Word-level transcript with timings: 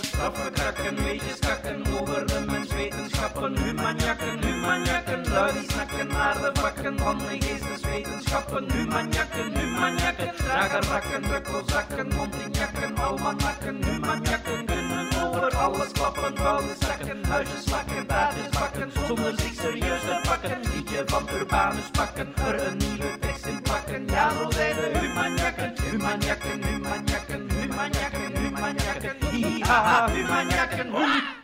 Straffe 0.00 0.50
krakken, 0.50 1.02
weetjes 1.04 1.38
kakken 1.38 1.82
over 2.00 2.26
de 2.26 2.44
menswetenschappen, 2.46 3.58
humanjakken, 3.58 4.44
humanjakken, 4.44 5.28
lui 5.28 5.52
die 5.52 5.70
snakken 5.70 6.06
naar 6.06 6.34
de 6.34 6.50
vakken 6.60 6.98
van 6.98 7.18
de 7.18 7.24
geesteswetenschappen, 7.40 8.72
humanjakken, 8.72 9.58
humanjakken, 9.58 10.34
dragen 10.36 10.82
rakken, 10.82 11.22
drukkelzakken, 11.22 12.14
mondinjakken, 12.16 12.96
almanakken, 12.98 13.84
humanjakken 13.84 14.66
kunnen 14.66 15.08
over 15.22 15.56
alles 15.56 15.92
klappen, 15.92 16.36
vuile 16.36 16.74
zakken, 16.78 17.24
huisjes 17.24 17.64
slakken, 17.64 18.06
taartjes 18.06 18.48
bakken, 18.48 18.92
zonder 19.06 19.32
zich 19.40 19.54
serieus 19.54 20.00
te 20.00 20.20
pakken, 20.22 20.60
liedje 20.74 21.02
van 21.06 21.28
Urbanus 21.34 21.90
pakken, 21.92 22.34
er 22.36 22.66
een 22.66 22.76
nieuwe 22.76 23.27
plakken, 23.62 24.06
ja 24.06 24.50
zijn 24.50 24.74
de 24.76 24.98
humanjakken, 25.00 25.72
humanjakken, 25.90 26.62
humanjakken, 26.62 27.50
humanjakken, 27.50 28.36
humanjakken, 28.36 29.30
hihaha, 29.30 30.10
humanjakken. 30.12 30.86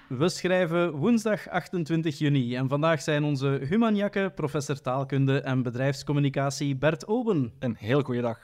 We 0.09 0.29
schrijven 0.29 0.91
woensdag 0.93 1.49
28 1.49 2.19
juni 2.19 2.57
en 2.57 2.69
vandaag 2.69 3.03
zijn 3.03 3.25
onze 3.25 3.61
humanjakken, 3.69 4.35
professor 4.35 4.81
taalkunde 4.81 5.41
en 5.41 5.63
bedrijfscommunicatie 5.63 6.77
Bert 6.77 7.07
Oben, 7.07 7.53
Een 7.59 7.77
heel 7.79 8.03
goede 8.03 8.21
dag. 8.21 8.39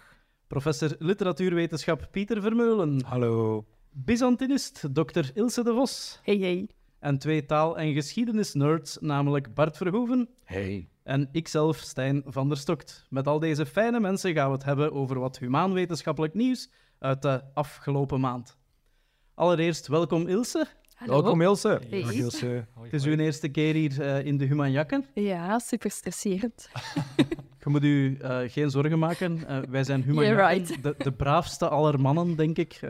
professor 0.46 0.94
literatuurwetenschap 0.98 2.08
Pieter 2.10 2.40
Vermeulen, 2.42 3.04
Hallo. 3.06 3.64
Byzantinist 3.92 4.94
Dr. 4.94 5.24
Ilse 5.34 5.64
de 5.64 5.72
Vos 5.72 6.20
Hey, 6.22 6.36
hey. 6.36 6.68
en 6.98 7.18
twee 7.18 7.46
taal- 7.46 7.78
en 7.78 7.92
geschiedenisnerds, 7.94 8.98
namelijk 9.00 9.54
Bart 9.54 9.76
Verhoeven 9.76 10.28
Hey. 10.44 10.88
En 11.02 11.28
ikzelf, 11.32 11.76
Stijn 11.76 12.22
van 12.26 12.48
der 12.48 12.56
Stokt. 12.56 13.06
Met 13.10 13.26
al 13.26 13.38
deze 13.38 13.66
fijne 13.66 14.00
mensen 14.00 14.34
gaan 14.34 14.46
we 14.46 14.54
het 14.54 14.64
hebben 14.64 14.92
over 14.92 15.18
wat 15.18 15.38
humaanwetenschappelijk 15.38 16.34
nieuws 16.34 16.70
uit 16.98 17.22
de 17.22 17.42
afgelopen 17.54 18.20
maand. 18.20 18.58
Allereerst 19.34 19.86
welkom 19.86 20.26
Ilse. 20.26 20.66
Hallo. 20.94 21.12
Welkom 21.12 21.40
Ilse. 21.40 21.80
Hey. 21.88 22.02
Dag, 22.02 22.12
Ilse. 22.12 22.66
Het 22.80 22.92
is 22.92 23.04
uw 23.04 23.16
eerste 23.16 23.48
keer 23.48 23.74
hier 23.74 24.00
eh, 24.00 24.26
in 24.26 24.36
de 24.36 24.44
Humanjakken. 24.44 25.06
Ja, 25.14 25.58
super 25.58 25.90
stresserend. 25.90 26.68
Je 27.64 27.70
moet 27.70 27.84
u 27.84 28.16
eh, 28.16 28.38
geen 28.46 28.70
zorgen 28.70 28.98
maken. 28.98 29.46
Eh, 29.46 29.58
wij 29.68 29.84
zijn 29.84 30.02
Humanjakken, 30.02 30.46
right. 30.46 30.82
de, 30.82 30.94
de 30.98 31.12
braafste 31.12 31.68
aller 31.68 32.00
mannen, 32.00 32.36
denk 32.36 32.58
ik. 32.58 32.80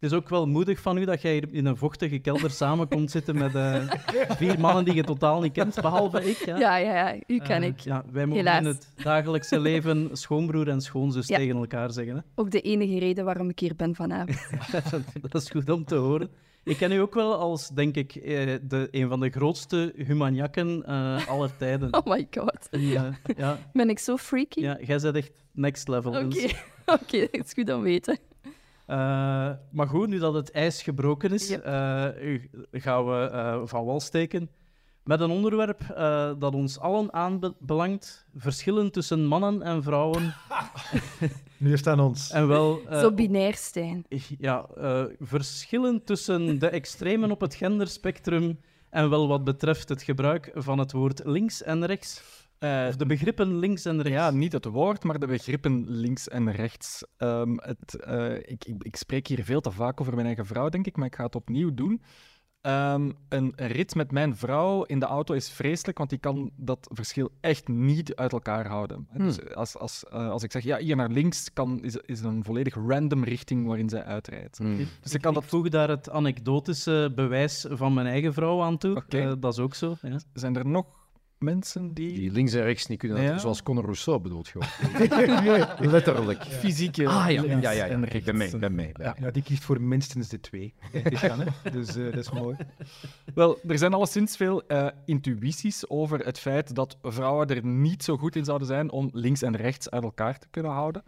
Het 0.00 0.10
is 0.10 0.16
ook 0.18 0.28
wel 0.28 0.46
moedig 0.46 0.80
van 0.80 0.96
u 0.98 1.04
dat 1.04 1.22
jij 1.22 1.42
in 1.50 1.66
een 1.66 1.76
vochtige 1.76 2.18
kelder 2.18 2.50
samen 2.50 2.88
komt 2.88 3.10
zitten 3.10 3.38
met 3.38 3.54
eh, 3.54 3.90
vier 4.28 4.60
mannen 4.60 4.84
die 4.84 4.94
je 4.94 5.02
totaal 5.04 5.40
niet 5.40 5.52
kent, 5.52 5.80
behalve 5.80 6.24
ik. 6.30 6.36
Ja. 6.36 6.58
Ja, 6.58 6.76
ja, 6.76 7.08
ja. 7.08 7.20
U 7.26 7.38
ken 7.38 7.62
Eh, 7.62 7.68
ik. 7.68 7.78
Ja, 7.80 8.04
wij 8.12 8.26
Helaas. 8.28 8.58
in 8.58 8.64
het 8.64 8.88
dagelijkse 9.02 9.60
leven 9.60 10.08
schoonbroer 10.12 10.68
en 10.68 10.80
schoonzus 10.80 11.26
Ja. 11.26 11.36
tegen 11.36 11.56
elkaar 11.56 11.90
zeggen. 11.92 12.14
Hè? 12.14 12.20
Ook 12.34 12.50
de 12.50 12.60
enige 12.60 12.98
reden 12.98 13.24
waarom 13.24 13.48
ik 13.48 13.58
hier 13.58 13.76
ben 13.76 13.94
vanavond. 13.94 14.38
dat 15.30 15.34
is 15.42 15.50
goed 15.50 15.70
om 15.70 15.84
te 15.84 15.94
horen. 15.94 16.30
Ik 16.64 16.76
ken 16.76 16.92
u 16.92 16.96
ook 16.98 17.14
wel 17.14 17.34
als, 17.34 17.68
denk 17.68 17.96
ik, 17.96 18.14
eh, 18.14 18.54
de, 18.62 18.88
een 18.90 19.08
van 19.08 19.20
de 19.20 19.30
grootste 19.30 19.92
humanjakken 19.96 20.82
eh 20.86 21.28
aller 21.28 21.56
tijden. 21.56 21.94
Oh 21.94 22.06
my 22.06 22.26
god. 22.30 22.68
Eh, 22.70 22.92
ja, 23.36 23.58
Ben 23.72 23.88
ik 23.90 23.98
zo 23.98 24.16
freaky? 24.16 24.60
ja, 24.60 24.78
jij 24.82 24.98
bent 25.00 25.16
echt 25.16 25.32
next 25.52 25.88
level. 25.88 26.12
Oké, 26.24 26.46
oké, 27.00 27.18
dat 27.30 27.44
is 27.44 27.52
goed 27.52 27.70
om 27.70 27.76
te 27.78 27.80
weten. 27.82 28.18
Eh, 28.86 28.96
maar 29.70 29.88
goed, 29.88 30.08
nu 30.08 30.18
dat 30.18 30.34
het 30.34 30.50
ijs 30.50 30.82
gebroken 30.82 31.32
is, 31.32 31.48
Yep. 31.48 31.64
eh, 31.64 32.08
gaan 32.72 33.06
we 33.06 33.28
eh, 33.32 33.60
van 33.64 33.84
wal 33.84 34.00
steken 34.00 34.50
met 35.02 35.20
een 35.20 35.30
onderwerp 35.30 35.80
eh, 35.80 36.30
dat 36.38 36.54
ons 36.54 36.78
allen 36.78 37.12
aanbelangt. 37.12 38.26
Verschillen 38.36 38.92
tussen 38.92 39.26
mannen 39.26 39.62
en 39.62 39.82
vrouwen. 39.82 40.34
Nu 41.58 41.72
is 41.72 41.78
het 41.78 41.88
aan 41.88 42.00
ons. 42.00 42.30
En 42.30 42.48
wel... 42.48 42.80
eh, 42.88 43.00
zo 43.00 43.12
binair, 43.12 43.54
Stijn. 43.54 44.04
ja, 44.38 44.66
eh, 44.76 45.04
verschillen 45.20 46.04
tussen 46.04 46.58
de 46.58 46.68
extremen 46.68 47.30
op 47.30 47.40
het 47.40 47.54
genderspectrum 47.54 48.60
en 48.90 49.10
wel 49.10 49.28
wat 49.28 49.44
betreft 49.44 49.88
het 49.88 50.02
gebruik 50.02 50.50
van 50.54 50.78
het 50.78 50.92
woord 50.92 51.20
links 51.24 51.62
en 51.62 51.86
rechts. 51.86 52.22
Eh, 52.58 52.84
Of 52.88 52.96
de 52.96 53.06
begrippen 53.06 53.58
links 53.58 53.84
en 53.84 54.02
rechts. 54.02 54.18
ja, 54.18 54.30
niet 54.30 54.52
het 54.52 54.64
woord, 54.64 55.04
maar 55.04 55.18
de 55.18 55.26
begrippen 55.26 55.84
links 55.90 56.28
en 56.28 56.52
rechts. 56.52 57.04
Ehm, 57.16 57.54
het, 57.56 57.94
eh, 57.94 58.34
ik, 58.36 58.64
ik, 58.64 58.82
ik 58.82 58.96
spreek 58.96 59.26
hier 59.26 59.44
veel 59.44 59.60
te 59.60 59.70
vaak 59.70 60.00
over 60.00 60.14
mijn 60.14 60.26
eigen 60.26 60.46
vrouw, 60.46 60.68
denk 60.68 60.86
ik, 60.86 60.96
maar 60.96 61.06
ik 61.06 61.14
ga 61.14 61.24
het 61.24 61.34
opnieuw 61.34 61.74
doen. 61.74 62.02
Ehm, 62.60 63.10
een 63.28 63.52
rit 63.56 63.94
met 63.94 64.10
mijn 64.10 64.36
vrouw 64.36 64.82
in 64.84 64.98
de 64.98 65.06
auto 65.06 65.34
is 65.34 65.50
vreselijk, 65.50 65.98
want 65.98 66.10
die 66.10 66.18
kan 66.18 66.50
dat 66.56 66.88
verschil 66.92 67.30
echt 67.40 67.68
niet 67.68 68.14
uit 68.14 68.32
elkaar 68.32 68.66
houden. 68.66 69.08
Dus 69.12 69.54
als, 69.54 69.76
als, 69.76 70.04
eh, 70.04 70.30
als 70.30 70.42
ik 70.42 70.52
zeg, 70.52 70.62
ja, 70.62 70.78
hier 70.78 70.96
naar 70.96 71.10
links, 71.10 71.52
kan, 71.52 71.82
is, 71.82 71.96
is 71.96 72.20
een 72.20 72.44
volledig 72.44 72.74
random 72.74 73.24
richting 73.24 73.66
waarin 73.66 73.88
zij 73.88 74.04
uitrijdt. 74.04 74.58
Dus 75.02 75.14
ik 75.14 75.20
kan 75.20 75.34
Ik 75.34 75.40
dat 75.40 75.44
voeg 75.44 75.68
daar 75.68 75.88
het 75.88 76.10
anekdotische 76.10 77.12
bewijs 77.14 77.66
van 77.68 77.94
mijn 77.94 78.06
eigen 78.06 78.32
vrouw 78.32 78.62
aan 78.62 78.78
toe. 78.78 79.04
Dat 79.38 79.52
is 79.52 79.58
ook 79.58 79.74
zo. 79.74 79.94
Ja. 80.02 80.18
Zijn 80.32 80.56
er 80.56 80.66
nog 80.66 81.05
mensen 81.38 81.94
die, 81.94 82.12
Die 82.12 82.30
links 82.32 82.52
en 82.52 82.62
rechts 82.62 82.86
niet 82.86 82.98
kunnen, 82.98 83.22
Ja. 83.22 83.38
zoals 83.38 83.62
Conor 83.62 83.84
Rousseau 83.84 84.20
bedoelt 84.20 84.48
gewoon. 84.48 84.68
Letterlijk. 85.92 86.42
fysieke 86.44 87.08
Ah, 87.08 87.30
ja. 87.30 87.42
links 87.42 87.62
Ja, 87.62 87.70
ja, 87.70 87.84
ja. 87.84 87.86
en 87.92 88.02
Ik 88.04 88.10
rechts... 88.12 88.26
ben 88.26 88.36
mee, 88.36 88.48
ik 88.48 88.58
ben 88.60 88.74
mee. 88.74 88.92
ben 88.92 89.14
Ja. 89.18 89.30
die 89.30 89.42
kiest 89.42 89.64
voor 89.64 89.80
minstens 89.80 90.28
de 90.28 90.40
twee. 90.40 90.74
Hè? 90.92 91.70
Dus 91.70 91.96
eh, 91.96 92.04
dat 92.04 92.14
is 92.14 92.30
mooi. 92.30 92.56
Wel, 93.34 93.58
er 93.68 93.78
zijn 93.78 93.94
alleszins 93.94 94.36
veel 94.36 94.66
eh, 94.66 94.86
intuïties 95.04 95.88
over 95.88 96.18
het 96.18 96.38
feit 96.38 96.74
dat 96.74 96.96
vrouwen 97.02 97.48
er 97.48 97.64
niet 97.66 98.02
zo 98.04 98.16
goed 98.16 98.36
in 98.36 98.44
zouden 98.44 98.66
zijn 98.66 98.90
om 98.90 99.08
links 99.12 99.42
en 99.42 99.56
rechts 99.56 99.90
uit 99.90 100.02
elkaar 100.02 100.38
te 100.38 100.46
kunnen 100.50 100.72
houden. 100.72 101.02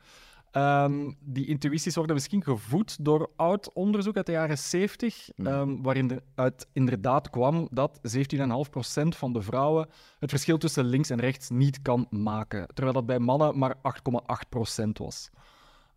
Ehm, 0.50 1.10
die 1.20 1.46
intuïties 1.46 1.94
worden 1.94 2.14
misschien 2.14 2.42
gevoed 2.42 3.04
door 3.04 3.30
oud 3.36 3.72
onderzoek 3.72 4.16
uit 4.16 4.26
de 4.26 4.32
jaren 4.32 4.58
70, 4.58 5.30
ehm, 5.36 5.82
waarin 5.82 6.10
er 6.10 6.22
uit 6.34 6.66
inderdaad 6.72 7.30
kwam 7.30 7.68
dat 7.70 7.98
17,5% 8.02 9.16
van 9.16 9.32
de 9.32 9.42
vrouwen 9.42 9.88
het 10.18 10.30
verschil 10.30 10.58
tussen 10.58 10.84
links 10.84 11.10
en 11.10 11.20
rechts 11.20 11.50
niet 11.50 11.82
kan 11.82 12.06
maken, 12.10 12.66
terwijl 12.66 12.92
dat 12.92 13.06
bij 13.06 13.18
mannen 13.18 13.58
maar 13.58 13.74
8,8% 13.82 14.98
was. 14.98 15.30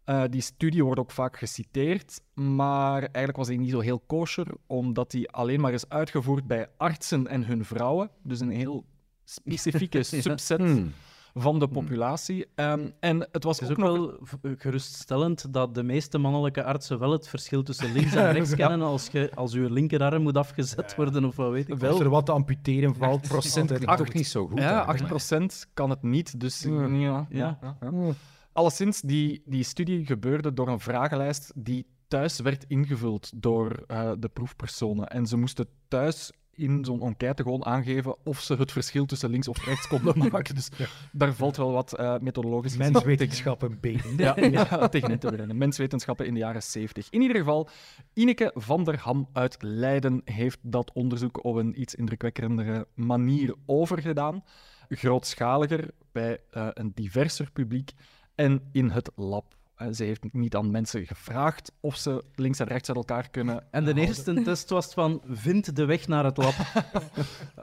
Eh, 0.03 0.23
die 0.29 0.41
studie 0.41 0.83
wordt 0.83 0.99
ook 0.99 1.11
vaak 1.11 1.37
geciteerd, 1.37 2.21
maar 2.33 3.01
eigenlijk 3.01 3.37
was 3.37 3.47
die 3.47 3.59
niet 3.59 3.69
zo 3.69 3.79
heel 3.79 3.99
kosher, 3.99 4.47
omdat 4.67 5.11
die 5.11 5.29
alleen 5.29 5.61
maar 5.61 5.73
is 5.73 5.89
uitgevoerd 5.89 6.47
bij 6.47 6.67
artsen 6.77 7.27
en 7.27 7.45
hun 7.45 7.65
vrouwen. 7.65 8.09
Dus 8.23 8.39
een 8.39 8.49
heel 8.49 8.85
specifieke 9.23 10.03
subset 10.03 10.59
Hmm. 10.59 10.93
Van 11.33 11.59
de 11.59 11.67
populatie. 11.67 12.45
Ehm, 12.55 12.89
en 12.99 13.27
het 13.31 13.43
was 13.43 13.59
Het 13.59 13.69
is 13.69 13.75
ook, 13.77 13.83
ook 13.83 13.97
nog... 13.97 14.39
wel 14.41 14.55
geruststellend 14.57 15.53
dat 15.53 15.75
de 15.75 15.83
meeste 15.83 16.17
mannelijke 16.17 16.63
artsen 16.63 16.99
wel 16.99 17.11
het 17.11 17.27
verschil 17.27 17.63
tussen 17.63 17.91
links 17.91 18.15
en 18.15 18.31
rechts 18.31 18.55
kennen 18.61 18.81
als, 18.81 19.07
je, 19.07 19.31
als 19.35 19.53
uw 19.53 19.69
linkerarm 19.69 20.21
moet 20.21 20.37
afgezet 20.37 20.95
worden 20.95 21.25
of 21.25 21.35
wat 21.35 21.51
weet 21.51 21.69
ik. 21.69 21.83
Als 21.83 21.99
er 21.99 22.09
wat 22.09 22.25
te 22.25 22.31
amputeren 22.31 22.95
valt, 22.95 23.27
Procent 23.27 23.67
klinkt 23.67 23.97
toch 23.97 24.13
niet 24.13 24.27
zo 24.27 24.47
goed. 24.47 24.59
Ja, 24.59 24.85
dan, 24.85 24.95
hè? 25.05 25.39
8% 25.67 25.69
kan 25.73 25.89
het 25.89 26.01
niet, 26.01 26.39
dus 26.39 26.61
ja. 26.61 26.87
Ja, 26.87 27.27
Ja. 27.29 27.57
ja, 27.61 27.77
ja. 27.81 28.13
Alleszins, 28.53 29.01
die, 29.01 29.41
die 29.45 29.63
studie 29.63 30.05
gebeurde 30.05 30.53
door 30.53 30.67
een 30.67 30.79
vragenlijst 30.79 31.51
die 31.55 31.85
thuis 32.07 32.39
werd 32.39 32.65
ingevuld 32.67 33.31
door 33.35 33.83
eh, 33.87 34.11
de 34.19 34.29
proefpersonen. 34.29 35.07
En 35.07 35.25
ze 35.25 35.37
moesten 35.37 35.67
thuis 35.87 36.31
in 36.55 36.85
zo'n 36.85 37.01
enquête 37.01 37.43
gewoon 37.43 37.65
aangeven 37.65 38.15
of 38.23 38.39
ze 38.39 38.55
het 38.55 38.71
verschil 38.71 39.05
tussen 39.05 39.29
links 39.29 39.47
of 39.47 39.65
rechts 39.65 39.87
konden 39.87 40.17
maken. 40.31 40.55
Dus 40.55 40.69
daar 41.11 41.33
valt 41.33 41.57
wel 41.57 41.71
wat 41.71 41.93
eh 41.93 42.17
methodologisch 42.19 42.77
Menswetenschappen 42.77 43.79
B. 43.79 43.85
ja, 44.17 44.35
ja, 44.37 44.87
tegenin 44.87 45.19
te 45.19 45.29
rennen. 45.29 45.57
Menswetenschappen 45.57 46.25
in 46.25 46.33
de 46.33 46.39
jaren 46.39 46.63
70. 46.63 47.07
In 47.09 47.21
ieder 47.21 47.37
geval, 47.37 47.69
Ineke 48.13 48.51
van 48.55 48.83
der 48.83 48.99
Ham 48.99 49.27
uit 49.33 49.57
Leiden 49.59 50.21
heeft 50.25 50.59
dat 50.61 50.91
onderzoek 50.93 51.43
op 51.43 51.55
een 51.55 51.81
iets 51.81 51.95
indrukwekkendere 51.95 52.87
manier 52.93 53.55
overgedaan. 53.65 54.43
Grootschaliger, 54.89 55.91
bij 56.11 56.39
eh, 56.49 56.67
een 56.73 56.91
diverser 56.95 57.51
publiek 57.51 57.91
en 58.35 58.69
in 58.71 58.89
het 58.89 59.11
lab. 59.15 59.59
Eh, 59.81 59.87
ze 59.91 60.03
heeft 60.03 60.33
niet 60.33 60.55
aan 60.55 60.71
mensen 60.71 61.05
gevraagd 61.05 61.71
of 61.79 61.95
ze 61.95 62.23
links 62.35 62.59
en 62.59 62.67
rechts 62.67 62.87
uit 62.87 62.97
elkaar 62.97 63.29
kunnen. 63.29 63.63
En 63.71 63.85
de 63.85 63.93
eerste 63.93 64.41
test 64.43 64.69
was 64.69 64.93
van, 64.93 65.21
vind 65.27 65.75
de 65.75 65.85
weg 65.85 66.07
naar 66.07 66.25
het 66.25 66.37
lab. 66.37 66.53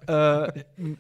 Eh, 0.05 0.49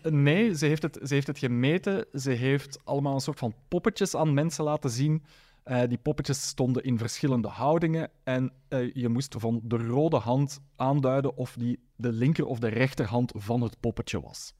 nee, 0.02 0.56
ze 0.56 0.66
heeft, 0.66 0.82
het, 0.82 0.98
ze 1.02 1.14
heeft 1.14 1.26
het 1.26 1.38
gemeten. 1.38 2.06
Ze 2.12 2.30
heeft 2.30 2.80
allemaal 2.84 3.14
een 3.14 3.20
soort 3.20 3.38
van 3.38 3.54
poppetjes 3.68 4.14
aan 4.14 4.34
mensen 4.34 4.64
laten 4.64 4.90
zien. 4.90 5.24
Eh, 5.62 5.88
die 5.88 5.98
poppetjes 5.98 6.46
stonden 6.46 6.82
in 6.82 6.98
verschillende 6.98 7.48
houdingen. 7.48 8.10
En 8.24 8.52
je 8.92 9.08
moest 9.08 9.34
van 9.38 9.60
de 9.64 9.76
rode 9.76 10.16
hand 10.16 10.60
aanduiden 10.76 11.36
of 11.36 11.54
die 11.58 11.78
de 11.96 12.12
linker 12.12 12.46
of 12.46 12.58
de 12.58 12.68
rechterhand 12.68 13.32
van 13.36 13.60
het 13.60 13.80
poppetje 13.80 14.20
was. 14.20 14.54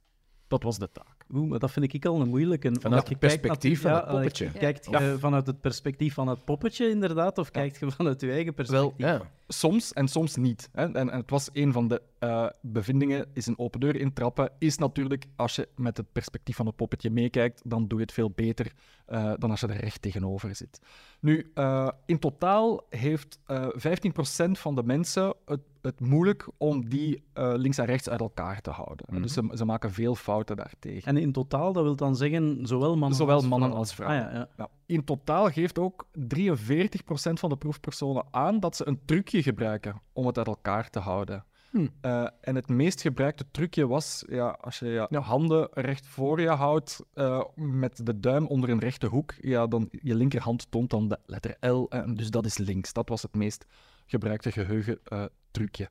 Dat 0.47 0.63
was 0.63 0.79
de 0.79 0.91
taak. 0.93 1.18
Oeh, 1.35 1.49
maar 1.51 1.59
dat 1.59 1.71
vind 1.71 1.95
ik 1.95 2.05
al 2.07 2.21
een 2.21 2.29
moeilijke. 2.29 2.73
Vanuit 2.81 3.09
het 3.09 3.19
perspectief 3.19 3.81
van 3.81 3.93
het 3.93 4.07
poppetje. 4.07 4.47
eh, 4.47 4.53
Kijkt 4.61 4.85
je 4.85 4.91
Ja. 4.91 5.19
vanuit 5.19 5.47
het 5.47 5.61
perspectief 5.61 6.15
van 6.15 6.29
het 6.29 6.45
poppetje, 6.45 6.89
inderdaad, 6.89 7.39
of 7.39 7.51
kijkt 7.51 7.79
je 7.79 7.91
vanuit 7.91 8.21
je 8.21 8.31
eigen 8.31 8.55
perspectief? 8.55 8.93
Ja. 8.97 9.21
Soms 9.51 9.93
en 9.93 10.09
soms 10.09 10.37
niet. 10.37 10.69
Hè. 10.73 10.83
En, 10.83 10.97
en 10.97 11.09
het 11.09 11.31
was 11.31 11.49
een 11.53 11.73
van 11.73 11.89
de 11.89 12.03
eh, 12.19 12.47
bevindingen, 12.63 13.27
is 13.33 13.47
een 13.47 13.59
open 13.59 13.81
deur 13.81 13.97
intrappen, 13.97 14.51
is 14.59 14.79
natuurlijk, 14.79 15.25
als 15.37 15.57
je 15.57 15.69
met 15.77 15.97
het 15.97 16.13
perspectief 16.13 16.57
van 16.57 16.67
het 16.67 16.77
poppetje 16.77 17.11
meekijkt, 17.11 17.63
dan 17.65 17.89
doe 17.89 17.99
je 17.99 18.05
het 18.05 18.15
veel 18.15 18.31
beter 18.31 18.73
eh, 19.07 19.33
dan 19.39 19.51
als 19.51 19.61
je 19.61 19.67
er 19.67 19.77
recht 19.81 20.03
tegenover 20.03 20.55
zit. 20.55 20.79
Nu, 21.21 21.51
eh, 21.55 21.89
in 22.07 22.19
totaal 22.19 22.87
heeft 22.91 23.39
eh 23.47 23.67
15% 23.77 24.59
van 24.59 24.75
de 24.75 24.83
mensen 24.83 25.35
het, 25.45 25.61
het 25.83 26.01
moeilijk 26.01 26.49
om 26.59 26.89
die 26.89 27.23
eh, 27.33 27.53
links 27.57 27.79
en 27.79 27.85
rechts 27.85 28.09
uit 28.09 28.21
elkaar 28.21 28.61
te 28.61 28.71
houden. 28.71 29.23
Dus 29.23 29.33
ze, 29.33 29.51
ze 29.55 29.65
maken 29.65 29.93
veel 29.93 30.15
fouten 30.15 30.57
daartegen. 30.57 31.03
En 31.17 31.18
in 31.21 31.33
totaal, 31.33 31.73
dat 31.73 31.83
wil 31.83 31.97
dan 31.97 32.17
zeggen, 32.17 32.67
zowel 32.67 32.97
mannen 32.97 33.19
Zowel 33.19 33.35
als 33.35 33.47
mannen 33.47 33.69
vrouwen. 33.69 33.79
als 33.79 33.95
vrouwen. 33.95 34.27
Ah, 34.27 34.33
ja, 34.33 34.39
ja. 34.39 34.49
Ja. 34.57 34.69
In 34.87 35.05
totaal 35.05 35.51
geeft 35.51 35.79
ook 35.79 36.07
43% 36.13 37.33
van 37.33 37.49
de 37.49 37.57
proefpersonen 37.57 38.25
aan 38.31 38.61
dat 38.61 38.77
ze 38.77 38.87
een 38.87 39.01
trucje 39.05 39.43
gebruiken 39.43 40.03
om 40.13 40.27
het 40.27 40.39
uit 40.39 40.47
elkaar 40.47 40.91
te 40.91 40.99
houden. 40.99 41.45
Hm. 41.71 41.87
Eh, 42.01 42.27
en 42.41 42.55
het 42.55 42.69
meest 42.69 43.01
gebruikte 43.01 43.45
trucje 43.51 43.87
was 43.87 44.25
ja, 44.29 44.49
als 44.49 44.79
je 44.79 45.07
je 45.11 45.19
handen 45.19 45.69
recht 45.73 46.07
voor 46.07 46.41
je 46.41 46.49
houdt 46.49 47.05
eh, 47.15 47.45
met 47.55 48.07
de 48.07 48.21
duim 48.21 48.47
onder 48.47 48.71
een 48.71 48.79
rechte 48.79 49.07
hoek, 49.07 49.35
ja, 49.41 49.67
dan 49.67 49.89
je 49.91 50.15
linkerhand 50.15 50.71
toont 50.71 50.91
dan 50.91 51.09
de 51.09 51.19
letter 51.27 51.57
L, 51.71 51.87
en 51.89 52.15
dus 52.15 52.31
dat 52.31 52.45
is 52.45 52.59
links. 52.59 52.93
Dat 52.93 53.09
was 53.09 53.23
het 53.23 53.35
meest 53.35 53.67
gebruikte 54.07 54.53
geheugen-trucje. 54.53 55.91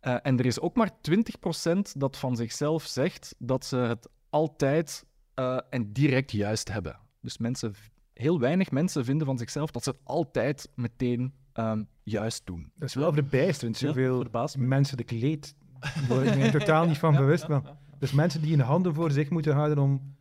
Eh, 0.00 0.16
en 0.22 0.38
er 0.38 0.46
is 0.46 0.60
ook 0.60 0.76
maar 0.76 0.90
20% 1.00 1.92
dat 1.96 2.16
van 2.16 2.36
zichzelf 2.36 2.82
zegt 2.82 3.34
dat 3.38 3.64
ze 3.64 3.76
het 3.76 4.08
altijd 4.30 5.04
eh, 5.34 5.58
en 5.70 5.92
direct 5.92 6.32
juist 6.32 6.72
hebben. 6.72 6.98
Dus 7.20 7.38
mensen, 7.38 7.74
heel 8.12 8.40
weinig 8.40 8.70
mensen 8.70 9.04
vinden 9.04 9.26
van 9.26 9.38
zichzelf 9.38 9.70
dat 9.70 9.82
ze 9.84 9.90
het 9.90 9.98
altijd 10.04 10.68
meteen 10.74 11.34
ehm, 11.52 11.82
juist 12.02 12.46
doen. 12.46 12.70
Dat 12.74 12.88
is 12.88 12.94
wel 12.94 13.12
verbijsterend, 13.12 13.78
Ja, 13.78 13.86
zoveel 13.86 14.20
verbaast 14.20 14.56
me. 14.56 14.66
menselijk 14.66 15.10
leed. 15.10 15.54
Daar 15.80 16.04
word 16.08 16.26
ik 16.26 16.36
me 16.36 16.50
totaal 16.50 16.86
niet 16.86 16.98
van 16.98 17.16
bewust. 17.16 17.46
Dus 17.98 18.12
mensen 18.12 18.42
die 18.42 18.50
hun 18.56 18.60
handen 18.66 18.94
voor 18.94 19.10
zich 19.10 19.30
moeten 19.30 19.54
houden 19.54 19.78
om 19.78 20.16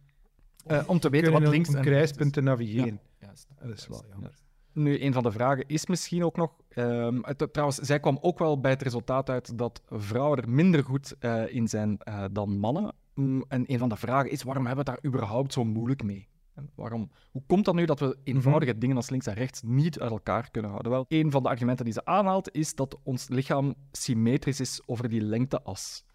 Eh, 0.65 0.83
om 0.87 0.99
te 0.99 1.09
weten 1.09 1.31
wat 1.31 1.47
links 1.47 1.73
en 1.73 1.81
kruispunt 1.81 2.33
te 2.33 2.41
navigeren. 2.41 2.93
is. 2.93 3.25
Juist. 3.25 3.47
Dat 3.59 3.77
is 3.77 3.87
wel 3.87 4.03
jammer. 4.09 4.33
Nu, 4.73 5.01
een 5.01 5.13
van 5.13 5.23
de 5.23 5.31
vragen 5.31 5.67
is 5.67 5.85
misschien 5.85 6.23
ook 6.23 6.35
nog. 6.35 6.51
ehm, 6.69 7.19
het- 7.21 7.47
trouwens, 7.53 7.77
zij 7.79 7.99
kwam 7.99 8.17
ook 8.21 8.39
wel 8.39 8.59
bij 8.59 8.71
het 8.71 8.81
resultaat 8.81 9.29
uit 9.29 9.57
dat 9.57 9.81
vrouwen 9.89 10.37
er 10.41 10.49
minder 10.49 10.83
goed 10.83 11.15
eh, 11.19 11.55
in 11.55 11.67
zijn 11.67 11.97
eh, 11.97 12.23
dan 12.31 12.57
mannen. 12.59 12.93
Mm, 13.17 13.43
en 13.47 13.63
een 13.71 13.79
van 13.79 13.89
de 13.89 13.95
vragen 13.95 14.31
is: 14.31 14.43
waarom 14.43 14.65
hebben 14.65 14.85
we 14.85 14.91
het 14.91 15.01
daar 15.01 15.11
überhaupt 15.11 15.53
zo 15.53 15.63
moeilijk 15.63 16.03
mee? 16.03 16.27
En 16.53 16.69
waarom, 16.75 17.11
hoe 17.31 17.43
komt 17.47 17.65
dat 17.65 17.75
nu 17.75 17.85
dat 17.85 17.99
we 17.99 18.17
eenvoudige 18.23 18.77
dingen 18.77 18.95
als 18.95 19.09
links 19.09 19.25
en 19.25 19.33
rechts 19.33 19.61
niet 19.61 19.99
uit 19.99 20.11
elkaar 20.11 20.51
kunnen 20.51 20.71
houden? 20.71 20.91
Wel, 20.91 21.05
een 21.07 21.31
van 21.31 21.43
de 21.43 21.49
argumenten 21.49 21.85
die 21.85 21.93
ze 21.93 22.05
aanhaalt 22.05 22.53
is 22.55 22.75
dat 22.75 22.99
ons 23.03 23.27
lichaam 23.27 23.75
symmetrisch 23.91 24.59
is 24.59 24.81
over 24.85 25.09
die 25.09 25.21
lengteas. 25.21 26.05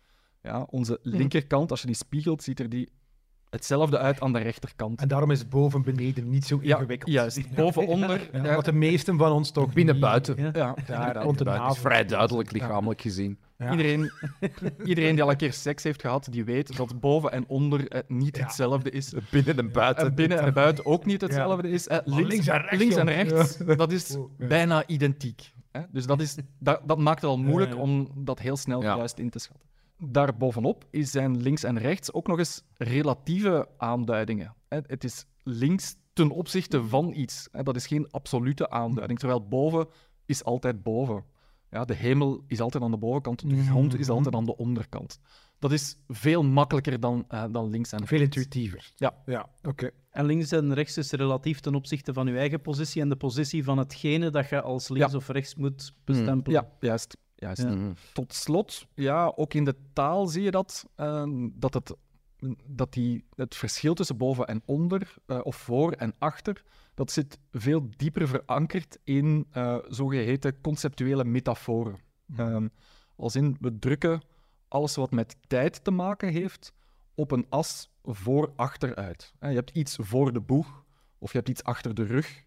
Ja, 0.43 0.66
onze 0.70 0.99
linkerkant, 1.02 1.70
als 1.70 1.81
je 1.81 1.87
die 1.87 1.96
spiegelt, 1.96 2.43
ziet 2.43 2.60
er 2.60 2.69
die 2.69 2.93
hetzelfde 3.52 3.99
uit 3.99 4.20
aan 4.20 4.32
de 4.32 4.38
rechterkant. 4.38 5.00
En 5.00 5.08
daarom 5.08 5.31
is 5.31 5.49
boven 5.49 5.82
beneden 5.82 6.28
niet 6.28 6.44
zo 6.44 6.58
Ja, 6.62 6.76
ingewikkeld. 6.76 7.10
juist. 7.12 7.54
Boven, 7.54 7.87
onder. 7.87 8.20
Ja, 8.32 8.44
ja, 8.44 8.52
Want 8.52 8.64
de 8.64 8.72
meesten 8.72 9.19
van 9.19 9.32
ons 9.32 9.50
toch 9.50 9.72
Binnen 9.72 9.94
niet- 9.94 10.02
buiten. 10.04 10.34
Ja. 10.37 10.50
ja, 10.52 10.75
Daar, 10.87 11.14
ja, 11.14 11.22
rond 11.22 11.38
de 11.38 11.44
Buiten 11.44 11.70
is 11.70 11.78
vrij 11.78 12.04
duidelijk 12.06 12.52
lichamelijk 12.52 13.00
gezien. 13.00 13.38
Ja. 13.58 13.70
Iedereen, 13.70 14.10
iedereen 14.84 15.14
die 15.14 15.22
al 15.22 15.31
een 15.31 15.37
keer 15.37 15.52
seks 15.52 15.82
heeft 15.82 16.00
gehad, 16.00 16.28
die 16.31 16.44
weet 16.44 16.76
dat 16.76 17.00
boven 17.00 17.32
en 17.32 17.44
onder 17.46 17.88
eh, 17.88 18.00
niet 18.08 18.37
Ja. 18.37 18.43
hetzelfde 18.43 18.90
is. 18.90 19.12
Binnen 19.31 19.58
en 19.58 19.72
buiten. 19.72 20.06
En 20.06 20.14
binnen 20.14 20.38
en 20.40 20.52
buiten 20.52 20.87
ook 20.87 21.04
niet 21.04 21.20
hetzelfde 21.20 21.70
is. 21.70 21.88
Eh, 21.88 21.99
links, 22.04 22.28
links 22.31 22.46
en 22.46 22.60
rechts, 22.60 22.78
links 22.78 22.96
en 22.96 23.06
rechts, 23.06 23.58
Ja. 23.66 23.75
dat 23.75 23.93
is 23.93 24.16
Oh, 24.16 24.31
ja. 24.38 24.46
bijna 24.46 24.87
identiek. 24.87 25.52
Hè? 25.72 25.81
Dus 25.90 26.06
dat, 26.06 26.20
is, 26.20 26.37
dat, 26.58 26.81
dat 26.87 26.99
maakt 26.99 27.20
het 27.20 27.31
al 27.31 27.38
moeilijk 27.38 27.70
Ja, 27.72 27.76
ja. 27.76 27.82
om 27.82 28.08
dat 28.14 28.38
heel 28.38 28.56
snel 28.56 28.82
Ja. 28.82 28.96
juist 28.96 29.19
in 29.19 29.31
te 29.31 29.38
schatten. 29.38 29.69
Daarbovenop 30.04 30.84
is 30.90 31.10
zijn 31.10 31.43
links 31.43 31.64
en 31.64 31.78
rechts 31.78 32.12
ook 32.12 32.26
nog 32.26 32.38
eens 32.38 32.62
relatieve 32.76 33.69
aanduidingen. 33.76 34.54
Hè? 34.69 34.78
Het 34.87 35.04
is 35.04 35.26
links 35.43 35.96
ten 36.12 36.31
opzichte 36.31 36.84
van 36.84 37.12
iets. 37.14 37.49
Hè? 37.52 37.62
Dat 37.62 37.76
is 37.76 37.87
geen 37.87 38.10
absolute 38.10 38.70
aanduiding. 38.70 39.19
Terwijl 39.19 39.49
boven 39.49 39.87
is 40.26 40.44
altijd 40.44 40.82
boven. 40.82 41.25
Ja, 41.70 41.84
de 41.84 41.94
hemel 41.94 42.44
is 42.46 42.60
altijd 42.60 42.82
aan 42.84 42.90
de 42.90 42.96
bovenkant, 42.96 43.49
de 43.50 43.62
grond 43.62 43.99
is 43.99 44.08
altijd 44.08 44.34
aan 44.34 44.44
de 44.44 44.56
onderkant. 44.56 45.20
Dat 45.58 45.72
is 45.72 45.96
veel 46.08 46.43
makkelijker 46.43 47.00
dan, 47.00 47.25
eh, 47.28 47.44
dan 47.50 47.70
links 47.70 47.93
en 47.93 47.99
rechts. 47.99 48.12
Veel 48.14 48.22
intuïtiever. 48.22 48.93
Ja. 48.96 49.14
Ja, 49.26 49.49
oké. 49.62 49.90
En 50.10 50.26
links 50.26 50.52
en 50.52 50.75
rechts 50.75 50.96
is 50.96 51.10
relatief 51.10 51.60
ten 51.60 51.75
opzichte 51.75 52.12
van 52.12 52.26
je 52.26 52.37
eigen 52.37 52.60
positie 52.60 53.02
en 53.02 53.08
de 53.08 53.16
positie 53.16 53.64
van 53.64 53.78
hetgene 53.78 54.31
dat 54.31 54.49
je 54.49 54.60
als 54.62 54.88
links 54.88 55.10
Ja. 55.12 55.16
of 55.16 55.28
rechts 55.28 55.54
moet 55.54 55.94
bestempelen. 56.04 56.62
Ja, 56.62 56.69
juist. 56.81 57.16
Juist. 57.42 57.62
Ja. 57.62 57.68
Mhm. 57.68 57.92
Tot 58.12 58.32
slot, 58.34 58.86
ja, 58.94 59.32
ook 59.36 59.54
in 59.54 59.64
de 59.64 59.76
taal 59.92 60.26
zie 60.26 60.42
je 60.42 60.50
dat, 60.50 60.86
eh, 60.94 61.24
dat, 61.52 61.74
het, 61.74 61.94
dat 62.66 62.92
die, 62.92 63.24
het 63.34 63.54
verschil 63.54 63.94
tussen 63.94 64.16
boven 64.16 64.46
en 64.46 64.62
onder, 64.64 65.14
eh, 65.26 65.40
of 65.42 65.56
voor 65.56 65.92
en 65.92 66.14
achter, 66.18 66.62
dat 66.94 67.10
zit 67.10 67.38
veel 67.50 67.88
dieper 67.96 68.28
verankerd 68.28 68.98
in 69.04 69.46
eh, 69.50 69.78
zogeheten 69.88 70.60
conceptuele 70.60 71.24
metaforen. 71.24 71.98
Ehm, 72.36 72.68
als 73.16 73.36
in, 73.36 73.56
we 73.60 73.78
drukken 73.78 74.20
alles 74.68 74.96
wat 74.96 75.10
met 75.10 75.36
tijd 75.46 75.84
te 75.84 75.90
maken 75.90 76.28
heeft 76.28 76.72
op 77.14 77.30
een 77.30 77.46
as 77.48 77.90
voor-achter 78.02 78.94
uit. 78.94 79.34
Eh, 79.38 79.50
Je 79.50 79.56
hebt 79.56 79.70
iets 79.70 79.96
voor 80.00 80.32
de 80.32 80.40
boeg, 80.40 80.84
of 81.18 81.32
je 81.32 81.38
hebt 81.38 81.50
iets 81.50 81.62
achter 81.62 81.94
de 81.94 82.04
rug. 82.04 82.44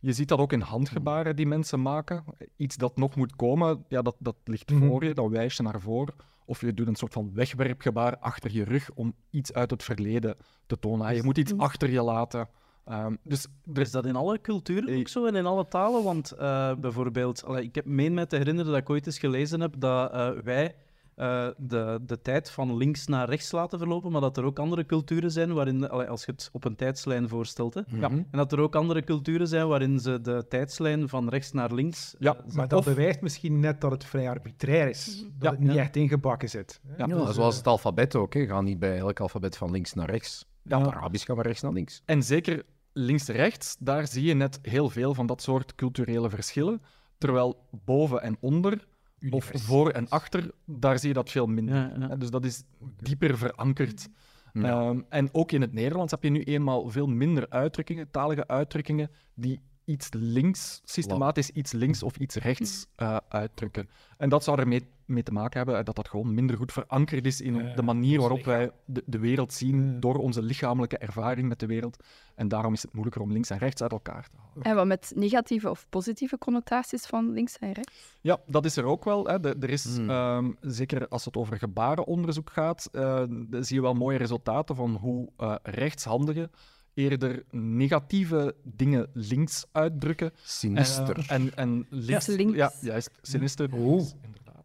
Je 0.00 0.12
ziet 0.12 0.28
dat 0.28 0.38
ook 0.38 0.52
in 0.52 0.60
handgebaren 0.60 1.36
die 1.36 1.46
mensen 1.46 1.82
maken. 1.82 2.24
Iets 2.56 2.76
dat 2.76 2.96
nog 2.96 3.16
moet 3.16 3.36
komen, 3.36 3.84
ja, 3.88 4.02
dat, 4.02 4.16
dat 4.18 4.36
ligt 4.44 4.70
Mhm. 4.70 4.86
voor 4.86 5.04
je, 5.04 5.14
dan 5.14 5.30
wijs 5.30 5.56
je 5.56 5.62
naar 5.62 5.80
voren. 5.80 6.14
Of 6.44 6.60
je 6.60 6.74
doet 6.74 6.86
een 6.86 6.94
soort 6.94 7.12
van 7.12 7.30
wegwerpgebaar 7.34 8.18
achter 8.18 8.52
je 8.52 8.64
rug 8.64 8.90
om 8.94 9.14
iets 9.30 9.52
uit 9.52 9.70
het 9.70 9.82
verleden 9.82 10.36
te 10.66 10.78
tonen. 10.78 11.06
Ah, 11.06 11.14
Je 11.14 11.22
moet 11.22 11.38
iets 11.38 11.56
achter 11.56 11.90
je 11.90 12.02
laten. 12.02 12.48
Ehm, 12.84 13.16
dus 13.22 13.46
er 13.74 13.80
Is 13.80 13.90
dat 13.90 14.06
in 14.06 14.16
alle 14.16 14.40
culturen 14.40 14.98
ook 14.98 15.08
zo 15.08 15.26
en 15.26 15.34
in 15.34 15.46
alle 15.46 15.68
talen? 15.68 16.04
Want 16.04 16.30
eh, 16.32 16.74
bijvoorbeeld, 16.74 17.44
ik 17.60 17.74
heb 17.74 17.84
meen 17.84 18.14
me 18.14 18.26
te 18.26 18.36
herinneren 18.36 18.70
dat 18.72 18.80
ik 18.80 18.90
ooit 18.90 19.06
eens 19.06 19.18
gelezen 19.18 19.60
heb 19.60 19.74
dat 19.78 20.12
eh, 20.12 20.30
wij 20.30 20.74
eh, 21.20 21.48
de, 21.56 21.98
de 22.06 22.22
tijd 22.22 22.50
van 22.50 22.76
links 22.76 23.06
naar 23.06 23.28
rechts 23.28 23.52
laten 23.52 23.78
verlopen, 23.78 24.12
maar 24.12 24.20
dat 24.20 24.36
er 24.36 24.44
ook 24.44 24.58
andere 24.58 24.86
culturen 24.86 25.30
zijn 25.30 25.52
waarin, 25.54 25.88
als 25.88 26.24
je 26.24 26.32
het 26.32 26.48
op 26.52 26.64
een 26.64 26.76
tijdslijn 26.76 27.28
voorstelt, 27.28 27.74
hè, 27.74 27.80
Ja. 27.86 28.08
en 28.10 28.26
dat 28.30 28.52
er 28.52 28.60
ook 28.60 28.74
andere 28.76 29.04
culturen 29.04 29.48
zijn 29.48 29.68
waarin 29.68 29.98
ze 29.98 30.20
de 30.20 30.44
tijdslijn 30.48 31.08
van 31.08 31.28
rechts 31.28 31.52
naar 31.52 31.72
links... 31.74 32.14
Ja, 32.18 32.36
eh, 32.36 32.54
Maar 32.54 32.68
dat 32.68 32.78
Of- 32.78 32.84
bewijst 32.84 33.20
misschien 33.20 33.60
net 33.60 33.80
dat 33.80 33.90
het 33.90 34.04
vrij 34.04 34.28
arbitrair 34.28 34.88
is. 34.88 35.24
Dat 35.32 35.34
Ja. 35.40 35.50
het 35.50 35.58
niet 35.58 35.72
Ja. 35.72 35.80
echt 35.80 35.96
ingebakken 35.96 36.48
zit. 36.48 36.80
Ja, 36.96 37.06
Ja, 37.06 37.24
dus, 37.24 37.34
zoals 37.34 37.56
het 37.56 37.66
alfabet 37.66 38.14
ook. 38.16 38.34
Hè. 38.34 38.46
Ga 38.46 38.60
niet 38.60 38.78
bij 38.78 38.98
elk 38.98 39.20
alfabet 39.20 39.56
van 39.56 39.70
links 39.70 39.94
naar 39.94 40.10
rechts. 40.10 40.44
Ja, 40.62 40.78
Ja. 40.78 40.84
het 40.84 40.94
Arabisch 40.94 41.26
gaat 41.26 41.36
van 41.36 41.44
rechts 41.44 41.62
naar 41.62 41.72
links. 41.72 42.02
En 42.04 42.22
zeker 42.22 42.62
links-rechts, 42.92 43.76
daar 43.78 44.06
zie 44.06 44.24
je 44.24 44.34
net 44.34 44.58
heel 44.62 44.90
veel 44.90 45.14
van 45.14 45.26
dat 45.26 45.42
soort 45.42 45.74
culturele 45.74 46.30
verschillen. 46.30 46.82
Terwijl 47.18 47.56
boven 47.84 48.22
en 48.22 48.36
onder, 48.40 48.86
of 49.30 49.50
voor 49.54 49.90
en 49.90 50.08
achter, 50.08 50.50
daar 50.64 50.98
zie 50.98 51.08
je 51.08 51.14
dat 51.14 51.30
veel 51.30 51.46
minder. 51.46 51.74
Ja, 51.74 51.92
ja. 51.98 52.08
Hè, 52.08 52.18
Dus 52.18 52.30
dat 52.30 52.44
is 52.44 52.62
dieper 52.96 53.38
verankerd. 53.38 54.08
Ja. 54.52 54.62
Ehm, 54.62 55.00
en 55.08 55.28
ook 55.32 55.52
in 55.52 55.60
het 55.60 55.72
Nederlands 55.72 56.10
heb 56.10 56.22
je 56.22 56.30
nu 56.30 56.42
eenmaal 56.42 56.88
veel 56.88 57.06
minder 57.06 57.48
uitdrukkingen, 57.48 58.10
talige 58.10 58.46
uitdrukkingen, 58.46 59.10
die 59.34 59.60
iets 59.84 60.08
links, 60.12 60.80
systematisch 60.84 61.50
iets 61.50 61.72
links 61.72 62.02
of 62.02 62.16
iets 62.16 62.34
rechts 62.34 62.86
eh, 62.96 63.16
uitdrukken. 63.28 63.88
En 64.16 64.28
dat 64.28 64.44
zou 64.44 64.58
ermee 64.58 64.88
mee 65.10 65.22
te 65.22 65.32
maken 65.32 65.56
hebben 65.56 65.78
eh, 65.78 65.84
dat 65.84 65.96
dat 65.96 66.08
gewoon 66.08 66.34
minder 66.34 66.56
goed 66.56 66.72
verankerd 66.72 67.26
is 67.26 67.40
in 67.40 67.54
Ja, 67.54 67.74
de 67.74 67.82
manier 67.82 68.18
ons 68.18 68.28
waarop 68.28 68.44
wij 68.44 68.70
de, 68.84 69.02
de 69.06 69.18
wereld 69.18 69.52
zien 69.52 69.92
Ja. 69.92 69.98
door 69.98 70.14
onze 70.14 70.42
lichamelijke 70.42 70.98
ervaring 70.98 71.48
met 71.48 71.58
de 71.60 71.66
wereld. 71.66 72.04
En 72.34 72.48
daarom 72.48 72.72
is 72.72 72.82
het 72.82 72.92
moeilijker 72.92 73.22
om 73.22 73.32
links 73.32 73.50
en 73.50 73.58
rechts 73.58 73.82
uit 73.82 73.92
elkaar 73.92 74.28
te 74.30 74.36
houden. 74.36 74.62
En 74.62 74.74
wat 74.74 74.86
met 74.86 75.12
negatieve 75.14 75.70
of 75.70 75.86
positieve 75.88 76.38
connotaties 76.38 77.06
van 77.06 77.30
links 77.30 77.58
en 77.58 77.72
rechts? 77.72 78.16
Ja, 78.20 78.38
dat 78.46 78.64
is 78.64 78.76
er 78.76 78.84
ook 78.84 79.04
wel. 79.04 79.24
Hè. 79.26 79.40
De- 79.40 79.56
er 79.60 79.70
is, 79.70 79.96
Hmm. 79.96 80.10
ehm, 80.10 80.50
zeker 80.60 81.08
als 81.08 81.24
het 81.24 81.36
over 81.36 81.56
gebarenonderzoek 81.58 82.50
gaat, 82.50 82.88
eh, 82.92 83.22
zie 83.50 83.76
je 83.76 83.82
wel 83.82 83.94
mooie 83.94 84.18
resultaten 84.18 84.76
van 84.76 84.94
hoe 84.94 85.28
eh, 85.36 85.54
rechtshandigen 85.62 86.50
eerder 86.94 87.44
negatieve 87.50 88.54
dingen 88.62 89.06
links 89.12 89.64
uitdrukken. 89.72 90.30
Sinister. 90.42 91.24
En, 91.28 91.56
en 91.56 91.86
links, 91.90 92.26
links. 92.26 92.56
Ja, 92.56 92.72
juist. 92.80 93.10
Sinister. 93.22 93.68
Oeh. 93.74 94.04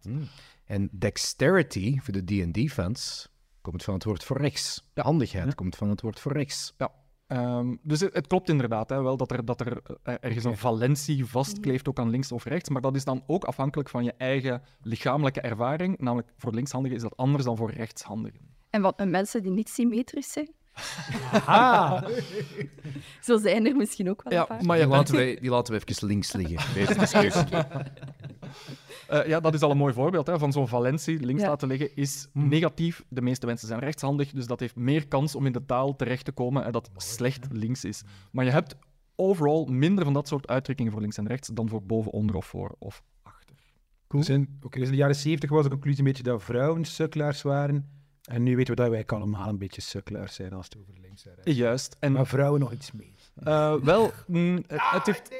Mm. 0.06 0.28
En 0.66 0.90
dexterity, 0.92 2.00
voor 2.00 2.14
de 2.14 2.24
D&D-fans, 2.52 3.30
komt 3.62 3.84
van 3.84 3.94
het 3.94 4.04
woord 4.04 4.24
voor 4.24 4.38
rechts. 4.38 4.90
Handigheid 4.94 5.46
Ja. 5.46 5.52
komt 5.54 5.76
van 5.76 5.90
het 5.90 6.02
woord 6.02 6.20
voor 6.20 6.34
rechts. 6.34 6.74
Ehm, 7.28 7.76
dus 7.82 8.00
het, 8.00 8.14
het 8.14 8.28
klopt 8.28 8.50
inderdaad 8.50 8.90
hè, 8.90 9.02
wel 9.02 9.18
dat 9.18 9.32
er, 9.32 9.46
dat 9.46 9.60
er 9.62 9.82
eh, 10.04 10.14
ergens 10.20 10.44
een 10.44 10.58
valentie 10.58 11.26
vastkleeft, 11.26 11.88
ook 11.90 12.00
aan 12.00 12.10
links 12.10 12.32
of 12.32 12.44
rechts. 12.46 12.70
Maar 12.70 12.82
dat 12.82 12.96
is 12.96 13.04
dan 13.04 13.24
ook 13.28 13.44
afhankelijk 13.44 13.90
van 13.90 14.04
je 14.04 14.14
eigen 14.18 14.62
lichamelijke 14.82 15.42
ervaring. 15.42 15.98
Namelijk 16.00 16.32
voor 16.38 16.54
linkshandigen 16.54 16.98
is 16.98 17.04
dat 17.04 17.18
anders 17.18 17.44
dan 17.44 17.58
voor 17.58 17.72
rechtshandigen. 17.72 18.40
En 18.70 18.82
wat 18.82 18.98
met 18.98 19.10
mensen 19.10 19.42
die 19.44 19.52
niet 19.52 19.70
symmetrisch 19.70 20.32
zijn? 20.32 20.50
Zo 23.22 23.38
zijn 23.38 23.66
er 23.66 23.76
misschien 23.76 24.10
ook 24.10 24.24
wel 24.24 24.34
een 24.34 24.40
Ja, 24.40 24.46
paar. 24.46 24.66
maar 24.66 24.78
Die 24.78 24.88
laten, 24.88 25.16
wij, 25.16 25.38
die 25.40 25.50
laten 25.50 25.74
we 25.74 25.84
even 25.88 26.08
links 26.08 26.34
liggen, 26.34 26.74
deze 26.86 26.94
discussie. 26.98 27.44
Eh, 29.08 29.28
ja, 29.28 29.40
dat 29.40 29.54
is 29.54 29.62
al 29.62 29.72
een 29.72 29.78
mooi 29.78 29.94
voorbeeld 29.94 30.28
hè, 30.28 30.40
van 30.40 30.52
zo'n 30.52 30.68
valentie 30.68 31.20
links 31.26 31.42
Ja. 31.42 31.48
laten 31.48 31.68
liggen. 31.68 31.96
Is 31.96 32.28
negatief. 32.34 33.04
De 33.10 33.22
meeste 33.22 33.46
mensen 33.46 33.68
zijn 33.68 33.80
rechtshandig, 33.80 34.32
dus 34.32 34.48
dat 34.48 34.60
heeft 34.60 34.76
meer 34.76 35.08
kans 35.08 35.36
om 35.36 35.46
in 35.46 35.52
de 35.52 35.66
taal 35.66 35.96
terecht 35.96 36.26
te 36.26 36.32
komen 36.32 36.64
en 36.66 36.72
dat 36.72 36.90
slecht 36.98 37.48
links 37.52 37.84
is. 37.84 38.04
Maar 38.32 38.46
je 38.46 38.52
hebt 38.52 38.76
overal 39.16 39.66
minder 39.66 40.04
van 40.04 40.14
dat 40.14 40.28
soort 40.28 40.48
uitdrukkingen 40.48 40.92
voor 40.92 41.02
links 41.02 41.18
en 41.18 41.28
rechts 41.28 41.50
dan 41.54 41.70
voor 41.70 41.84
boven, 41.84 42.12
onder 42.12 42.36
of 42.36 42.46
voor 42.46 42.76
of 42.80 43.04
achter. 43.24 43.56
Dus 44.08 44.30
in, 44.30 44.60
oké, 44.62 44.78
dus 44.78 44.88
in 44.88 44.94
de 44.94 45.00
jaren 45.00 45.16
70 45.16 45.50
was 45.50 45.64
de 45.64 45.70
conclusie 45.70 46.00
een 46.00 46.06
beetje 46.06 46.24
dat 46.24 46.44
vrouwen 46.44 46.86
sukkelaars 46.86 47.42
waren. 47.42 47.90
En 48.26 48.44
nu 48.44 48.56
weten 48.56 48.76
we 48.76 48.82
dat 48.82 48.90
wij 48.90 49.04
allemaal 49.06 49.50
een 49.50 49.58
beetje 49.58 49.82
sukkelaars 49.82 50.36
zijn 50.36 50.54
als 50.54 50.66
het 50.66 50.78
over 50.78 50.94
links 51.02 51.26
en 51.26 51.36
rechts 51.36 51.52
Juist. 51.56 51.96
En 52.00 52.12
Maar 52.12 52.28
vrouwen 52.28 52.60
nog 52.60 52.72
iets 52.72 52.92
meer. 52.92 53.14
Eh, 53.36 53.76
wel, 53.76 54.12
mm, 54.28 54.56
het, 54.68 54.82
het 54.82 55.06
heeft 55.06 55.32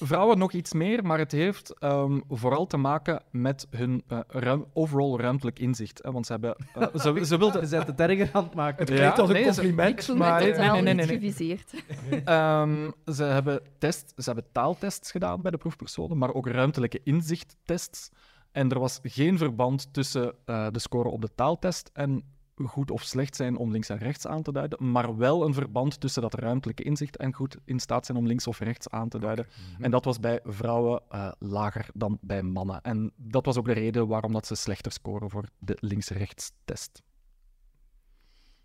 vrouwen 0.00 0.38
nog 0.38 0.52
iets 0.52 0.72
meer, 0.72 1.04
maar 1.04 1.18
het 1.18 1.32
heeft 1.32 1.78
ehm, 1.78 2.20
vooral 2.28 2.66
te 2.66 2.76
maken 2.76 3.22
met 3.30 3.66
hun 3.70 4.02
eh, 4.08 4.18
ruim, 4.28 4.64
overall 4.72 5.16
ruimtelijk 5.20 5.58
inzicht. 5.58 6.00
Hè, 6.02 6.12
want 6.12 6.26
ze 6.26 6.32
hebben... 6.32 6.56
eh, 6.74 6.86
ze, 7.00 7.24
ze 7.24 7.38
wilden... 7.38 7.70
Bent 7.70 7.86
het 7.86 8.00
erger 8.00 8.30
aan 8.32 8.44
het 8.44 8.54
maken. 8.54 8.78
Het 8.78 8.88
Ja, 8.88 8.94
klinkt 8.96 9.18
als 9.18 9.28
een 9.28 9.34
nee, 9.34 9.44
ze- 9.44 9.60
compliment, 9.60 9.98
Ik 9.98 10.02
voel 10.04 10.16
me 10.16 10.20
maar... 10.22 10.40
nee, 10.42 10.52
totaal 10.52 10.72
nee, 10.72 10.82
nee, 10.82 10.94
niet 10.94 11.06
nee, 11.06 11.18
nee. 11.20 11.30
geviseerd. 11.30 11.72
Ehm, 12.24 12.90
ze, 13.12 13.24
hebben 13.24 13.60
test, 13.78 14.12
ze 14.16 14.24
hebben 14.24 14.44
taaltests 14.52 15.10
gedaan 15.10 15.42
bij 15.42 15.50
de 15.50 15.56
proefpersonen, 15.56 16.18
maar 16.18 16.34
ook 16.34 16.46
ruimtelijke 16.48 17.00
inzichttests. 17.04 18.10
En 18.52 18.70
er 18.70 18.78
was 18.78 18.98
geen 19.02 19.38
verband 19.38 19.92
tussen 19.92 20.34
eh, 20.44 20.66
de 20.70 20.78
score 20.78 21.08
op 21.08 21.20
de 21.20 21.30
taaltest 21.34 21.90
en 21.92 22.22
goed 22.64 22.90
of 22.90 23.02
slecht 23.02 23.36
zijn 23.36 23.56
om 23.56 23.70
links 23.70 23.88
en 23.88 23.98
rechts 23.98 24.26
aan 24.26 24.42
te 24.42 24.52
duiden, 24.52 24.90
maar 24.90 25.16
wel 25.16 25.44
een 25.44 25.54
verband 25.54 26.00
tussen 26.00 26.22
dat 26.22 26.34
ruimtelijke 26.34 26.82
inzicht 26.82 27.16
en 27.16 27.32
goed 27.32 27.56
in 27.64 27.78
staat 27.78 28.06
zijn 28.06 28.18
om 28.18 28.26
links 28.26 28.46
of 28.46 28.58
rechts 28.58 28.88
aan 28.88 29.08
te 29.08 29.18
duiden. 29.18 29.46
En 29.78 29.90
dat 29.90 30.04
was 30.04 30.20
bij 30.20 30.40
vrouwen 30.44 31.02
eh, 31.08 31.32
lager 31.38 31.88
dan 31.94 32.18
bij 32.20 32.42
mannen. 32.42 32.80
En 32.80 33.12
dat 33.16 33.44
was 33.44 33.56
ook 33.56 33.66
de 33.66 33.72
reden 33.72 34.08
waarom 34.08 34.32
dat 34.32 34.46
ze 34.46 34.54
slechter 34.54 34.92
scoren 34.92 35.30
voor 35.30 35.48
de 35.58 35.76
links-rechts-test. 35.80 37.02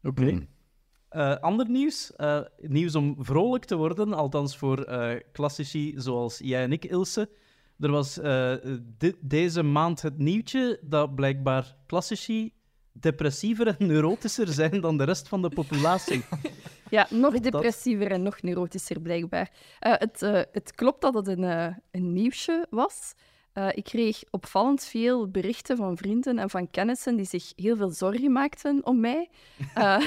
Oké. 0.03 0.47
Eh, 1.09 1.35
ander 1.35 1.69
nieuws. 1.69 2.15
Eh, 2.15 2.41
nieuws 2.57 2.95
om 2.95 3.15
vrolijk 3.19 3.65
te 3.65 3.75
worden, 3.75 4.13
althans 4.13 4.57
voor 4.57 4.83
eh 4.83 5.19
klassici 5.31 5.93
zoals 5.97 6.37
jij 6.37 6.63
en 6.63 6.71
ik, 6.71 6.85
Ilse. 6.85 7.29
Er 7.79 7.91
was 7.91 8.19
eh, 8.19 8.53
deze 9.21 9.63
maand 9.63 10.01
het 10.01 10.17
nieuwtje 10.17 10.79
dat 10.81 11.15
blijkbaar 11.15 11.77
klassici 11.85 12.53
depressiever 12.99 13.67
en 13.67 13.87
neurotischer 13.87 14.47
zijn 14.47 14.81
dan 14.81 14.97
de 14.97 15.03
rest 15.03 15.27
van 15.27 15.41
de 15.41 15.49
populatie. 15.49 16.23
Ja, 16.89 17.07
nog 17.09 17.33
Dat- 17.33 17.43
depressiever 17.43 18.11
en 18.11 18.21
nog 18.21 18.41
neurotischer 18.41 19.01
blijkbaar. 19.01 19.51
Eh, 19.79 19.93
het, 19.97 20.21
eh, 20.21 20.41
het 20.51 20.71
klopt 20.75 21.01
dat 21.01 21.13
het 21.13 21.27
een, 21.27 21.43
eh, 21.43 21.75
een 21.91 22.13
nieuwsje 22.13 22.65
was. 22.69 23.13
Ik 23.73 23.83
kreeg 23.83 24.23
opvallend 24.29 24.83
veel 24.83 25.27
berichten 25.27 25.77
van 25.77 25.97
vrienden 25.97 26.39
en 26.39 26.49
van 26.49 26.69
kennissen 26.69 27.15
die 27.15 27.25
zich 27.25 27.51
heel 27.55 27.75
veel 27.75 27.89
zorgen 27.89 28.31
maakten 28.31 28.85
om 28.85 28.99
mij. 28.99 29.29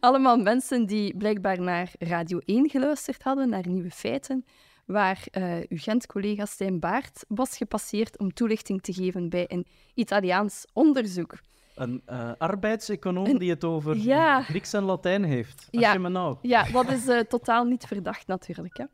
Allemaal 0.00 0.36
mensen 0.36 0.86
die 0.86 1.16
blijkbaar 1.16 1.60
naar 1.60 1.92
Radio 1.98 2.38
1 2.44 2.70
geluisterd 2.70 3.22
hadden, 3.22 3.48
naar 3.48 3.68
Nieuwe 3.68 3.90
Feiten, 3.90 4.44
waar 4.86 5.24
uw 5.68 5.78
Gent-collega 5.78 6.44
Stijn 6.46 6.80
Baart 6.80 7.24
was 7.28 7.56
gepasseerd 7.56 8.18
om 8.18 8.32
toelichting 8.32 8.82
te 8.82 8.92
geven 8.92 9.28
bij 9.28 9.44
een 9.48 9.66
Italiaans 9.94 10.64
onderzoek. 10.72 11.38
Een 11.74 12.02
eh, 12.06 12.30
arbeidseconoom 12.38 13.26
Een- 13.26 13.38
die 13.38 13.50
het 13.50 13.64
over 13.64 13.96
Ja. 13.96 14.42
Grieks 14.42 14.72
en 14.72 14.82
Latijn 14.82 15.24
heeft. 15.24 15.68
Als 15.72 15.82
Ja. 15.82 15.92
je 15.92 15.98
me 15.98 16.08
nou... 16.08 16.36
Ja, 16.42 16.64
dat 16.72 16.88
is 16.90 17.06
eh, 17.08 17.18
totaal 17.20 17.64
niet 17.64 17.84
verdacht 17.86 18.26
natuurlijk. 18.26 18.76
Hè. 18.76 18.84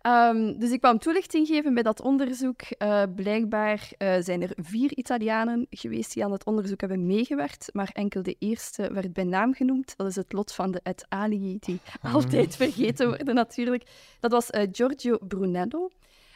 Ehm, 0.00 0.58
dus 0.58 0.70
ik 0.70 0.80
kwam 0.80 0.98
toelichting 0.98 1.46
geven 1.46 1.74
bij 1.74 1.82
dat 1.82 2.00
onderzoek. 2.02 2.60
Eh, 2.62 3.02
blijkbaar 3.16 3.88
zijn 4.20 4.42
er 4.42 4.50
vier 4.56 4.96
Italianen 4.96 5.66
geweest 5.70 6.14
die 6.14 6.24
aan 6.24 6.32
het 6.32 6.44
onderzoek 6.44 6.80
hebben 6.80 7.06
meegewerkt, 7.06 7.68
maar 7.72 7.90
enkel 7.92 8.22
de 8.22 8.36
eerste 8.38 8.92
werd 8.92 9.12
bij 9.12 9.24
naam 9.24 9.54
genoemd. 9.54 9.96
Dat 9.96 10.06
is 10.06 10.16
het 10.16 10.32
lot 10.32 10.52
van 10.52 10.70
de 10.70 10.80
et 10.82 11.06
alii, 11.08 11.56
die 11.60 11.80
altijd 12.02 12.56
vergeten 12.56 13.06
worden 13.08 13.34
natuurlijk. 13.34 13.90
Dat 14.20 14.30
was 14.30 14.46
Giorgio 14.72 15.18
Brunello. 15.28 15.88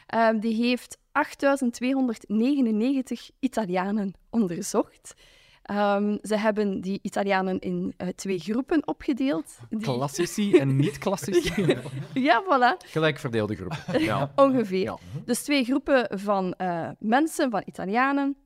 Ehm, 0.05 0.39
die 0.39 0.55
heeft 0.65 0.97
8299 1.11 3.29
Italianen 3.39 4.13
onderzocht. 4.29 5.13
Ehm, 5.65 6.17
ze 6.21 6.37
hebben 6.37 6.81
die 6.81 6.99
Italianen 7.01 7.59
in 7.59 7.93
eh, 7.97 8.07
twee 8.07 8.39
groepen 8.39 8.87
opgedeeld. 8.87 9.57
Die- 9.69 9.79
Klassici 9.79 10.57
en 10.57 10.75
niet-klassici. 10.75 11.65
Ja, 12.13 12.43
voilà. 12.43 12.85
Gelijk 12.87 13.17
verdeelde 13.19 13.55
groep. 13.55 13.75
Ja. 14.01 14.31
Ongeveer. 14.35 14.83
Ja. 14.83 14.97
Dus 15.25 15.43
twee 15.43 15.63
groepen 15.63 16.19
van 16.19 16.53
eh, 16.53 16.89
mensen, 16.99 17.49
van 17.51 17.61
Italianen, 17.65 18.37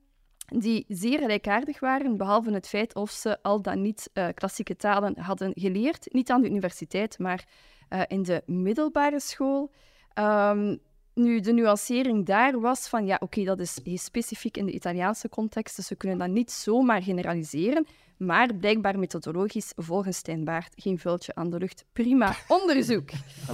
die 0.58 0.84
zeer 0.88 1.18
gelijkaardig 1.18 1.80
waren, 1.80 2.16
behalve 2.16 2.50
het 2.52 2.68
feit 2.68 2.94
of 2.94 3.10
ze 3.10 3.42
al 3.42 3.62
dan 3.62 3.80
niet 3.82 4.10
eh, 4.12 4.26
klassieke 4.34 4.76
talen 4.76 5.18
hadden 5.20 5.52
geleerd. 5.54 6.12
Niet 6.12 6.30
aan 6.30 6.40
de 6.40 6.48
universiteit, 6.48 7.18
maar 7.18 7.44
eh, 7.88 8.02
in 8.06 8.22
de 8.22 8.42
middelbare 8.46 9.20
school. 9.20 9.70
Ehm, 10.14 10.76
nu, 11.20 11.40
de 11.40 11.52
nuancering 11.52 12.26
daar 12.26 12.60
was 12.60 12.88
van, 12.88 13.06
ja, 13.06 13.16
oké, 13.20 13.44
dat 13.44 13.60
is 13.60 13.78
heel 13.84 13.98
specifiek 13.98 14.56
in 14.56 14.66
de 14.66 14.72
Italiaanse 14.72 15.28
context, 15.28 15.76
dus 15.76 15.88
we 15.88 15.96
kunnen 15.96 16.18
dat 16.18 16.28
niet 16.28 16.50
zomaar 16.50 17.02
generaliseren. 17.02 17.86
Maar 18.16 18.54
blijkbaar 18.54 18.98
methodologisch, 18.98 19.72
volgens 19.76 20.16
Stijn 20.16 20.44
Baart, 20.44 20.72
geen 20.76 20.98
vuiltje 20.98 21.34
aan 21.34 21.50
de 21.50 21.58
lucht. 21.58 21.84
Prima 21.92 22.34
onderzoek. 22.48 23.10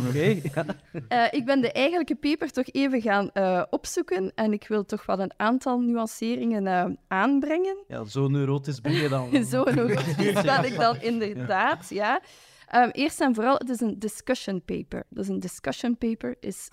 Oké. 0.08 0.40
ja. 0.52 0.66
Eh, 1.08 1.26
ik 1.30 1.44
ben 1.44 1.60
de 1.60 1.72
eigenlijke 1.72 2.14
paper 2.14 2.52
toch 2.52 2.66
even 2.70 3.02
gaan 3.02 3.30
eh, 3.30 3.62
opzoeken 3.70 4.32
en 4.34 4.52
ik 4.52 4.68
wil 4.68 4.84
toch 4.84 5.06
wel 5.06 5.20
een 5.20 5.32
aantal 5.36 5.80
nuanceringen 5.80 6.66
eh, 6.66 6.84
aanbrengen. 7.08 7.84
ja, 7.88 8.04
zo 8.04 8.28
neurotisch 8.28 8.80
ben 8.80 8.92
je 8.92 9.08
dan. 9.08 9.44
Zo 9.52 9.64
neurotisch 9.64 10.42
ben 10.42 10.64
ik 10.64 10.76
dan 10.76 11.00
inderdaad, 11.00 11.88
ja. 11.88 12.20
Ehm, 12.66 12.88
eerst 12.92 13.20
en 13.20 13.34
vooral, 13.34 13.56
het 13.56 13.68
is 13.68 13.80
een 13.80 13.98
discussion 13.98 14.62
paper. 14.64 15.04
Dus 15.08 15.28
een 15.28 15.40
discussion 15.40 15.96
paper 15.96 16.36
is 16.40 16.68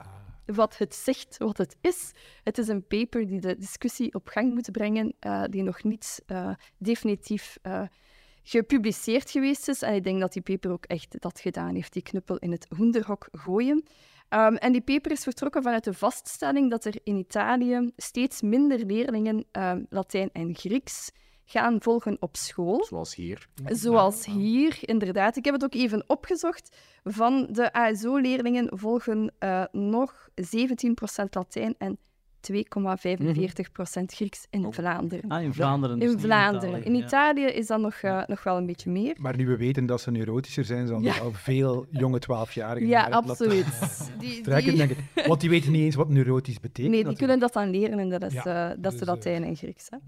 wat 0.45 0.77
het 0.77 0.95
zegt, 0.95 1.37
wat 1.37 1.57
het 1.57 1.75
is. 1.81 2.11
Het 2.43 2.57
is 2.57 2.67
een 2.67 2.87
paper 2.87 3.27
die 3.27 3.39
de 3.39 3.57
discussie 3.57 4.13
op 4.13 4.27
gang 4.27 4.53
moet 4.53 4.71
brengen, 4.71 5.13
eh, 5.19 5.43
die 5.49 5.63
nog 5.63 5.83
niet 5.83 6.21
eh, 6.25 6.53
definitief 6.77 7.57
eh, 7.61 7.83
gepubliceerd 8.43 9.29
geweest 9.31 9.67
is. 9.67 9.81
En 9.81 9.93
ik 9.93 10.03
denk 10.03 10.19
dat 10.19 10.33
die 10.33 10.41
paper 10.41 10.71
ook 10.71 10.85
echt 10.85 11.21
dat 11.21 11.39
gedaan 11.39 11.75
heeft, 11.75 11.93
die 11.93 12.01
knuppel 12.01 12.37
in 12.37 12.51
het 12.51 12.67
hoenderhok 12.75 13.27
gooien. 13.31 13.83
Ehm, 14.29 14.55
en 14.55 14.71
die 14.71 14.81
paper 14.81 15.11
is 15.11 15.23
vertrokken 15.23 15.63
vanuit 15.63 15.83
de 15.83 15.93
vaststelling 15.93 16.69
dat 16.69 16.85
er 16.85 16.95
in 17.03 17.17
Italië 17.17 17.91
steeds 17.97 18.41
minder 18.41 18.85
leerlingen 18.85 19.45
ehm, 19.51 19.83
Latijn 19.89 20.29
en 20.33 20.55
Grieks 20.55 21.11
gaan 21.45 21.81
volgen 21.81 22.17
op 22.19 22.35
school. 22.35 22.85
Zoals 22.85 23.15
hier. 23.15 23.47
Zoals 23.65 24.25
hier, 24.25 24.77
inderdaad. 24.81 25.35
Ik 25.35 25.45
heb 25.45 25.53
het 25.53 25.63
ook 25.63 25.73
even 25.73 26.03
opgezocht. 26.07 26.77
Van 27.03 27.47
de 27.51 27.73
ASO-leerlingen 27.73 28.77
volgen 28.77 29.33
eh, 29.39 29.63
nog 29.71 30.29
17% 30.41 30.43
Latijn 31.29 31.75
en 31.77 31.97
2,45% 32.51 32.55
Grieks 34.05 34.47
in 34.49 34.73
Vlaanderen. 34.73 35.29
Ah, 35.29 35.43
in 35.43 35.53
Vlaanderen. 35.53 35.99
dus 35.99 36.11
In 36.11 36.19
Vlaanderen. 36.19 36.95
Italië, 36.95 37.41
In 37.45 37.55
is 37.55 37.67
dat 37.67 37.79
nog, 37.79 37.93
eh, 37.95 38.21
nog 38.27 38.43
wel 38.43 38.57
een 38.57 38.65
beetje 38.65 38.89
meer. 38.89 39.15
Maar 39.19 39.35
nu 39.35 39.47
we 39.47 39.57
weten 39.57 39.85
dat 39.85 40.01
ze 40.01 40.11
neurotischer 40.11 40.65
zijn, 40.65 41.01
Ja. 41.01 41.15
er 41.15 41.21
al 41.21 41.31
veel 41.31 41.85
jonge 41.89 42.19
twaalfjarigen 42.19 42.89
Ja, 42.89 43.03
uit 43.11 43.25
Latijn 43.25 43.29
absoluut. 43.63 44.09
Die, 44.19 44.41
trekken, 44.41 44.69
die- 44.75 44.87
denk 44.87 44.91
ik. 45.15 45.25
Want 45.27 45.41
die 45.41 45.49
weten 45.55 45.71
niet 45.71 45.81
eens 45.83 45.95
wat 45.95 46.09
neurotisch 46.09 46.59
betekent. 46.59 46.77
Nee, 46.77 47.03
die 47.03 47.11
natuurlijk. 47.11 47.17
kunnen 47.17 47.39
dat 47.39 47.53
dan 47.53 47.69
leren 47.69 47.99
en 47.99 48.09
dat 48.09 48.23
is, 48.23 48.33
Ja, 48.33 48.71
eh, 48.71 48.77
dat 48.79 48.91
dus, 48.91 49.07
Latijn 49.07 49.43
en 49.43 49.55
Grieks. 49.55 49.87
Hè. 49.89 49.97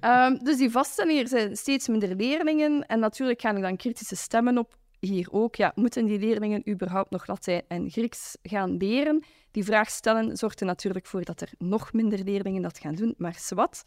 Ehm, 0.00 0.36
dus 0.44 0.56
die 0.58 0.70
vaststelling, 0.70 1.20
er 1.20 1.28
zijn 1.28 1.56
steeds 1.56 1.88
minder 1.88 2.16
leerlingen. 2.16 2.86
En 2.86 2.98
natuurlijk 3.00 3.40
gaan 3.40 3.54
er 3.56 3.62
dan 3.62 3.76
kritische 3.76 4.16
stemmen 4.16 4.58
op. 4.58 4.78
Hier 5.00 5.28
ook, 5.30 5.54
ja, 5.54 5.72
moeten 5.74 6.06
die 6.06 6.18
leerlingen 6.18 6.68
überhaupt 6.70 7.10
nog 7.10 7.26
Latijn 7.26 7.62
en 7.68 7.90
Grieks 7.90 8.36
gaan 8.42 8.76
leren? 8.76 9.22
Die 9.50 9.64
vraag 9.64 9.90
stellen 9.90 10.36
zorgt 10.36 10.60
er 10.60 10.66
natuurlijk 10.66 11.06
voor 11.06 11.24
dat 11.24 11.40
er 11.40 11.50
nog 11.58 11.92
minder 11.92 12.18
leerlingen 12.24 12.62
dat 12.62 12.78
gaan 12.78 12.94
doen, 12.94 13.14
maar 13.16 13.34
zwart. 13.38 13.82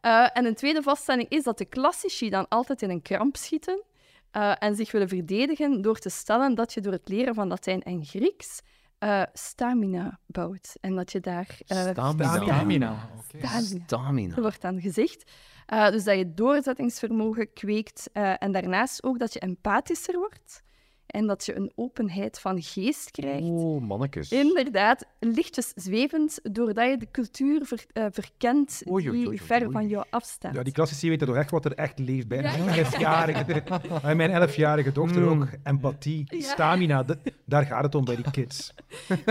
Eh, 0.00 0.26
en 0.32 0.44
een 0.46 0.54
tweede 0.54 0.82
vaststelling 0.82 1.28
is 1.28 1.42
dat 1.42 1.58
de 1.58 1.64
klassici 1.64 2.30
dan 2.30 2.48
altijd 2.48 2.82
in 2.82 2.90
een 2.90 3.02
kramp 3.02 3.36
schieten 3.36 3.82
eh, 4.30 4.52
en 4.58 4.76
zich 4.76 4.92
willen 4.92 5.08
verdedigen 5.08 5.82
door 5.82 5.98
te 5.98 6.08
stellen 6.08 6.54
dat 6.54 6.72
je 6.72 6.80
door 6.80 6.92
het 6.92 7.08
leren 7.08 7.34
van 7.34 7.48
Latijn 7.48 7.82
en 7.82 8.04
Grieks 8.04 8.60
eh, 8.98 9.22
stamina 9.32 10.18
bouwt. 10.26 10.76
En 10.80 10.94
dat 10.94 11.12
je 11.12 11.20
daar... 11.20 11.58
eh, 11.66 11.80
Stamina. 11.80 12.34
Stamina. 12.34 13.08
Stamina. 13.28 13.80
Stamina. 13.86 14.34
Dat 14.34 14.44
wordt 14.44 14.60
dan 14.60 14.80
gezegd. 14.80 15.30
Eh, 15.66 15.90
dus 15.90 16.04
dat 16.04 16.16
je 16.16 16.34
doorzettingsvermogen 16.34 17.52
kweekt 17.52 18.10
eh, 18.12 18.32
en 18.38 18.52
daarnaast 18.52 19.02
ook 19.04 19.18
dat 19.18 19.32
je 19.32 19.40
empathischer 19.40 20.18
wordt 20.18 20.62
en 21.06 21.26
dat 21.26 21.44
je 21.46 21.56
een 21.56 21.72
openheid 21.74 22.38
van 22.40 22.62
geest 22.62 23.10
krijgt. 23.10 23.42
Oh, 23.48 23.80
mannetjes. 23.82 24.30
Inderdaad, 24.32 25.04
lichtjes 25.20 25.72
zwevend, 25.74 26.38
doordat 26.42 26.90
je 26.90 26.96
de 26.96 27.10
cultuur 27.10 27.64
ver- 27.64 27.84
eh, 27.92 28.04
verkent 28.10 28.82
Oei, 28.90 29.08
oei, 29.08 29.18
die 29.18 29.26
oei, 29.28 29.38
ver 29.38 29.62
oei. 29.62 29.70
van 29.72 29.88
jou 29.88 30.04
afstaat. 30.10 30.54
Ja, 30.54 30.62
die 30.62 30.72
klassici 30.72 31.08
weten 31.08 31.26
toch 31.26 31.36
echt 31.36 31.50
wat 31.50 31.64
er 31.64 31.72
echt 31.74 31.98
leeft 31.98 32.28
bij 32.28 32.38
een 32.38 32.68
elfjarige. 32.68 33.62
Mijn 34.16 34.30
elfjarige 34.30 34.92
dochter 34.92 35.22
Mm. 35.22 35.28
ook. 35.42 35.48
Empathie, 35.64 36.24
Ja. 36.28 36.40
stamina, 36.40 37.04
daar 37.44 37.64
gaat 37.66 37.82
het 37.84 37.94
om 37.94 38.04
bij 38.04 38.16
die 38.16 38.30
kids. 38.30 38.74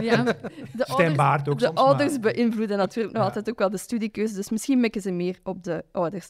Ja, 0.01 0.24
de 0.24 0.36
Stijn 0.74 1.17
ouders, 1.20 1.50
ook 1.50 1.60
de 1.60 1.65
soms, 1.65 1.77
ouders 1.79 2.12
maar- 2.12 2.20
beïnvloeden 2.34 2.77
natuurlijk 2.77 3.13
nog 3.13 3.22
Ja. 3.22 3.27
altijd 3.27 3.50
ook 3.50 3.60
wel 3.60 3.70
de 3.70 3.77
studiekeuze, 3.77 4.34
dus 4.34 4.50
misschien 4.50 4.79
mikken 4.79 5.01
ze 5.01 5.12
meer 5.12 5.39
op 5.44 5.63
de 5.63 5.84
ouders. 5.91 6.29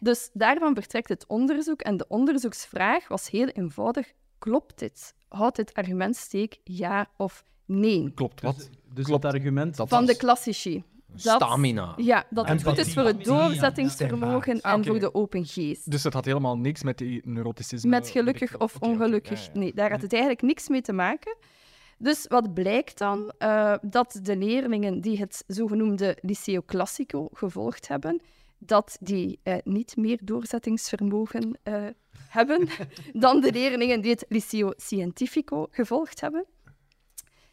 Dus 0.00 0.30
daarvan 0.32 0.74
vertrekt 0.74 1.08
het 1.08 1.24
onderzoek 1.26 1.80
en 1.80 1.96
de 1.96 2.04
onderzoeksvraag 2.08 3.08
was 3.08 3.30
heel 3.30 3.46
eenvoudig. 3.46 4.12
Klopt 4.46 4.78
dit? 4.78 5.14
Houdt 5.28 5.56
dit 5.56 5.74
argument 5.74 6.16
steek, 6.16 6.60
ja 6.64 7.06
of 7.16 7.44
nee? 7.64 8.10
Klopt, 8.14 8.40
wat? 8.40 8.70
Dus 8.92 9.04
Klopt. 9.04 9.22
het 9.22 9.34
argument 9.34 9.76
Dat 9.76 9.88
Van 9.88 9.98
was 9.98 10.08
de 10.10 10.16
klassici. 10.16 10.84
Dat- 11.06 11.20
Stamina. 11.42 11.92
Ja, 11.96 12.24
dat 12.30 12.48
het 12.48 12.62
goed 12.64 12.78
is 12.78 12.92
voor 12.92 13.02
het 13.04 13.16
ja. 13.18 13.24
doorzettingsvermogen 13.24 14.60
en 14.60 14.84
voor 14.84 14.98
de 14.98 15.14
open 15.14 15.44
geest. 15.46 15.90
Dus 15.90 16.04
het 16.04 16.12
had 16.12 16.24
helemaal 16.24 16.58
niks 16.58 16.82
met 16.82 16.98
die 16.98 17.20
neuroticisme. 17.24 17.90
Met 17.90 18.08
gelukkig 18.08 18.58
of 18.58 18.76
ongelukkig. 18.80 19.44
ja, 19.44 19.50
ja. 19.52 19.58
Nee, 19.60 19.74
daar 19.74 19.90
had 19.90 20.02
het 20.02 20.12
eigenlijk 20.12 20.42
niks 20.42 20.68
mee 20.68 20.80
te 20.82 20.92
maken. 20.92 21.36
Dus 21.98 22.26
wat 22.28 22.54
blijkt 22.54 22.98
dan? 22.98 23.32
Eh, 23.38 23.74
dat 23.82 24.18
de 24.22 24.36
leerlingen 24.36 25.00
die 25.00 25.18
het 25.18 25.44
zogenoemde 25.46 26.18
Liceo 26.20 26.62
Classico 26.66 27.28
gevolgd 27.32 27.88
hebben, 27.88 28.20
dat 28.66 28.96
die 29.00 29.38
eh, 29.42 29.56
niet 29.64 29.96
meer 29.96 30.18
doorzettingsvermogen 30.22 31.58
eh, 31.62 31.84
hebben 32.28 32.68
dan 33.12 33.40
de 33.40 33.52
leerlingen 33.52 34.00
die 34.00 34.10
het 34.10 34.24
Liceo 34.28 34.72
Scientifico 34.76 35.66
gevolgd 35.70 36.20
hebben. 36.20 36.44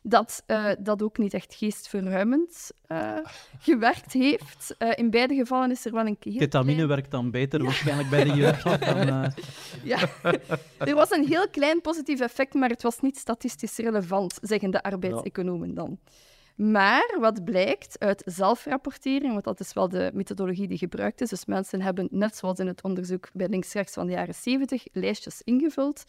Dat 0.06 0.44
eh, 0.46 0.70
dat 0.80 1.02
ook 1.04 1.18
niet 1.18 1.34
echt 1.34 1.54
geestverruimend 1.56 2.72
eh, 2.88 3.18
gewerkt 3.60 4.14
heeft. 4.14 4.76
Eh, 4.78 4.90
in 4.96 5.10
beide 5.10 5.36
gevallen 5.36 5.72
is 5.72 5.86
er 5.86 5.92
wel 5.92 6.06
een 6.06 6.18
heel 6.20 6.38
Ketamine 6.38 6.74
klein- 6.74 6.88
werkt 6.88 7.12
dan 7.12 7.32
beter 7.32 7.64
waarschijnlijk 7.64 8.10
bij 8.10 8.24
de 8.24 8.34
jeugd. 8.42 8.64
dan, 8.64 8.80
eh, 9.08 9.26
Ja, 9.84 10.00
er 10.78 10.96
was 10.96 11.12
een 11.12 11.28
heel 11.28 11.50
klein 11.50 11.82
positief 11.82 12.20
effect, 12.20 12.54
maar 12.54 12.70
het 12.70 12.82
was 12.82 13.00
niet 13.00 13.18
statistisch 13.18 13.78
relevant, 13.78 14.38
zeggen 14.42 14.72
de 14.72 14.84
arbeidseconomen 14.84 15.74
dan. 15.74 16.00
Maar 16.56 17.18
wat 17.20 17.44
blijkt 17.44 18.00
uit 18.00 18.22
zelfrapportering, 18.26 19.32
want 19.32 19.44
dat 19.44 19.60
is 19.60 19.74
wel 19.74 19.90
de 19.90 20.12
methodologie 20.14 20.68
die 20.68 20.78
gebruikt 20.78 21.22
is, 21.22 21.30
dus 21.30 21.46
mensen 21.46 21.82
hebben, 21.82 22.08
net 22.12 22.36
zoals 22.36 22.60
in 22.60 22.68
het 22.68 22.84
onderzoek 22.84 23.30
bij 23.34 23.48
links-rechts 23.48 23.94
van 23.94 24.06
de 24.06 24.12
jaren 24.12 24.36
70, 24.36 24.86
lijstjes 24.92 25.42
ingevuld, 25.44 26.04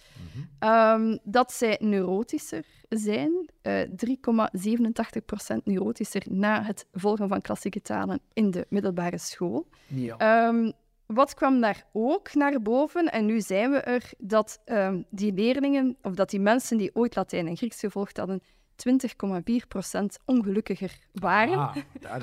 ehm, 0.59 1.17
dat 1.23 1.53
zij 1.53 1.77
neurotischer 1.81 2.65
zijn, 2.89 3.49
eh 3.63 3.81
3,87% 3.97 5.65
neurotischer 5.65 6.23
na 6.31 6.63
het 6.63 6.87
volgen 6.93 7.29
van 7.29 7.41
klassieke 7.41 7.83
talen 7.83 8.21
in 8.33 8.51
de 8.51 8.67
middelbare 8.69 9.19
school. 9.19 9.69
Ja. 9.87 10.17
Ehm, 10.17 10.71
wat 11.07 11.35
kwam 11.35 11.61
daar 11.61 11.87
ook 11.93 12.35
naar 12.35 12.63
boven, 12.63 13.13
en 13.13 13.27
nu 13.27 13.41
zijn 13.41 13.71
we 13.71 13.77
er, 13.77 14.11
dat 14.19 14.61
ehm, 14.65 15.03
die 15.11 15.33
leerlingen, 15.33 15.97
of 16.03 16.15
dat 16.15 16.31
die 16.31 16.41
mensen 16.41 16.77
die 16.77 16.91
ooit 16.95 17.17
Latijn 17.17 17.47
en 17.47 17.57
Grieks 17.57 17.81
gevolgd 17.81 18.17
hadden, 18.17 18.43
20,4% 18.77 20.05
ongelukkiger 20.25 20.99
waren. 21.13 21.59
Ah, 21.59 21.77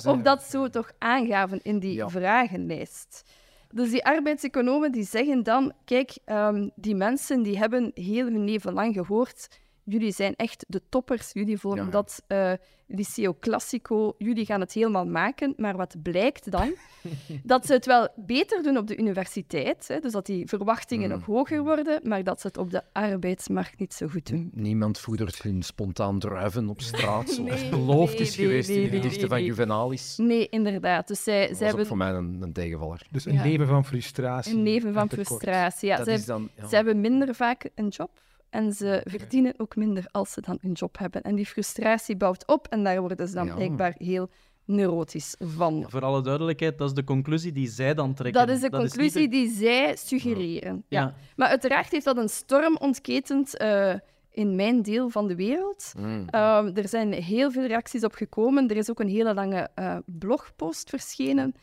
Of 0.05 0.21
dat 0.21 0.43
zo 0.43 0.69
toch 0.69 0.91
aangaven 0.97 1.59
in 1.63 1.79
die 1.79 1.93
Ja. 1.93 2.09
vragenlijst. 2.09 3.23
Dus 3.73 3.89
die 3.91 4.05
arbeidseconomen 4.05 4.91
die 4.91 5.03
zeggen 5.03 5.43
dan, 5.43 5.73
kijk, 5.85 6.17
ehm, 6.25 6.69
die 6.75 6.95
mensen 6.95 7.41
die 7.43 7.57
hebben 7.57 7.91
heel 7.93 8.25
hun 8.25 8.43
leven 8.45 8.73
lang 8.73 8.93
gehoord, 8.93 9.59
jullie 9.91 10.11
zijn 10.11 10.35
echt 10.35 10.65
de 10.67 10.81
toppers, 10.89 11.29
jullie 11.33 11.57
volgen 11.57 11.85
Ja. 11.85 11.89
dat 11.91 12.23
eh, 12.27 12.51
Liceo 12.87 13.35
Classico, 13.39 14.15
jullie 14.17 14.45
gaan 14.45 14.59
het 14.59 14.73
helemaal 14.73 15.05
maken. 15.05 15.53
Maar 15.57 15.77
wat 15.77 15.95
blijkt 16.03 16.51
dan? 16.51 16.73
dat 17.43 17.65
ze 17.65 17.73
het 17.73 17.85
wel 17.85 18.07
beter 18.15 18.63
doen 18.63 18.77
op 18.77 18.87
de 18.87 18.97
universiteit, 18.97 19.87
hè, 19.87 19.99
dus 19.99 20.11
dat 20.11 20.25
die 20.25 20.47
verwachtingen 20.47 21.09
Mm. 21.09 21.15
nog 21.15 21.25
hoger 21.25 21.63
worden, 21.63 21.99
maar 22.03 22.23
dat 22.23 22.41
ze 22.41 22.47
het 22.47 22.57
op 22.57 22.71
de 22.71 22.81
arbeidsmarkt 22.91 23.79
niet 23.79 23.93
zo 23.93 24.07
goed 24.07 24.29
doen. 24.29 24.51
Niemand 24.53 24.99
voedert 24.99 25.41
hun 25.41 25.61
spontaan 25.63 26.19
druiven 26.19 26.69
op 26.69 26.81
straat, 26.81 27.29
zoals 27.29 27.61
Nee, 27.61 27.69
beloofd 27.69 28.13
nee, 28.13 28.21
is 28.21 28.37
nee, 28.37 28.45
geweest 28.47 28.69
nee, 28.69 28.77
in 28.77 28.83
de 28.83 28.89
gedichten 28.95 29.19
nee, 29.19 29.27
van 29.29 29.37
nee. 29.37 29.45
Juvenalis. 29.47 30.17
Nee, 30.17 30.49
inderdaad. 30.49 31.07
Dus 31.07 31.23
zij, 31.23 31.47
Dat 31.47 31.57
zij 31.57 31.57
was 31.57 31.61
ook 31.61 31.67
hebben 31.67 31.85
voor 31.87 31.97
mij 31.97 32.09
een, 32.11 32.41
een 32.41 32.53
tegenvaller. 32.53 33.07
Dus 33.11 33.25
een 33.25 33.33
Ja. 33.33 33.43
leven 33.43 33.67
van 33.67 33.85
frustratie. 33.85 34.53
een 34.55 34.63
leven 34.63 34.93
van 34.93 35.09
frustratie. 35.09 35.87
Ja, 35.89 35.97
dat 35.97 36.07
is 36.07 36.25
dan... 36.25 36.49
ja. 36.57 36.67
Ze 36.67 36.75
hebben 36.75 37.01
minder 37.01 37.35
vaak 37.35 37.69
een 37.75 37.87
job 37.87 38.09
en 38.51 38.73
ze 38.73 39.01
verdienen 39.05 39.53
ook 39.57 39.75
minder 39.75 40.05
als 40.11 40.31
ze 40.31 40.41
dan 40.41 40.57
een 40.61 40.71
job 40.71 40.97
hebben. 40.97 41.21
En 41.21 41.35
die 41.35 41.45
frustratie 41.45 42.15
bouwt 42.15 42.47
op 42.47 42.67
en 42.67 42.83
daar 42.83 42.99
worden 43.01 43.27
ze 43.27 43.33
dan 43.33 43.45
Ja. 43.45 43.55
blijkbaar 43.55 43.95
heel 43.97 44.29
neurotisch 44.65 45.35
van. 45.39 45.85
voor 45.87 46.01
alle 46.01 46.21
duidelijkheid, 46.21 46.77
dat 46.77 46.87
is 46.87 46.93
de 46.95 47.03
conclusie 47.03 47.51
die 47.51 47.67
zij 47.69 47.93
dan 47.93 48.13
trekken. 48.13 48.47
Dat 48.47 48.55
is 48.55 48.61
de 48.61 48.69
conclusie 48.69 49.21
de- 49.29 49.35
die 49.35 49.49
zij 49.49 49.95
suggereren. 49.95 50.83
Ja. 50.87 51.01
Ja. 51.01 51.13
Maar 51.35 51.47
uiteraard 51.47 51.91
heeft 51.91 52.05
dat 52.05 52.17
een 52.17 52.29
storm 52.29 52.77
ontketend 52.77 53.57
eh, 53.57 53.93
in 54.31 54.55
mijn 54.55 54.81
deel 54.81 55.09
van 55.09 55.27
de 55.27 55.35
wereld. 55.35 55.93
Mm. 55.97 56.25
Ehm, 56.29 56.71
er 56.75 56.87
zijn 56.87 57.13
heel 57.13 57.51
veel 57.51 57.65
reacties 57.65 58.03
op 58.03 58.13
gekomen. 58.13 58.69
Er 58.69 58.77
is 58.77 58.89
ook 58.89 58.99
een 58.99 59.09
hele 59.09 59.33
lange 59.33 59.69
eh, 59.75 59.97
blogpost 60.05 60.89
verschenen 60.89 61.55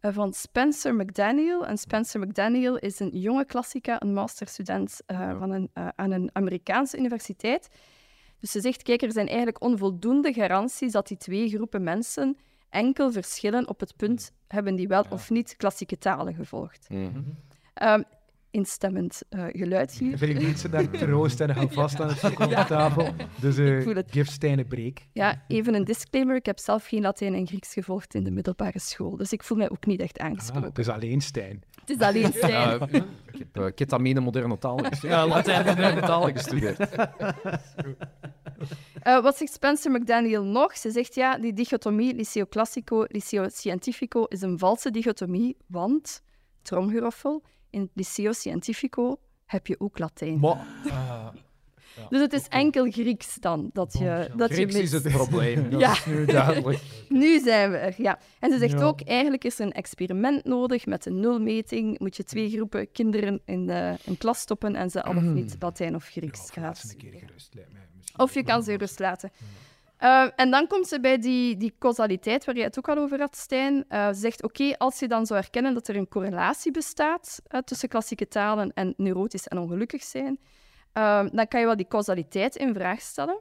van 0.00 0.32
Spencer 0.32 0.94
McDaniel. 0.94 1.66
En 1.66 1.78
Spencer 1.78 2.20
McDaniel 2.20 2.76
is 2.76 3.00
een 3.00 3.18
jonge 3.18 3.44
klassica, 3.44 4.02
een 4.02 4.12
masterstudent 4.14 5.00
eh, 5.06 5.38
van 5.38 5.50
een, 5.50 5.70
eh, 5.72 5.88
aan 5.96 6.10
een 6.10 6.30
Amerikaanse 6.32 6.98
universiteit. 6.98 7.68
Dus 8.40 8.50
ze 8.50 8.60
zegt, 8.60 8.82
kijk, 8.82 9.02
er 9.02 9.12
zijn 9.12 9.26
eigenlijk 9.26 9.62
onvoldoende 9.62 10.32
garanties 10.32 10.92
dat 10.92 11.08
die 11.08 11.16
twee 11.16 11.48
groepen 11.48 11.82
mensen 11.82 12.36
enkel 12.70 13.12
verschillen 13.12 13.68
op 13.68 13.80
het 13.80 13.96
punt, 13.96 14.32
hebben 14.48 14.74
die 14.74 14.88
wel 14.88 15.04
of 15.10 15.30
niet 15.30 15.56
klassieke 15.56 15.98
talen 15.98 16.34
gevolgd. 16.34 16.88
Mhm. 16.88 17.20
Ehm, 17.74 18.02
instemmend 18.50 19.22
eh, 19.28 19.44
geluid 19.48 19.92
hier. 19.92 20.18
Veel 20.18 20.34
mensen 20.40 20.70
daar 20.70 20.90
troosten 21.02 21.48
en 21.48 21.54
hou 21.54 21.72
vast 21.72 22.00
aan 22.00 22.08
het 22.08 22.18
seconde-tafel. 22.18 23.08
Dus 23.40 23.54
voel 23.84 23.94
het. 23.94 24.06
give 24.10 24.30
Stijn 24.30 24.58
een 24.58 24.66
break. 24.66 24.98
Ja, 25.12 25.44
even 25.48 25.74
een 25.74 25.84
disclaimer. 25.84 26.36
Ik 26.36 26.46
heb 26.46 26.58
zelf 26.58 26.86
geen 26.86 27.00
Latijn 27.02 27.34
en 27.34 27.46
Grieks 27.46 27.72
gevolgd 27.72 28.14
in 28.14 28.24
de 28.24 28.30
middelbare 28.30 28.78
school. 28.80 29.16
Dus 29.16 29.32
ik 29.32 29.42
voel 29.42 29.58
mij 29.58 29.70
ook 29.70 29.86
niet 29.86 30.00
echt 30.00 30.18
Ah, 30.18 30.26
aangesproken. 30.26 30.68
het 30.68 30.78
is 30.78 30.88
alleen 30.88 31.20
Stijn. 31.20 31.62
Het 31.80 31.90
is 31.90 32.06
alleen 32.06 32.32
Stijn. 32.32 32.52
Ja, 32.52 32.74
ik 32.90 33.04
heb 33.38 33.56
eh, 33.56 33.64
ketamine 33.74 34.20
moderne 34.20 34.58
talen 34.58 34.84
gestudeerd. 34.84 35.20
Ja, 35.20 35.26
Latijn 35.26 35.64
moderne 35.66 36.00
talen 36.00 36.32
gestudeerd. 36.36 36.78
Eh, 39.02 39.22
wat 39.22 39.36
zegt 39.36 39.52
Spencer 39.52 39.90
McDaniel 39.92 40.44
nog? 40.44 40.76
Ze 40.76 40.90
zegt 40.90 41.14
ja, 41.14 41.38
die 41.38 41.52
dichotomie 41.52 42.14
Liceo 42.14 42.46
Classico, 42.48 43.04
Liceo 43.08 43.48
Scientifico 43.48 44.24
is 44.24 44.40
een 44.42 44.58
valse 44.58 44.90
dichotomie, 44.90 45.56
want, 45.66 46.22
tromgeroffel, 46.62 47.42
in 47.70 47.80
het 47.80 47.90
Liceo 47.94 48.32
Scientifico 48.32 49.18
heb 49.46 49.66
je 49.66 49.80
ook 49.80 49.98
Latijn. 49.98 50.38
Maar, 50.38 50.66
Dus 52.08 52.20
het 52.20 52.32
is 52.32 52.48
enkel 52.48 52.90
Grieks 52.90 53.34
dan 53.34 53.70
dat 53.72 53.92
je, 53.98 54.30
dat 54.36 54.48
je 54.48 54.54
Grieks 54.54 54.74
is 54.74 54.90
mist. 54.92 55.04
het 55.04 55.12
probleem. 55.12 55.70
Dat 55.70 55.80
Ja. 55.86 55.92
is 55.92 56.06
nu 56.06 56.24
duidelijk. 56.24 56.80
Nu 57.08 57.38
zijn 57.40 57.70
we 57.70 57.76
er, 57.76 57.94
ja. 57.96 58.18
En 58.40 58.50
ze 58.52 58.58
zegt 58.58 58.72
Ja. 58.78 58.82
ook, 58.84 59.00
eigenlijk 59.00 59.44
is 59.44 59.58
er 59.58 59.66
een 59.66 59.72
experiment 59.72 60.44
nodig 60.44 60.86
met 60.86 61.06
een 61.06 61.20
nulmeting. 61.20 61.98
Moet 61.98 62.16
je 62.16 62.24
twee 62.24 62.50
groepen 62.50 62.92
kinderen 62.92 63.40
in 63.44 63.66
de, 63.66 63.96
een 64.04 64.18
klas 64.18 64.38
stoppen 64.40 64.74
en 64.74 64.90
ze 64.90 65.02
al 65.02 65.16
of 65.16 65.22
niet 65.22 65.56
Latijn 65.58 65.94
of 65.94 66.04
Grieks 66.04 66.50
ja, 66.54 66.66
een 66.66 66.96
keer 66.96 67.12
gerust, 67.12 67.54
mij. 67.54 67.64
Misschien. 67.96 68.20
Of 68.20 68.34
je 68.34 68.42
kan 68.44 68.62
ze 68.62 68.76
rust 68.76 68.98
laten. 68.98 69.30
Eh, 69.98 70.26
en 70.36 70.50
dan 70.50 70.66
komt 70.66 70.88
ze 70.88 71.00
bij 71.00 71.18
die, 71.18 71.56
die 71.56 71.74
causaliteit 71.78 72.44
waar 72.44 72.56
je 72.56 72.62
het 72.62 72.78
ook 72.78 72.88
al 72.88 72.96
over 72.96 73.20
had, 73.20 73.36
Stijn. 73.36 73.84
Eh, 73.88 74.08
ze 74.08 74.14
zegt, 74.14 74.42
oké, 74.42 74.76
als 74.76 74.98
je 74.98 75.08
dan 75.08 75.26
zou 75.26 75.40
erkennen 75.40 75.74
dat 75.74 75.88
er 75.88 75.96
een 75.96 76.08
correlatie 76.08 76.72
bestaat 76.72 77.42
eh, 77.46 77.60
tussen 77.60 77.88
klassieke 77.88 78.28
talen 78.28 78.72
en 78.74 78.94
neurotisch 78.96 79.48
en 79.48 79.58
ongelukkig 79.58 80.02
zijn, 80.02 80.38
dan 81.32 81.48
kan 81.48 81.60
je 81.60 81.66
wel 81.66 81.76
die 81.76 81.88
causaliteit 81.88 82.56
in 82.56 82.74
vraag 82.74 83.00
stellen. 83.00 83.40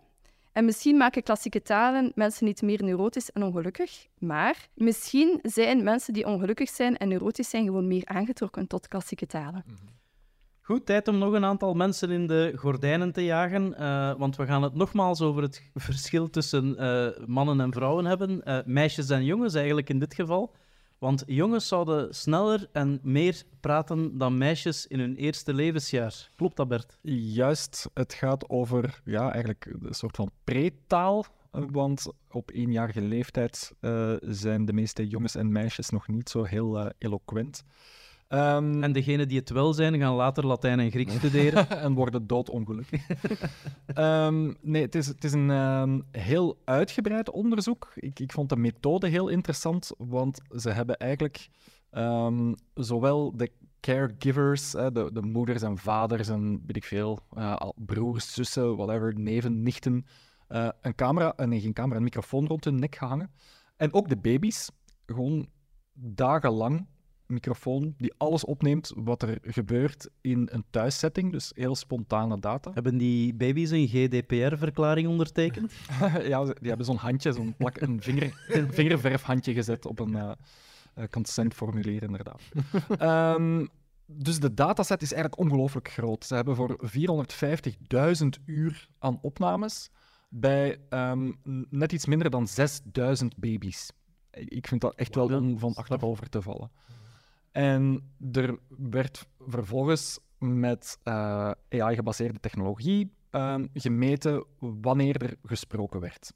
En 0.52 0.66
misschien 0.66 0.98
maken 0.98 1.24
klassieke 1.24 1.62
talen 1.62 2.12
mensen 2.16 2.46
niet 2.46 2.62
meer 2.62 2.84
neurotisch 2.84 3.32
en 3.32 3.44
ongelukkig, 3.44 4.08
maar 4.18 4.68
misschien 4.74 5.40
zijn 5.42 5.84
mensen 5.84 6.14
die 6.14 6.26
ongelukkig 6.26 6.70
zijn 6.70 6.98
en 6.98 7.08
neurotisch 7.08 7.50
zijn 7.50 7.66
gewoon 7.66 7.88
meer 7.88 8.06
aangetrokken 8.06 8.68
tot 8.68 8.88
klassieke 8.88 9.26
talen. 9.26 9.64
Goed, 10.68 10.86
tijd 10.86 11.08
om 11.08 11.18
nog 11.18 11.34
een 11.34 11.46
aantal 11.46 11.74
mensen 11.74 12.10
in 12.10 12.28
de 12.28 12.54
gordijnen 12.56 13.12
te 13.12 13.24
jagen. 13.24 13.78
eh, 13.78 14.14
want 14.18 14.36
we 14.36 14.46
gaan 14.46 14.64
het 14.64 14.74
nogmaals 14.74 15.22
over 15.22 15.42
het 15.42 15.70
verschil 15.88 16.30
tussen 16.30 16.78
eh, 16.78 17.26
mannen 17.28 17.62
en 17.62 17.72
vrouwen 17.74 18.06
hebben. 18.06 18.44
Eh, 18.44 18.60
meisjes 18.66 19.10
en 19.10 19.26
jongens 19.26 19.54
eigenlijk 19.54 19.90
in 19.90 20.00
dit 20.00 20.14
geval. 20.14 20.56
Want 20.98 21.24
jongens 21.26 21.68
zouden 21.68 22.16
sneller 22.16 22.70
en 22.72 23.00
meer 23.04 23.44
praten 23.60 24.18
dan 24.18 24.38
meisjes 24.38 24.88
in 24.88 25.00
hun 25.00 25.16
eerste 25.16 25.54
levensjaar. 25.54 26.30
Klopt 26.36 26.56
dat, 26.56 26.68
Bert? 26.68 26.98
Juist, 27.02 27.90
het 27.94 28.14
gaat 28.14 28.50
over 28.50 29.02
ja, 29.04 29.32
eigenlijk 29.32 29.76
een 29.80 29.94
soort 29.94 30.16
van 30.16 30.32
pretaal. 30.44 31.26
eh, 31.52 31.64
Want 31.72 32.08
op 32.32 32.52
eenjarige 32.52 33.02
leeftijd 33.02 33.72
zijn 34.22 34.66
de 34.66 34.74
meeste 34.74 35.08
jongens 35.08 35.36
en 35.36 35.52
meisjes 35.52 35.90
nog 35.90 36.08
niet 36.08 36.30
zo 36.30 36.44
heel 36.44 36.92
eloquent. 36.98 37.64
Ehm, 38.28 38.84
En 38.84 38.92
degenen 38.92 39.28
die 39.28 39.40
het 39.40 39.50
wel 39.50 39.74
zijn, 39.74 39.98
gaan 39.98 40.14
later 40.14 40.46
Latijn 40.46 40.80
en 40.80 40.92
Grieks 40.92 41.16
studeren. 41.16 41.70
en 41.86 41.94
worden 41.94 42.28
doodongelukkig. 42.28 43.08
Ehm, 43.86 44.54
nee, 44.62 44.82
het 44.82 44.96
is, 44.96 45.08
het 45.08 45.24
is 45.24 45.34
een 45.34 45.52
ehm, 45.52 46.00
heel 46.12 46.58
uitgebreid 46.66 47.32
onderzoek. 47.32 47.92
Ik, 47.96 48.20
ik 48.20 48.32
vond 48.32 48.50
de 48.50 48.58
methode 48.58 49.08
heel 49.08 49.28
interessant, 49.28 49.92
want 49.98 50.42
ze 50.56 50.70
hebben 50.70 50.98
eigenlijk 50.98 51.50
zowel 52.74 53.38
de 53.38 53.52
caregivers, 53.80 54.72
de, 54.72 55.10
de 55.14 55.22
moeders 55.22 55.62
en 55.62 55.78
vaders 55.78 56.28
en 56.28 56.62
weet 56.66 56.76
ik 56.76 56.84
veel, 56.84 57.20
eh, 57.30 57.70
broers, 57.76 58.34
zussen, 58.34 58.76
whatever, 58.76 59.20
neven, 59.20 59.64
nichten, 59.64 60.06
eh, 60.48 60.70
een 60.82 60.96
camera, 60.96 61.36
eh, 61.36 61.48
nee, 61.48 61.60
geen 61.60 61.74
camera, 61.74 61.98
een 61.98 62.04
microfoon 62.04 62.48
rond 62.48 62.64
hun 62.64 62.80
nek 62.80 62.96
gehangen. 62.96 63.32
En 63.78 63.94
ook 63.94 64.10
de 64.10 64.18
baby's, 64.18 64.70
gewoon 65.06 65.48
dagenlang 65.94 66.88
microfoon 67.28 67.94
die 67.98 68.14
alles 68.18 68.46
opneemt 68.46 68.92
wat 68.96 69.22
er 69.22 69.38
gebeurt 69.42 70.10
in 70.22 70.50
een 70.52 70.64
thuissetting, 70.70 71.32
dus 71.32 71.52
heel 71.56 71.76
spontane 71.76 72.40
data. 72.40 72.72
Hebben 72.74 72.98
die 72.98 73.34
baby's 73.34 73.70
een 73.70 73.88
GDPR-verklaring 73.88 75.08
ondertekend? 75.08 75.74
ja, 76.24 76.44
die 76.44 76.68
hebben 76.68 76.86
zo'n 76.86 76.96
handje, 76.96 77.32
zo'n 77.32 77.56
plak, 77.58 77.82
een, 77.82 78.02
vinger, 78.02 78.46
een 78.48 78.74
vingerverfhandje 78.74 79.54
gezet 79.54 79.86
op 79.86 80.00
een 80.00 80.16
eh, 80.16 80.32
consentformulier, 81.10 82.04
inderdaad. 82.04 82.42
Ehm, 82.98 83.66
dus 84.06 84.40
de 84.40 84.54
dataset 84.54 85.02
is 85.02 85.14
eigenlijk 85.14 85.42
ongelooflijk 85.42 85.90
groot. 85.90 86.26
Ze 86.26 86.36
hebben 86.36 86.56
voor 86.56 86.80
450.000 88.24 88.28
uur 88.46 88.88
aan 89.00 89.20
opnames 89.22 89.90
bij 90.30 90.78
ehm, 90.90 91.32
net 91.70 91.92
iets 91.92 92.06
minder 92.06 92.30
dan 92.30 92.48
6.000 93.22 93.26
baby's. 93.38 93.92
Ik 94.32 94.68
vind 94.68 94.82
dat 94.82 94.96
echt 94.96 95.16
wel 95.16 95.36
om 95.36 95.60
van 95.60 95.74
achterover 95.74 96.30
te 96.30 96.42
vallen. 96.42 96.72
En 97.58 98.12
er 98.32 98.60
werd 98.68 99.28
vervolgens 99.40 100.20
met 100.38 101.00
eh, 101.04 101.52
AI-gebaseerde 101.70 102.40
technologie 102.40 103.12
ehm, 103.30 103.66
gemeten 103.74 104.46
wanneer 104.60 105.22
er 105.22 105.38
gesproken 105.44 106.00
werd. 106.00 106.34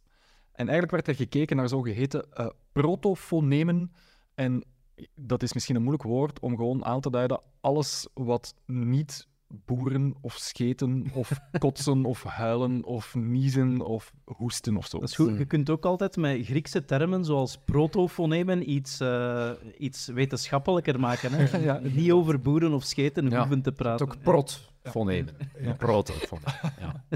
En 0.51 0.67
eigenlijk 0.67 0.91
werd 0.91 1.07
er 1.07 1.15
gekeken 1.15 1.55
naar 1.55 1.69
zogeheten 1.69 2.31
eh 2.31 2.47
protofonemen. 2.71 3.91
En 4.35 4.63
dat 5.15 5.43
is 5.43 5.53
misschien 5.53 5.75
een 5.75 5.81
moeilijk 5.81 6.07
woord 6.07 6.39
om 6.39 6.55
gewoon 6.55 6.85
aan 6.85 7.01
te 7.01 7.09
duiden 7.09 7.41
alles 7.59 8.07
wat 8.13 8.55
niet 8.65 9.27
boeren 9.65 10.15
of 10.21 10.33
scheten 10.33 11.05
of 11.13 11.31
kotsen 11.59 12.05
of 12.05 12.23
huilen 12.23 12.83
of 12.83 13.15
niezen 13.15 13.81
of 13.81 14.13
hoesten 14.25 14.77
of 14.77 14.87
zo. 14.87 14.99
Dat 14.99 15.09
is 15.09 15.15
goed. 15.15 15.37
Je 15.37 15.45
kunt 15.45 15.69
ook 15.69 15.85
altijd 15.85 16.17
met 16.17 16.45
Griekse 16.45 16.85
termen 16.85 17.25
zoals 17.25 17.57
protofonemen 17.65 18.69
iets, 18.71 18.99
eh, 18.99 19.49
iets 19.77 20.07
wetenschappelijker 20.07 20.99
maken. 20.99 21.31
Hè? 21.31 21.57
Ja. 21.61 21.79
Niet 21.83 22.11
over 22.11 22.39
boeren 22.41 22.73
of 22.73 22.83
scheten 22.83 23.29
Ja. 23.29 23.37
hoeven 23.39 23.61
te 23.61 23.69
Het 23.69 23.77
praten. 23.77 24.05
ook 24.05 24.21
protfonemen. 24.23 25.35
Ja. 25.61 25.73
Protofonemen. 25.73 26.53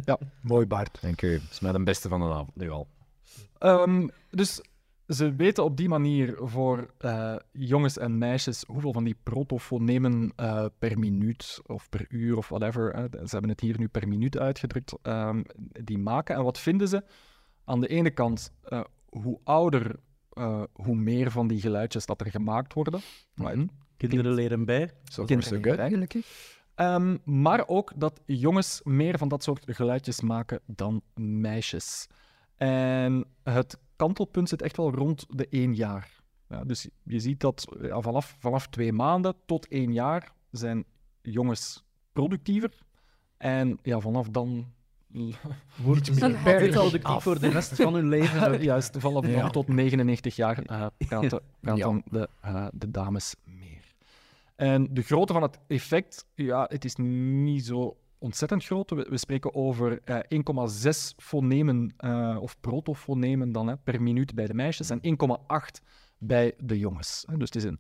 Ja. 0.06 0.20
Mooi, 0.42 0.66
Bart. 0.66 0.98
Dank 1.02 1.22
u. 1.22 1.32
Dat 1.40 1.52
is 1.52 1.60
mij 1.60 1.72
de 1.72 1.84
beste 1.84 2.10
van 2.10 2.20
de 2.20 2.26
avond 2.26 2.56
nu 2.56 2.70
al. 2.70 2.88
Ehm, 3.60 4.08
dus 4.30 4.62
ze 5.08 5.36
weten 5.36 5.64
op 5.64 5.78
die 5.78 5.90
manier 5.90 6.36
voor 6.38 6.94
eh, 6.98 7.36
jongens 7.52 7.98
en 7.98 8.18
meisjes 8.18 8.64
hoeveel 8.68 8.94
van 8.94 9.04
die 9.04 9.18
protofonemen 9.24 10.34
eh, 10.36 10.66
per 10.80 11.00
minuut 11.00 11.62
of 11.66 11.90
per 11.90 12.06
uur 12.10 12.38
of 12.38 12.50
whatever, 12.50 12.96
hè, 12.96 13.08
ze 13.10 13.32
hebben 13.32 13.50
het 13.50 13.60
hier 13.60 13.80
nu 13.80 13.88
per 13.88 14.08
minuut 14.08 14.38
uitgedrukt, 14.38 14.94
ehm, 15.02 15.42
die 15.84 15.98
maken. 15.98 16.36
En 16.36 16.44
wat 16.44 16.60
vinden 16.60 16.88
ze? 16.88 17.04
Aan 17.66 17.82
de 17.82 17.88
ene 17.88 18.12
kant, 18.12 18.52
eh, 18.64 18.84
hoe 19.10 19.40
ouder, 19.44 19.96
eh, 20.34 20.64
hoe 20.74 20.96
meer 20.96 21.32
van 21.32 21.48
die 21.48 21.62
geluidjes 21.62 22.06
dat 22.06 22.22
er 22.22 22.32
gemaakt 22.32 22.74
worden. 22.74 23.00
Mhm. 23.36 23.66
Kinderen 23.98 24.34
leren 24.34 24.66
bij. 24.66 24.92
Zo 25.04 25.26
Kinderen 25.26 25.78
eigenlijk. 25.78 26.16
Ehm, 26.76 27.18
maar 27.24 27.68
ook 27.68 27.92
dat 27.96 28.22
jongens 28.26 28.82
meer 28.84 29.18
van 29.18 29.28
dat 29.28 29.44
soort 29.44 29.64
geluidjes 29.66 30.22
maken 30.22 30.60
dan 30.66 31.02
meisjes. 31.16 32.08
En 32.58 33.26
het 33.44 33.78
kantelpunt 33.96 34.50
zit 34.50 34.62
echt 34.62 34.78
wel 34.78 34.92
rond 34.94 35.26
de 35.30 35.48
één 35.50 35.74
jaar. 35.76 36.24
Ja, 36.50 36.64
dus 36.64 36.88
je 37.04 37.20
ziet 37.20 37.40
dat 37.40 37.68
ja, 37.82 38.02
vanaf, 38.02 38.36
vanaf 38.40 38.68
twee 38.68 38.94
maanden 38.94 39.36
tot 39.46 39.68
één 39.68 39.94
jaar 39.94 40.34
zijn 40.52 40.86
jongens 41.22 41.84
productiever. 42.14 42.72
En 43.38 43.80
ja, 43.82 44.00
vanaf 44.00 44.30
dan... 44.30 44.74
Wordt 45.84 46.20
Dan 46.20 46.34
het 46.36 46.72
productief 46.72 47.24
voor 47.24 47.40
de 47.40 47.50
rest 47.50 47.76
van 47.76 47.94
hun 47.94 48.08
leven. 48.08 48.62
Juist, 48.64 48.96
vanaf 49.00 49.22
dan 49.22 49.32
Ja. 49.32 49.50
tot 49.50 49.68
99 49.68 50.36
jaar 50.36 50.58
eh 50.60 50.86
praten, 50.98 51.42
praten 51.60 51.96
Ja. 51.96 52.02
de, 52.20 52.30
eh, 52.42 52.68
de 52.74 52.92
dames 52.92 53.36
meer. 53.44 53.94
En 54.56 54.88
de 54.94 55.02
grootte 55.02 55.34
van 55.34 55.42
het 55.42 55.60
effect, 55.68 56.28
ja, 56.34 56.66
het 56.70 56.86
is 56.86 56.96
niet 56.96 57.66
zo 57.66 57.98
ontzettend 58.18 58.66
groot. 58.66 58.90
We, 58.90 59.08
we 59.10 59.18
spreken 59.18 59.56
over 59.56 60.02
eh, 60.04 60.20
1,6 60.84 60.90
fonemen 61.18 61.94
eh, 61.98 62.38
of 62.42 62.60
protofonemen 62.60 63.52
dan, 63.52 63.68
hè, 63.68 63.78
per 63.78 64.02
minuut 64.02 64.36
bij 64.36 64.48
de 64.48 64.54
meisjes 64.54 64.90
en 64.90 65.00
1,8 65.02 65.84
bij 66.18 66.54
de 66.60 66.80
jongens. 66.80 67.24
hè. 67.28 67.38
Dus 67.38 67.48
het 67.48 67.56
is 67.56 67.64
een 67.64 67.80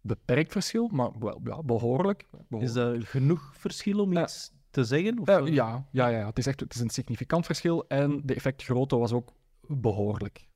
beperkt 0.00 0.52
verschil, 0.52 0.88
maar 0.92 1.10
wel, 1.18 1.40
ja, 1.44 1.62
behoorlijk. 1.62 2.26
Is 2.58 2.72
dat 2.72 3.04
genoeg 3.04 3.50
verschil 3.56 4.00
om 4.00 4.12
Ja. 4.12 4.22
iets 4.22 4.52
te 4.70 4.84
zeggen? 4.84 5.18
Of, 5.18 5.28
Eh, 5.28 5.36
eh, 5.36 5.46
ja, 5.46 5.86
ja, 5.92 6.08
ja, 6.08 6.26
het 6.26 6.38
is 6.38 6.46
echt 6.46 6.60
het 6.60 6.74
is 6.74 6.80
een 6.80 6.90
significant 6.90 7.46
verschil 7.46 7.84
en 7.88 8.22
de 8.24 8.34
effectgrootte 8.34 8.96
was 8.96 9.12
ook 9.12 9.32
behoorlijk. 9.68 10.48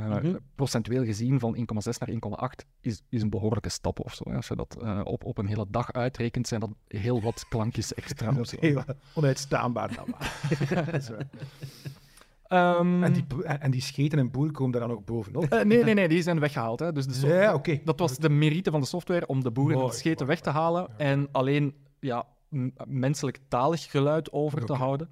Mhm. 0.00 0.36
Procentueel 0.54 1.04
gezien 1.04 1.38
van 1.40 1.56
1,6 1.56 1.98
naar 1.98 2.08
1,8 2.08 2.66
is, 2.80 3.02
is 3.08 3.22
een 3.22 3.30
behoorlijke 3.30 3.68
stap 3.68 4.00
of 4.00 4.14
zo. 4.14 4.24
Als 4.24 4.48
je 4.48 4.56
dat 4.56 4.76
eh, 4.82 5.00
op, 5.04 5.24
op 5.24 5.38
een 5.38 5.46
hele 5.46 5.66
dag 5.68 5.92
uitrekent, 5.92 6.46
zijn 6.48 6.60
dat 6.60 6.70
heel 6.88 7.22
wat 7.22 7.46
klankjes 7.48 7.94
extra. 7.94 8.32
Dat 8.32 8.52
is 8.60 8.74
onuitstaanbaar 9.14 9.94
dan 9.94 10.04
maar. 10.10 10.32
Ehm, 12.48 13.02
en, 13.04 13.12
die, 13.12 13.24
en 13.44 13.60
en 13.60 13.70
die 13.70 13.80
scheten 13.80 14.18
en 14.18 14.30
boel 14.30 14.50
komen 14.50 14.72
daar 14.72 14.88
dan 14.88 14.96
ook 14.96 15.04
bovenop. 15.04 15.44
eh, 15.44 15.64
nee, 15.64 15.84
nee, 15.84 15.94
nee, 15.94 16.08
die 16.08 16.22
zijn 16.22 16.40
weggehaald. 16.40 16.80
Hè. 16.80 16.92
Dus 16.92 17.06
de 17.06 17.26
Ja. 17.26 17.60
Dat 17.84 17.98
was 17.98 18.16
de 18.16 18.28
merite 18.28 18.70
van 18.70 18.80
de 18.80 18.86
software 18.86 19.26
om 19.26 19.42
de 19.42 19.50
boeren 19.50 19.74
Mooi, 19.76 19.88
het 19.88 19.98
scheten 19.98 20.26
mooi, 20.26 20.38
weg 20.38 20.40
te 20.40 20.58
halen 20.58 20.98
en 20.98 21.28
alleen 21.32 21.74
ja, 22.00 22.26
menselijk 22.86 23.38
talig 23.48 23.90
geluid 23.90 24.32
over 24.32 24.64
te 24.64 24.72
houden. 24.72 25.08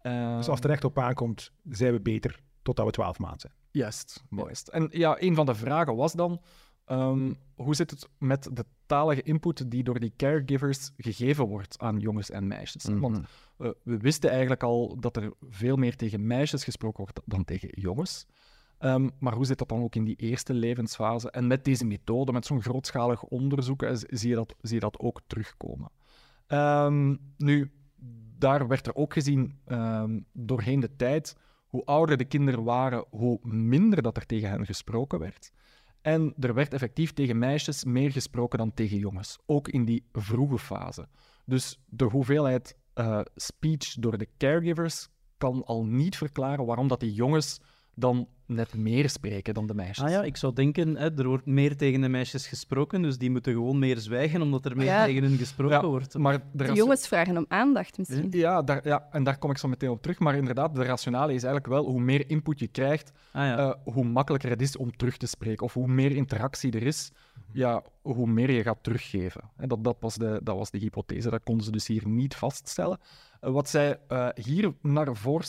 Ehm, 0.00 0.36
Dus 0.36 0.48
als 0.48 0.56
het 0.56 0.64
er 0.64 0.70
echt 0.70 0.84
op 0.84 0.98
aankomt, 0.98 1.52
zijn 1.68 1.92
we 1.92 2.00
beter 2.00 2.40
totdat 2.62 2.86
we 2.86 2.92
12 2.92 3.18
maanden 3.18 3.40
zijn. 3.40 3.52
Juist, 3.76 4.24
juist. 4.30 4.68
En 4.68 4.88
ja, 4.90 5.16
een 5.22 5.34
van 5.34 5.46
de 5.46 5.54
vragen 5.54 5.96
was 5.96 6.12
dan, 6.12 6.40
ehm, 6.84 7.32
hoe 7.54 7.74
zit 7.74 7.90
het 7.90 8.08
met 8.18 8.48
de 8.52 8.64
talige 8.86 9.22
input 9.22 9.70
die 9.70 9.82
door 9.82 10.00
die 10.00 10.12
caregivers 10.16 10.90
gegeven 10.96 11.44
wordt 11.44 11.78
aan 11.78 11.98
jongens 11.98 12.30
en 12.30 12.46
meisjes? 12.46 12.84
Mhm. 12.84 13.00
Want 13.00 13.18
eh, 13.58 13.70
we 13.82 13.96
wisten 13.96 14.30
eigenlijk 14.30 14.62
al 14.62 14.96
dat 15.00 15.16
er 15.16 15.32
veel 15.40 15.76
meer 15.76 15.96
tegen 15.96 16.26
meisjes 16.26 16.64
gesproken 16.64 17.04
wordt 17.04 17.20
dan 17.24 17.44
tegen 17.44 17.68
jongens. 17.72 18.26
Ehm, 18.78 19.08
maar 19.18 19.34
hoe 19.34 19.46
zit 19.46 19.58
dat 19.58 19.68
dan 19.68 19.82
ook 19.82 19.94
in 19.94 20.04
die 20.04 20.16
eerste 20.16 20.54
levensfase? 20.54 21.30
En 21.30 21.46
met 21.46 21.64
deze 21.64 21.84
methode, 21.84 22.32
met 22.32 22.46
zo'n 22.46 22.62
grootschalig 22.62 23.22
onderzoek, 23.22 23.82
eh, 23.82 23.90
zie 23.94 24.28
je 24.28 24.34
dat, 24.34 24.54
zie 24.60 24.74
je 24.74 24.80
dat 24.80 24.98
ook 24.98 25.20
terugkomen. 25.26 25.90
Ehm, 26.46 27.16
nu, 27.36 27.72
daar 28.38 28.68
werd 28.68 28.86
er 28.86 28.94
ook 28.94 29.12
gezien 29.12 29.58
doorheen 30.32 30.80
de 30.80 30.96
tijd, 30.96 31.36
hoe 31.66 31.84
ouder 31.84 32.16
de 32.16 32.24
kinderen 32.24 32.64
waren, 32.64 33.04
hoe 33.10 33.38
minder 33.42 34.02
dat 34.02 34.16
er 34.16 34.26
tegen 34.26 34.50
hen 34.50 34.66
gesproken 34.66 35.18
werd. 35.18 35.50
En 36.00 36.34
er 36.38 36.54
werd 36.54 36.72
effectief 36.72 37.12
tegen 37.12 37.38
meisjes 37.38 37.84
meer 37.84 38.12
gesproken 38.12 38.58
dan 38.58 38.74
tegen 38.74 38.98
jongens, 38.98 39.38
ook 39.46 39.68
in 39.68 39.84
die 39.84 40.04
vroege 40.12 40.58
fase. 40.58 41.08
Dus 41.44 41.78
de 41.86 42.04
hoeveelheid 42.04 42.76
eh, 42.94 43.20
speech 43.34 43.94
door 43.94 44.18
de 44.18 44.28
caregivers 44.38 45.08
kan 45.38 45.64
al 45.64 45.84
niet 45.84 46.16
verklaren 46.16 46.66
waarom 46.66 46.88
dat 46.88 47.00
die 47.00 47.12
jongens 47.12 47.60
dan 47.98 48.28
net 48.46 48.74
meer 48.74 49.10
spreken 49.10 49.54
dan 49.54 49.66
de 49.66 49.74
meisjes. 49.74 50.04
Ah 50.04 50.10
ja, 50.10 50.22
ik 50.22 50.36
zou 50.36 50.52
denken, 50.52 50.96
hè, 50.96 51.18
er 51.18 51.26
wordt 51.26 51.46
meer 51.46 51.76
tegen 51.76 52.00
de 52.00 52.08
meisjes 52.08 52.46
gesproken, 52.46 53.02
dus 53.02 53.18
die 53.18 53.30
moeten 53.30 53.52
gewoon 53.52 53.78
meer 53.78 53.98
zwijgen, 53.98 54.42
omdat 54.42 54.64
er 54.64 54.76
meer 54.76 54.86
Ja. 54.86 55.04
tegen 55.04 55.22
hun 55.22 55.36
gesproken 55.36 55.80
Ja, 55.80 55.86
wordt. 55.86 56.18
maar 56.18 56.40
de 56.52 56.72
jongens 56.72 57.08
vragen 57.08 57.36
om 57.36 57.44
aandacht 57.48 57.98
misschien. 57.98 58.28
Ja, 58.30 58.62
daar, 58.62 58.88
ja, 58.88 59.06
en 59.10 59.24
daar 59.24 59.38
kom 59.38 59.50
ik 59.50 59.58
zo 59.58 59.68
meteen 59.68 59.90
op 59.90 60.02
terug. 60.02 60.18
Maar 60.18 60.36
inderdaad, 60.36 60.74
de 60.74 60.82
rationale 60.84 61.34
is 61.34 61.42
eigenlijk 61.42 61.66
wel 61.74 61.84
hoe 61.84 62.00
meer 62.00 62.30
input 62.30 62.58
je 62.58 62.66
krijgt, 62.68 63.12
Ah 63.32 63.44
ja. 63.44 63.58
eh, 63.58 63.92
hoe 63.94 64.04
makkelijker 64.04 64.50
het 64.50 64.62
is 64.62 64.76
om 64.76 64.96
terug 64.96 65.16
te 65.16 65.26
spreken. 65.26 65.64
Of 65.64 65.72
hoe 65.74 65.88
meer 65.88 66.10
interactie 66.16 66.72
er 66.72 66.82
is, 66.86 67.10
ja, 67.52 67.82
hoe 68.02 68.26
meer 68.26 68.50
je 68.50 68.62
gaat 68.62 68.82
teruggeven. 68.82 69.40
En 69.56 69.68
dat, 69.68 69.84
dat, 69.84 69.96
was 70.00 70.14
de, 70.14 70.40
dat 70.42 70.56
was 70.56 70.70
de 70.70 70.78
hypothese. 70.78 71.30
Dat 71.30 71.42
konden 71.44 71.64
ze 71.64 71.70
dus 71.70 71.86
hier 71.86 72.08
niet 72.08 72.34
vaststellen. 72.34 72.98
Eh, 73.40 73.50
wat 73.50 73.68
zij 73.68 73.98
eh, 74.08 74.28
hier 74.34 74.72
naar, 74.82 75.16
voor, 75.16 75.44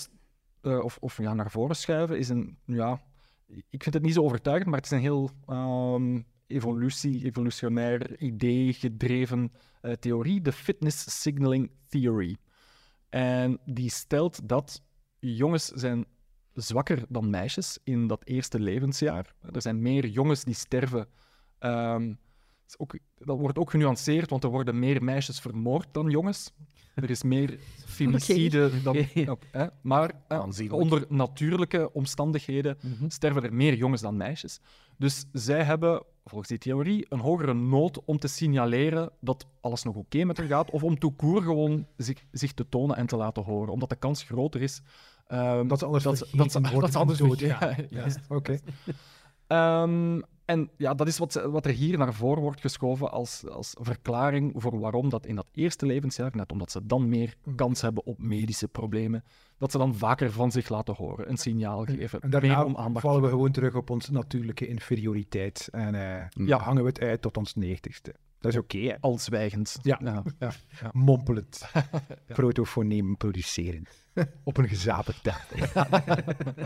eh, 0.68 0.80
of, 0.80 0.98
of, 1.00 1.18
ja, 1.18 1.34
naar 1.34 1.52
voren 1.52 1.76
schuiven, 1.76 2.18
is 2.18 2.30
een... 2.30 2.58
Ja, 2.66 3.02
ik 3.48 3.84
vind 3.84 3.96
het 3.96 4.04
niet 4.04 4.14
zo 4.14 4.24
overtuigend, 4.24 4.70
maar 4.70 4.80
het 4.80 4.86
is 4.86 4.92
een 4.92 5.04
heel 5.04 5.30
ehm, 5.46 6.22
evolutie, 6.48 7.26
evolutionair 7.26 8.20
idee 8.22 8.74
gedreven 8.74 9.52
eh, 9.82 9.92
theorie, 9.92 10.42
de 10.42 10.52
Fitness 10.52 11.22
Signaling 11.22 11.72
Theory. 11.88 12.38
En 13.10 13.60
die 13.66 13.90
stelt 13.90 14.50
dat 14.50 14.82
jongens 15.20 15.66
zijn 15.66 16.06
zwakker 16.54 17.06
dan 17.10 17.30
meisjes 17.30 17.80
in 17.84 18.08
dat 18.08 18.26
eerste 18.26 18.60
levensjaar. 18.60 19.34
Er 19.52 19.62
zijn 19.62 19.82
meer 19.82 20.08
jongens 20.08 20.44
die 20.44 20.56
sterven 20.56 21.08
ehm, 21.60 22.14
ook, 22.78 22.98
dat 23.18 23.38
wordt 23.40 23.58
ook 23.58 23.70
genuanceerd, 23.70 24.30
want 24.30 24.44
er 24.44 24.50
worden 24.50 24.80
meer 24.80 25.04
meisjes 25.04 25.40
vermoord 25.40 25.88
dan 25.92 26.10
jongens. 26.10 26.54
Er 27.02 27.10
is 27.10 27.24
meer 27.24 27.60
femicide 27.86 28.82
dan... 28.84 28.96
Hè? 29.52 29.66
Maar 29.82 30.12
eh, 30.28 30.44
onder 30.70 31.06
natuurlijke 31.10 31.94
omstandigheden 31.94 32.78
sterven 33.08 33.44
er 33.44 33.54
meer 33.54 33.76
jongens 33.76 34.02
dan 34.02 34.18
meisjes. 34.18 34.60
Dus 34.98 35.26
zij 35.32 35.64
hebben, 35.64 36.04
volgens 36.26 36.50
die 36.50 36.58
theorie, 36.58 37.06
een 37.10 37.20
hogere 37.20 37.54
nood 37.54 38.06
om 38.06 38.20
te 38.20 38.28
signaleren 38.28 39.12
dat 39.20 39.48
alles 39.62 39.84
nog 39.84 39.96
oké 39.96 40.24
met 40.24 40.38
hen 40.38 40.48
gaat, 40.48 40.70
of 40.70 40.84
om 40.84 41.00
tout 41.00 41.16
court 41.16 41.44
gewoon 41.44 41.88
zich, 41.98 42.24
zich 42.32 42.54
te 42.54 42.70
tonen 42.70 42.96
en 42.96 43.06
te 43.06 43.16
laten 43.16 43.44
horen, 43.44 43.74
omdat 43.74 43.90
de 43.90 43.96
kans 43.96 44.24
groter 44.24 44.62
is 44.62 44.82
ehm, 45.28 45.68
Dat 45.68 45.80
ze 45.80 45.86
anders 45.86 46.04
dat, 46.04 46.18
vergeten 46.18 46.38
dat, 46.38 46.52
ze, 46.52 46.62
dat 46.80 46.96
anders 46.96 47.20
vergeten. 47.20 47.48
Ja, 47.60 47.76
juist. 47.90 48.20
Oké. 48.28 48.60
Ehm, 49.48 50.20
en 50.48 50.70
ja, 50.78 50.94
dat 50.94 51.08
is 51.08 51.18
wat, 51.18 51.34
wat 51.34 51.66
er 51.66 51.72
hier 51.72 51.98
naar 51.98 52.14
voren 52.14 52.42
wordt 52.42 52.62
geschoven 52.62 53.12
als, 53.12 53.48
als 53.50 53.76
verklaring 53.80 54.54
voor 54.56 54.80
waarom 54.80 55.10
dat 55.10 55.26
in 55.26 55.36
dat 55.36 55.48
eerste 55.52 55.86
levensjaar, 55.86 56.32
net 56.36 56.52
omdat 56.52 56.72
ze 56.72 56.86
dan 56.86 57.10
meer 57.10 57.36
kans 57.56 57.82
hebben 57.82 58.06
op 58.06 58.20
medische 58.20 58.68
problemen, 58.68 59.24
dat 59.58 59.72
ze 59.72 59.78
dan 59.78 59.96
vaker 59.96 60.32
van 60.32 60.52
zich 60.52 60.70
laten 60.70 60.96
horen, 60.96 61.30
een 61.30 61.38
signaal 61.38 61.84
geven, 61.86 62.22
En 62.22 62.30
daarna 62.30 62.64
om 62.64 62.78
aandacht 62.78 63.06
vallen 63.06 63.22
we 63.22 63.28
gewoon 63.30 63.52
terug 63.52 63.76
op 63.76 63.90
onze 63.90 64.12
natuurlijke 64.12 64.68
inferioriteit. 64.68 65.68
En 65.72 65.96
eh, 65.96 66.26
Ja. 66.48 66.58
hangen 66.58 66.82
we 66.84 66.90
het 66.90 67.00
uit 67.02 67.22
tot 67.22 67.38
ons 67.38 67.56
negentigste. 67.56 68.14
Dat 68.40 68.52
is 68.52 68.58
oké, 68.58 68.78
hè? 68.78 68.96
al 69.00 69.18
zwijgend. 69.18 69.78
Ja. 69.82 70.00
ja. 70.40 70.52
Mompelend. 70.92 71.66
Protofoneem 72.28 73.18
produceren. 73.18 73.84
op 74.44 74.58
een 74.58 74.68
gezapig 74.68 75.22
tafel. 75.22 75.86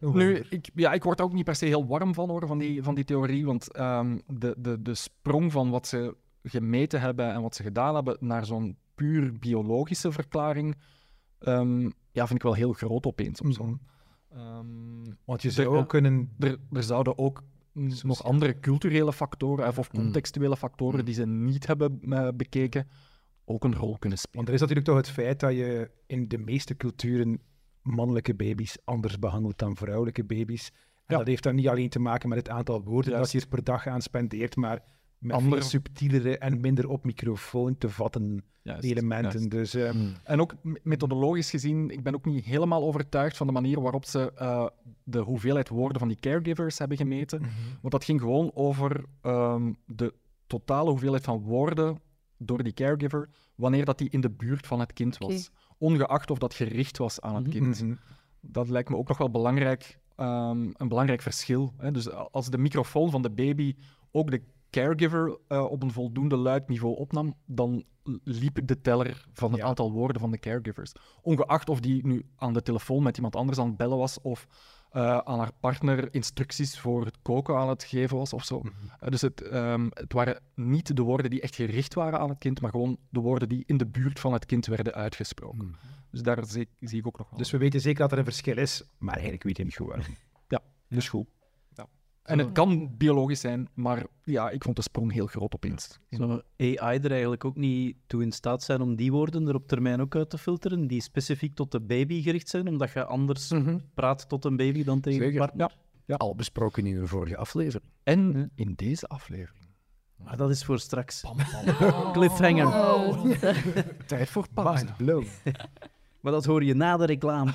Nu, 0.00 0.44
ik, 0.50 0.70
ja, 0.74 0.92
ik 0.92 1.02
word 1.04 1.18
er 1.18 1.24
ook 1.24 1.32
niet 1.32 1.44
per 1.44 1.54
se 1.54 1.66
heel 1.66 1.86
warm 1.86 2.14
van, 2.14 2.28
hoor, 2.28 2.46
van 2.46 2.58
die, 2.58 2.82
van 2.82 2.94
die 2.94 3.04
theorie, 3.04 3.46
want 3.46 3.72
ehm, 3.72 4.18
de, 4.26 4.54
de, 4.58 4.82
de 4.82 4.94
sprong 4.94 5.52
van 5.52 5.70
wat 5.70 5.86
ze 5.86 6.16
gemeten 6.42 7.00
hebben 7.00 7.32
en 7.32 7.42
wat 7.42 7.54
ze 7.54 7.62
gedaan 7.62 7.94
hebben 7.94 8.16
naar 8.20 8.44
zo'n 8.46 8.76
puur 8.94 9.32
biologische 9.38 10.12
verklaring, 10.12 10.76
ehm, 11.38 11.80
ja, 12.10 12.26
vind 12.26 12.38
ik 12.38 12.42
wel 12.42 12.54
heel 12.54 12.72
groot 12.72 13.06
opeens. 13.06 13.40
Of 13.40 13.52
zo. 13.54 13.78
Ehm, 14.32 15.04
Want 15.24 15.42
je 15.42 15.48
Er- 15.48 15.54
zou 15.54 15.76
ook 15.76 15.88
kunnen... 15.88 16.34
er, 16.38 16.56
er 16.72 16.82
zouden 16.82 17.18
ook 17.18 17.42
mm, 17.76 17.92
nog 18.02 18.24
andere 18.24 18.60
culturele 18.60 19.12
factoren 19.12 19.68
of, 19.68 19.78
of 19.78 19.88
contextuele 19.90 20.56
factoren 20.56 21.04
die 21.04 21.14
ze 21.14 21.26
niet 21.26 21.66
hebben 21.66 22.00
eh, 22.08 22.28
bekeken, 22.34 22.88
ook 23.44 23.64
een 23.64 23.74
rol 23.74 23.98
kunnen 23.98 24.18
spelen. 24.18 24.36
Want 24.36 24.48
er 24.48 24.54
is 24.54 24.60
natuurlijk 24.60 24.86
toch 24.88 24.96
het 24.96 25.08
feit 25.10 25.40
dat 25.40 25.52
je 25.52 25.90
in 26.06 26.28
de 26.28 26.38
meeste 26.38 26.76
culturen 26.76 27.40
mannelijke 27.82 28.34
baby's 28.34 28.76
anders 28.84 29.18
behandelt 29.18 29.58
dan 29.58 29.76
vrouwelijke 29.76 30.24
baby's. 30.24 30.70
En 30.70 31.12
Ja. 31.14 31.16
dat 31.18 31.26
heeft 31.26 31.42
dan 31.42 31.54
niet 31.54 31.68
alleen 31.68 31.88
te 31.88 31.98
maken 31.98 32.28
met 32.28 32.38
het 32.38 32.48
aantal 32.48 32.82
woorden 32.82 33.12
dat 33.12 33.32
je 33.32 33.40
er 33.40 33.48
per 33.48 33.64
dag 33.64 33.86
aan 33.86 34.02
spendeert, 34.02 34.56
maar 34.56 34.82
met 35.18 35.36
Andere- 35.36 35.60
veel 35.60 35.70
subtielere 35.70 36.38
en 36.38 36.60
minder 36.60 36.88
op 36.88 37.04
microfoon 37.04 37.78
te 37.78 37.88
vatten 37.88 38.44
Juist, 38.62 38.84
elementen. 38.84 39.30
juist. 39.40 39.50
Dus 39.50 39.74
eh, 39.74 39.88
En 40.24 40.40
ook 40.40 40.54
me- 40.62 40.80
methodologisch 40.82 41.50
gezien, 41.50 41.90
ik 41.90 42.02
ben 42.02 42.14
ook 42.14 42.24
niet 42.24 42.44
helemaal 42.44 42.82
overtuigd 42.82 43.36
van 43.36 43.46
de 43.46 43.52
manier 43.52 43.80
waarop 43.80 44.04
ze 44.04 44.32
eh, 44.34 44.66
de 45.04 45.18
hoeveelheid 45.18 45.68
woorden 45.68 45.98
van 45.98 46.08
die 46.08 46.20
caregivers 46.20 46.78
hebben 46.78 46.96
gemeten. 46.96 47.40
Want 47.80 47.92
dat 47.92 48.04
ging 48.04 48.20
gewoon 48.20 48.50
over 48.54 49.04
ehm, 49.22 49.72
de 49.86 50.14
totale 50.46 50.90
hoeveelheid 50.90 51.24
van 51.24 51.42
woorden 51.42 51.98
door 52.38 52.62
die 52.62 52.72
caregiver, 52.72 53.28
wanneer 53.54 53.84
dat 53.84 53.98
die 53.98 54.10
in 54.10 54.20
de 54.20 54.30
buurt 54.30 54.66
van 54.66 54.80
het 54.80 54.92
kind 54.92 55.18
was. 55.18 55.50
Ongeacht 55.78 56.30
of 56.30 56.38
dat 56.38 56.54
gericht 56.54 56.98
was 56.98 57.20
aan 57.20 57.34
het 57.34 57.48
kind. 57.48 57.82
mhm. 57.82 57.94
Dat 58.40 58.68
lijkt 58.68 58.88
me 58.88 58.96
ook 58.96 59.08
nog 59.08 59.18
wel 59.18 59.30
belangrijk, 59.30 59.98
ehm, 60.16 60.70
een 60.72 60.88
belangrijk 60.88 61.22
verschil. 61.22 61.72
Hè? 61.76 61.90
Dus 61.90 62.10
als 62.10 62.50
de 62.50 62.58
microfoon 62.58 63.10
van 63.10 63.22
de 63.22 63.30
baby 63.30 63.74
ook 64.10 64.30
de 64.30 64.42
caregiver 64.80 65.38
eh, 65.48 65.64
op 65.64 65.82
een 65.82 65.90
voldoende 65.92 66.36
luid 66.36 66.68
niveau 66.68 66.96
opnam, 66.96 67.34
dan 67.46 67.84
liep 68.24 68.58
de 68.64 68.80
teller 68.80 69.26
van 69.32 69.50
het 69.50 69.60
Ja. 69.60 69.66
aantal 69.66 69.92
woorden 69.92 70.20
van 70.20 70.30
de 70.30 70.38
caregivers. 70.38 70.92
Ongeacht 71.22 71.68
of 71.68 71.80
die 71.80 72.06
nu 72.06 72.26
aan 72.36 72.52
de 72.52 72.62
telefoon 72.62 73.02
met 73.02 73.16
iemand 73.16 73.36
anders 73.36 73.58
aan 73.58 73.66
het 73.66 73.76
bellen 73.76 73.98
was 73.98 74.20
of 74.20 74.46
eh, 74.90 75.18
aan 75.18 75.38
haar 75.38 75.52
partner 75.60 76.14
instructies 76.14 76.78
voor 76.80 77.04
het 77.04 77.16
koken 77.22 77.56
aan 77.56 77.68
het 77.68 77.84
geven 77.84 78.16
was 78.16 78.32
of 78.32 78.44
zo. 78.44 78.62
Eh, 79.00 79.08
dus 79.08 79.20
het, 79.20 79.40
ehm, 79.42 79.86
het 79.90 80.12
waren 80.12 80.40
niet 80.54 80.96
de 80.96 81.02
woorden 81.02 81.30
die 81.30 81.40
echt 81.40 81.54
gericht 81.54 81.94
waren 81.94 82.18
aan 82.18 82.28
het 82.28 82.38
kind, 82.38 82.60
maar 82.60 82.70
gewoon 82.70 82.96
de 83.10 83.20
woorden 83.20 83.48
die 83.48 83.62
in 83.66 83.76
de 83.76 83.86
buurt 83.86 84.20
van 84.20 84.32
het 84.32 84.46
kind 84.46 84.66
werden 84.66 84.94
uitgesproken. 84.94 85.76
Dus 86.10 86.22
daar 86.22 86.44
zie, 86.46 86.68
zie 86.80 86.98
ik 86.98 87.06
ook 87.06 87.18
nog 87.18 87.30
wel. 87.30 87.38
Dus 87.38 87.50
we 87.50 87.58
weten 87.58 87.80
zeker 87.80 88.00
dat 88.00 88.12
er 88.12 88.18
een 88.18 88.24
verschil 88.24 88.56
is, 88.58 88.82
maar 88.98 89.14
eigenlijk 89.14 89.42
weten 89.42 89.62
we 89.62 89.68
niet 89.68 89.76
goed 89.76 89.86
waarom. 89.86 90.06
Ja. 90.48 90.60
Dus 90.88 91.08
goed. 91.08 91.26
En 92.26 92.38
het 92.38 92.52
kan 92.52 92.96
biologisch 92.96 93.40
zijn, 93.40 93.68
maar 93.74 94.06
ja, 94.24 94.50
ik 94.50 94.62
vond 94.62 94.76
de 94.76 94.82
sprong 94.82 95.12
heel 95.12 95.26
groot 95.26 95.54
opeens. 95.54 95.98
Zou 96.10 96.42
AI 96.58 96.98
er 96.98 97.10
eigenlijk 97.10 97.44
ook 97.44 97.56
niet 97.56 97.96
toe 98.06 98.22
in 98.22 98.32
staat 98.32 98.62
zijn 98.62 98.80
om 98.80 98.96
die 98.96 99.12
woorden 99.12 99.48
er 99.48 99.54
op 99.54 99.68
termijn 99.68 100.00
ook 100.00 100.16
uit 100.16 100.30
te 100.30 100.38
filteren, 100.38 100.86
die 100.86 101.00
specifiek 101.02 101.54
tot 101.54 101.72
de 101.72 101.80
baby 101.80 102.22
gericht 102.22 102.48
zijn, 102.48 102.68
omdat 102.68 102.92
je 102.92 103.04
anders 103.04 103.52
praat 103.94 104.28
tot 104.28 104.44
een 104.44 104.56
baby 104.56 104.84
dan 104.84 105.00
tegen 105.00 105.20
een 105.20 105.26
Zeker. 105.32 105.46
partner? 105.46 105.76
Al 106.16 106.34
besproken 106.34 106.86
in 106.86 106.96
een 106.96 107.08
vorige 107.08 107.36
aflevering. 107.36 107.90
En 108.02 108.50
in 108.54 108.72
deze 108.76 109.06
aflevering. 109.06 109.64
Maar 110.16 110.36
dat 110.36 110.50
is 110.50 110.64
voor 110.64 110.78
straks. 110.78 111.24
Cliffhanger. 112.12 112.66
Oh, 112.66 113.30
Tijd 114.06 114.28
voor 114.28 114.46
pauze. 114.54 114.84
Mind 114.84 114.96
blown. 114.96 115.26
Maar 116.20 116.32
dat 116.32 116.44
hoor 116.44 116.64
je 116.64 116.74
na 116.74 116.96
de 116.96 117.04
reclame. 117.06 117.52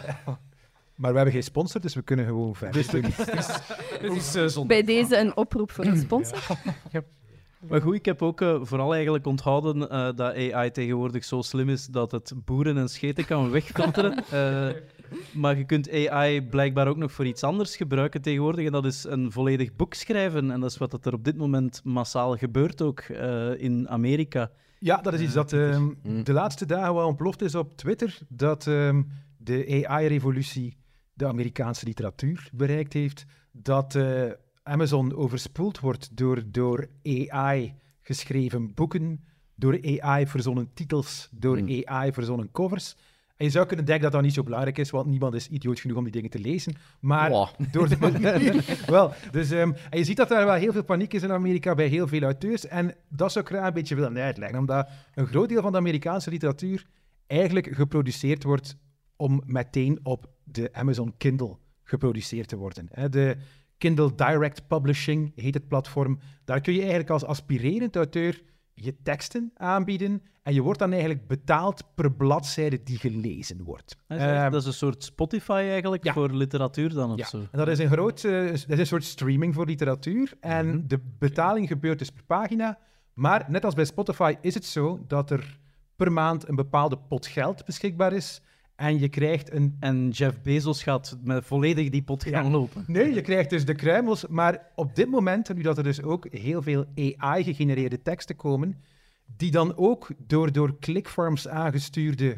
Maar 1.02 1.10
we 1.12 1.16
hebben 1.16 1.34
geen 1.34 1.44
sponsor, 1.44 1.82
dus 1.82 1.94
we 1.94 2.02
kunnen 2.02 2.26
gewoon 2.26 2.56
verder. 2.56 2.86
Het 2.92 4.16
is 4.18 4.36
eh, 4.36 4.46
zondag. 4.46 4.68
Bij 4.68 4.84
deze 4.84 5.18
een 5.18 5.36
oproep 5.36 5.72
voor 5.72 5.86
een 5.86 5.98
sponsor. 5.98 6.40
Maar 7.70 7.82
goed, 7.82 7.96
ik 7.96 8.06
heb 8.06 8.22
ook 8.22 8.42
eh, 8.42 8.60
vooral 8.62 8.94
eigenlijk 8.94 9.26
onthouden 9.26 9.90
eh, 9.90 10.10
dat 10.16 10.36
AI 10.36 10.72
tegenwoordig 10.72 11.24
zo 11.24 11.42
slim 11.42 11.70
is 11.70 11.86
dat 11.86 12.12
het 12.12 12.34
boeren 12.46 12.78
en 12.78 12.90
scheten 12.90 13.26
kan 13.26 13.52
wegfilteren. 13.52 14.24
Eh, 14.32 14.70
maar 15.34 15.58
je 15.58 15.66
kunt 15.66 16.08
AI 16.08 16.42
blijkbaar 16.42 16.88
ook 16.88 16.98
nog 16.98 17.12
voor 17.12 17.26
iets 17.26 17.44
anders 17.44 17.76
gebruiken 17.76 18.22
tegenwoordig. 18.22 18.66
En 18.66 18.72
dat 18.72 18.86
is 18.86 19.04
een 19.04 19.32
volledig 19.32 19.76
boek 19.76 19.94
schrijven. 19.94 20.52
En 20.52 20.60
dat 20.60 20.72
is 20.72 20.78
wat 20.78 20.92
dat 20.92 21.06
er 21.06 21.14
op 21.14 21.24
dit 21.24 21.38
moment 21.38 21.82
massaal 21.84 22.38
gebeurt 22.38 22.82
ook 22.82 23.00
eh, 23.00 23.62
in 23.62 23.90
Amerika. 23.90 24.52
Ja, 24.80 24.98
dat 24.98 25.14
is 25.14 25.22
iets 25.22 25.34
dat 25.34 25.54
ehm, 25.54 25.90
de 26.24 26.34
laatste 26.34 26.66
dagen 26.66 26.94
wel 26.94 27.08
ontploft 27.08 27.42
is 27.42 27.56
op 27.56 27.78
Twitter. 27.78 28.20
Dat 28.30 28.68
ehm, 28.68 29.02
de 29.38 29.86
AI-revolutie 29.88 30.78
de 31.22 31.28
Amerikaanse 31.28 31.86
literatuur 31.86 32.50
bereikt 32.54 32.94
heeft. 32.94 33.26
Dat 33.52 33.96
eh, 33.96 34.24
Amazon 34.64 35.16
overspoeld 35.16 35.80
wordt 35.80 36.18
door, 36.18 36.44
door 36.46 36.88
AI 37.04 37.74
geschreven 38.02 38.74
boeken, 38.74 39.24
door 39.56 40.00
AI 40.00 40.28
verzonnen 40.28 40.70
titels, 40.74 41.30
door 41.32 41.86
AI 41.86 42.14
verzonnen 42.14 42.52
covers. 42.52 42.96
En 43.38 43.46
je 43.46 43.52
zou 43.52 43.66
kunnen 43.66 43.86
denken 43.86 44.04
dat 44.04 44.12
dat 44.12 44.22
niet 44.22 44.34
zo 44.34 44.44
belangrijk 44.44 44.78
is, 44.78 44.90
want 44.90 45.08
niemand 45.08 45.34
is 45.34 45.48
idioot 45.48 45.80
genoeg 45.80 45.98
om 45.98 46.04
die 46.04 46.12
dingen 46.12 46.30
te 46.30 46.40
lezen. 46.40 46.76
Maar 47.00 47.30
Wow. 47.30 47.48
door 47.72 47.90
de 47.90 47.98
manier... 48.00 48.66
wel, 48.88 49.14
dus, 49.32 49.52
ehm, 49.52 49.72
en 49.90 49.98
je 49.98 50.04
ziet 50.04 50.18
dat 50.18 50.32
er 50.32 50.46
wel 50.46 50.56
heel 50.56 50.72
veel 50.72 50.84
paniek 50.84 51.14
is 51.14 51.24
in 51.24 51.32
Amerika 51.32 51.76
bij 51.76 51.88
heel 51.88 52.08
veel 52.08 52.22
auteurs. 52.22 52.68
En 52.68 52.96
dat 53.10 53.32
zou 53.32 53.46
ik 53.46 53.52
graag 53.52 53.68
een 53.68 53.74
beetje 53.74 53.96
willen 53.96 54.18
uitleggen, 54.18 54.60
omdat 54.60 54.90
een 55.14 55.28
groot 55.28 55.50
deel 55.50 55.62
van 55.62 55.72
de 55.72 55.78
Amerikaanse 55.78 56.30
literatuur 56.30 56.86
eigenlijk 57.28 57.76
geproduceerd 57.76 58.44
wordt 58.44 58.78
om 59.22 59.42
meteen 59.46 60.00
op 60.04 60.26
de 60.44 60.70
Amazon 60.74 61.14
Kindle 61.18 61.58
geproduceerd 61.84 62.48
te 62.48 62.56
worden. 62.56 63.12
De 63.12 63.38
Kindle 63.78 64.16
Direct 64.16 64.68
Publishing 64.68 65.32
heet 65.36 65.54
het 65.54 65.68
platform. 65.68 66.20
Daar 66.46 66.62
kun 66.62 66.74
je 66.74 66.80
eigenlijk 66.80 67.10
als 67.10 67.26
aspirerend 67.26 67.96
auteur 67.96 68.42
je 68.74 68.96
teksten 69.04 69.52
aanbieden 69.56 70.22
en 70.44 70.54
je 70.54 70.62
wordt 70.62 70.80
dan 70.80 70.92
eigenlijk 70.92 71.28
betaald 71.28 71.84
per 71.96 72.12
bladzijde 72.12 72.84
die 72.84 72.98
gelezen 72.98 73.64
wordt. 73.64 73.98
Dat 74.08 74.18
is, 74.20 74.24
Ehm, 74.24 74.52
dat 74.52 74.62
is 74.62 74.68
een 74.68 74.74
soort 74.74 75.04
Spotify 75.04 75.52
eigenlijk 75.70 76.04
ja. 76.04 76.14
voor 76.14 76.30
literatuur 76.34 76.90
dan 76.94 77.12
of 77.12 77.18
ja, 77.18 77.26
zo. 77.26 77.38
en 77.38 77.58
dat 77.58 77.68
is 77.68 77.80
een 77.80 77.90
groot, 77.92 78.24
eh, 78.24 78.46
dat 78.46 78.54
is 78.54 78.80
een 78.80 78.86
soort 78.86 79.04
streaming 79.04 79.54
voor 79.54 79.66
literatuur. 79.66 80.34
En 80.40 80.68
Mhm. 80.68 80.88
de 80.88 81.00
betaling 81.20 81.68
gebeurt 81.68 82.00
dus 82.00 82.10
per 82.12 82.24
pagina. 82.24 82.78
Maar 83.14 83.46
net 83.48 83.66
als 83.66 83.74
bij 83.74 83.86
Spotify 83.86 84.36
is 84.42 84.54
het 84.54 84.66
zo 84.66 85.04
dat 85.08 85.32
er 85.32 85.60
per 85.96 86.12
maand 86.12 86.48
een 86.48 86.56
bepaalde 86.56 86.98
pot 86.98 87.28
geld 87.28 87.66
beschikbaar 87.66 88.14
is. 88.14 88.42
En 88.82 89.00
je 89.00 89.10
krijgt 89.10 89.52
een. 89.54 89.78
En 89.80 90.10
Jeff 90.10 90.42
Bezos 90.42 90.84
gaat 90.84 91.18
met 91.24 91.46
volledig 91.46 91.90
die 91.90 92.02
pot 92.02 92.24
gaan 92.24 92.52
lopen. 92.52 92.84
Nee, 92.88 93.14
je 93.14 93.22
krijgt 93.22 93.50
dus 93.50 93.66
de 93.66 93.76
kruimels. 93.76 94.28
Maar 94.28 94.60
op 94.76 94.96
dit 94.96 95.10
moment, 95.10 95.54
nu 95.56 95.62
dat 95.62 95.78
er 95.78 95.84
dus 95.84 96.02
ook 96.02 96.28
heel 96.32 96.62
veel 96.62 96.86
AI-gegenereerde 96.96 98.02
teksten 98.02 98.36
komen, 98.36 98.76
die 99.38 99.52
dan 99.52 99.78
ook 99.78 100.08
door, 100.28 100.52
door 100.52 100.80
clickfarms 100.80 101.48
aangestuurde 101.48 102.38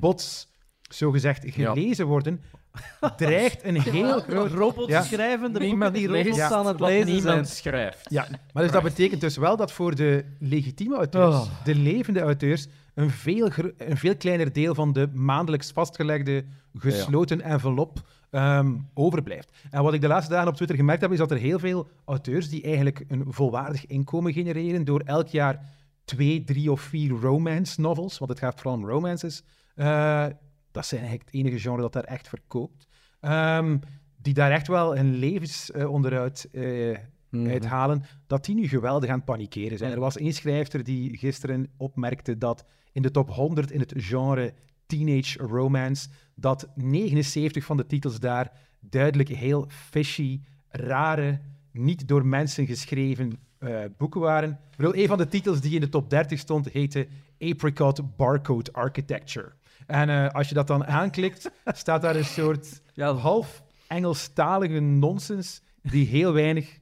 bots, 0.00 0.48
zogezegd, 0.82 1.44
gelezen 1.46 2.06
worden, 2.06 2.40
dreigt 3.16 3.64
een 3.64 3.80
heel 3.80 4.20
groot... 4.20 4.50
Robots 4.50 4.88
Ja. 4.92 5.02
schrijven, 5.02 5.52
Niemand 5.58 5.94
die 5.94 6.10
leest 6.10 6.28
robots 6.28 6.52
aan 6.52 6.66
het 6.66 6.80
lezen 6.80 7.06
zijn. 7.06 7.16
niemand 7.16 7.48
schrijft. 7.48 8.06
Ja, 8.10 8.26
maar 8.52 8.62
dus 8.62 8.72
dat 8.72 8.82
betekent 8.82 9.20
dus 9.20 9.36
wel 9.36 9.56
dat 9.56 9.72
voor 9.72 9.94
de 9.94 10.24
legitieme 10.38 10.96
auteurs, 10.96 11.34
Oh. 11.34 11.64
de 11.64 11.74
levende 11.74 12.20
auteurs, 12.20 12.66
een 12.98 13.10
veel, 13.10 13.50
een 13.76 13.96
veel 13.96 14.16
kleiner 14.16 14.52
deel 14.52 14.74
van 14.74 14.92
de 14.92 15.08
maandelijks 15.12 15.70
vastgelegde 15.70 16.44
gesloten 16.74 17.40
envelop 17.40 18.08
ehm, 18.30 18.76
overblijft. 18.94 19.52
En 19.70 19.82
wat 19.82 19.94
ik 19.94 20.00
de 20.00 20.08
laatste 20.08 20.32
dagen 20.32 20.48
op 20.48 20.54
Twitter 20.54 20.76
gemerkt 20.76 21.02
heb, 21.02 21.12
is 21.12 21.18
dat 21.18 21.30
er 21.30 21.36
heel 21.36 21.58
veel 21.58 21.88
auteurs 22.04 22.48
die 22.48 22.62
eigenlijk 22.62 23.04
een 23.08 23.24
volwaardig 23.28 23.86
inkomen 23.86 24.32
genereren 24.32 24.84
door 24.84 25.00
elk 25.00 25.26
jaar 25.28 25.64
twee, 26.04 26.44
drie 26.44 26.72
of 26.72 26.80
vier 26.80 27.10
romance 27.10 27.80
novels, 27.80 28.18
want 28.18 28.30
het 28.30 28.40
gaat 28.40 28.60
vooral 28.60 28.78
om 28.78 28.88
romances, 28.88 29.42
eh, 29.74 30.26
dat 30.72 30.86
zijn 30.86 31.00
eigenlijk 31.00 31.30
het 31.30 31.40
enige 31.40 31.58
genre 31.58 31.80
dat 31.80 31.92
daar 31.92 32.04
echt 32.04 32.28
verkoopt, 32.28 32.86
ehm, 33.20 33.78
die 34.16 34.34
daar 34.34 34.50
echt 34.50 34.66
wel 34.66 34.96
hun 34.96 35.14
levensonderhoud 35.14 36.46
eh 36.52 36.98
Mhm. 37.30 37.50
uithalen, 37.50 38.02
dat 38.26 38.44
die 38.44 38.54
nu 38.54 38.68
geweldig 38.68 39.10
aan 39.10 39.16
het 39.16 39.24
panikeren 39.24 39.78
zijn. 39.78 39.92
Er 39.92 40.00
was 40.00 40.16
één 40.16 40.32
schrijfster 40.32 40.84
die 40.84 41.16
gisteren 41.16 41.70
opmerkte 41.76 42.38
dat 42.38 42.64
in 42.92 43.02
de 43.02 43.10
top 43.10 43.30
100 43.30 43.70
in 43.70 43.80
het 43.80 43.92
genre 43.96 44.54
teenage 44.86 45.38
romance, 45.38 46.08
dat 46.34 46.68
79 46.74 47.64
van 47.64 47.76
de 47.76 47.86
titels 47.86 48.20
daar 48.20 48.52
duidelijk 48.80 49.28
heel 49.28 49.66
fishy, 49.68 50.40
rare, 50.68 51.40
niet 51.72 52.08
door 52.08 52.26
mensen 52.26 52.66
geschreven 52.66 53.38
eh, 53.58 53.78
boeken 53.96 54.20
waren. 54.20 54.58
Bedoel, 54.76 54.96
een 54.96 55.08
van 55.08 55.18
de 55.18 55.28
titels 55.28 55.60
die 55.60 55.74
in 55.74 55.80
de 55.80 55.88
top 55.88 56.10
30 56.10 56.38
stond, 56.38 56.68
heette 56.68 57.06
Apricot 57.38 58.16
Barcode 58.16 58.72
Architecture. 58.72 59.52
En 59.86 60.08
eh, 60.08 60.28
als 60.28 60.48
je 60.48 60.54
dat 60.54 60.66
dan 60.66 60.86
aanklikt, 60.86 61.50
staat 61.66 62.02
daar 62.02 62.16
een 62.16 62.24
soort 62.24 62.82
Ja, 62.92 63.14
half 63.14 63.62
Engelstalige 63.86 64.80
nonsens 64.80 65.62
die 65.82 66.06
heel 66.06 66.32
weinig, 66.32 66.78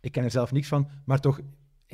ik 0.00 0.12
ken 0.12 0.24
er 0.24 0.30
zelf 0.30 0.52
niks 0.52 0.68
van, 0.68 0.88
maar 1.04 1.20
toch 1.20 1.40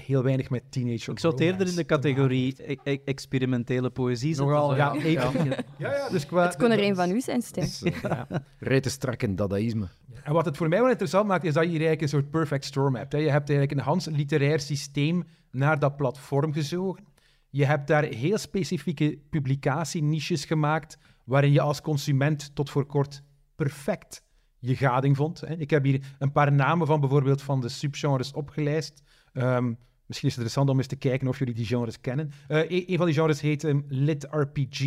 heel 0.07 0.23
weinig 0.23 0.51
met 0.51 0.63
teenage 0.71 1.11
ik 1.11 1.19
zou 1.19 1.33
het 1.33 1.43
eerder 1.43 1.69
in 1.69 1.75
de 1.75 1.85
categorie 1.85 2.55
e- 2.59 2.77
e- 2.85 2.99
experimentele 3.05 3.91
poëzie 3.91 4.35
zetten. 4.35 4.55
Nogal, 4.55 4.71
zo. 4.71 4.77
ja. 4.77 4.95
Ja, 5.79 5.95
ja, 5.95 6.09
dus 6.09 6.27
qua... 6.27 6.45
Het 6.45 6.57
kon 6.57 6.71
er 6.71 6.83
een 6.83 6.95
van 6.95 7.11
u 7.11 7.21
zijn, 7.21 7.43
Stijn. 7.43 7.67
Dat 7.67 7.93
is, 7.93 8.03
eh, 8.03 8.39
Rete 8.59 8.91
strak 8.91 9.23
in 9.23 9.37
dadaïsme. 9.37 9.89
En 10.23 10.33
wat 10.33 10.45
het 10.45 10.57
voor 10.57 10.69
mij 10.69 10.79
wel 10.81 10.89
interessant 10.89 11.27
maakt, 11.27 11.45
is 11.45 11.55
dat 11.55 11.63
je 11.63 11.69
hier 11.69 11.79
eigenlijk 11.79 12.13
een 12.13 12.19
soort 12.19 12.31
perfect 12.31 12.65
storm 12.65 12.97
hebt. 12.97 13.13
Hè. 13.13 13.19
Je 13.19 13.31
hebt 13.31 13.49
eigenlijk 13.49 13.79
een 13.79 13.85
Hans 13.87 14.07
literair 14.07 14.61
systeem 14.61 15.25
naar 15.51 15.79
dat 15.79 15.97
platform 15.97 16.53
gezogen. 16.53 17.05
Je 17.51 17.65
hebt 17.67 17.87
daar 17.87 18.05
heel 18.05 18.39
specifieke 18.39 19.19
publicatieniches 19.31 20.45
gemaakt, 20.45 20.99
waarin 21.25 21.53
je 21.53 21.61
als 21.61 21.81
consument 21.81 22.55
tot 22.55 22.71
voor 22.71 22.87
kort 22.87 23.23
perfect 23.57 24.23
je 24.59 24.77
gading 24.77 25.17
vond. 25.17 25.41
Hè. 25.41 25.57
Ik 25.57 25.71
heb 25.71 25.85
hier 25.85 26.15
een 26.19 26.33
paar 26.33 26.53
namen 26.53 26.87
van 26.87 27.01
bijvoorbeeld 27.01 27.43
van 27.43 27.61
de 27.61 27.69
subgenres 27.69 28.33
opgelijst. 28.33 29.03
Ehm, 29.33 29.73
misschien 30.13 30.29
is 30.29 30.35
het 30.35 30.45
interessant 30.45 30.69
om 30.71 30.77
eens 30.77 30.87
te 30.87 31.09
kijken 31.09 31.29
of 31.29 31.39
jullie 31.39 31.55
die 31.55 31.67
genres 31.67 32.01
kennen. 32.01 32.31
Eh, 32.49 32.59
een, 32.71 32.85
een 32.91 32.97
van 32.97 33.07
die 33.07 33.15
genres 33.15 33.41
heet 33.41 33.65
ehm, 33.65 33.81
Lit 33.89 34.27
RPG. 34.31 34.81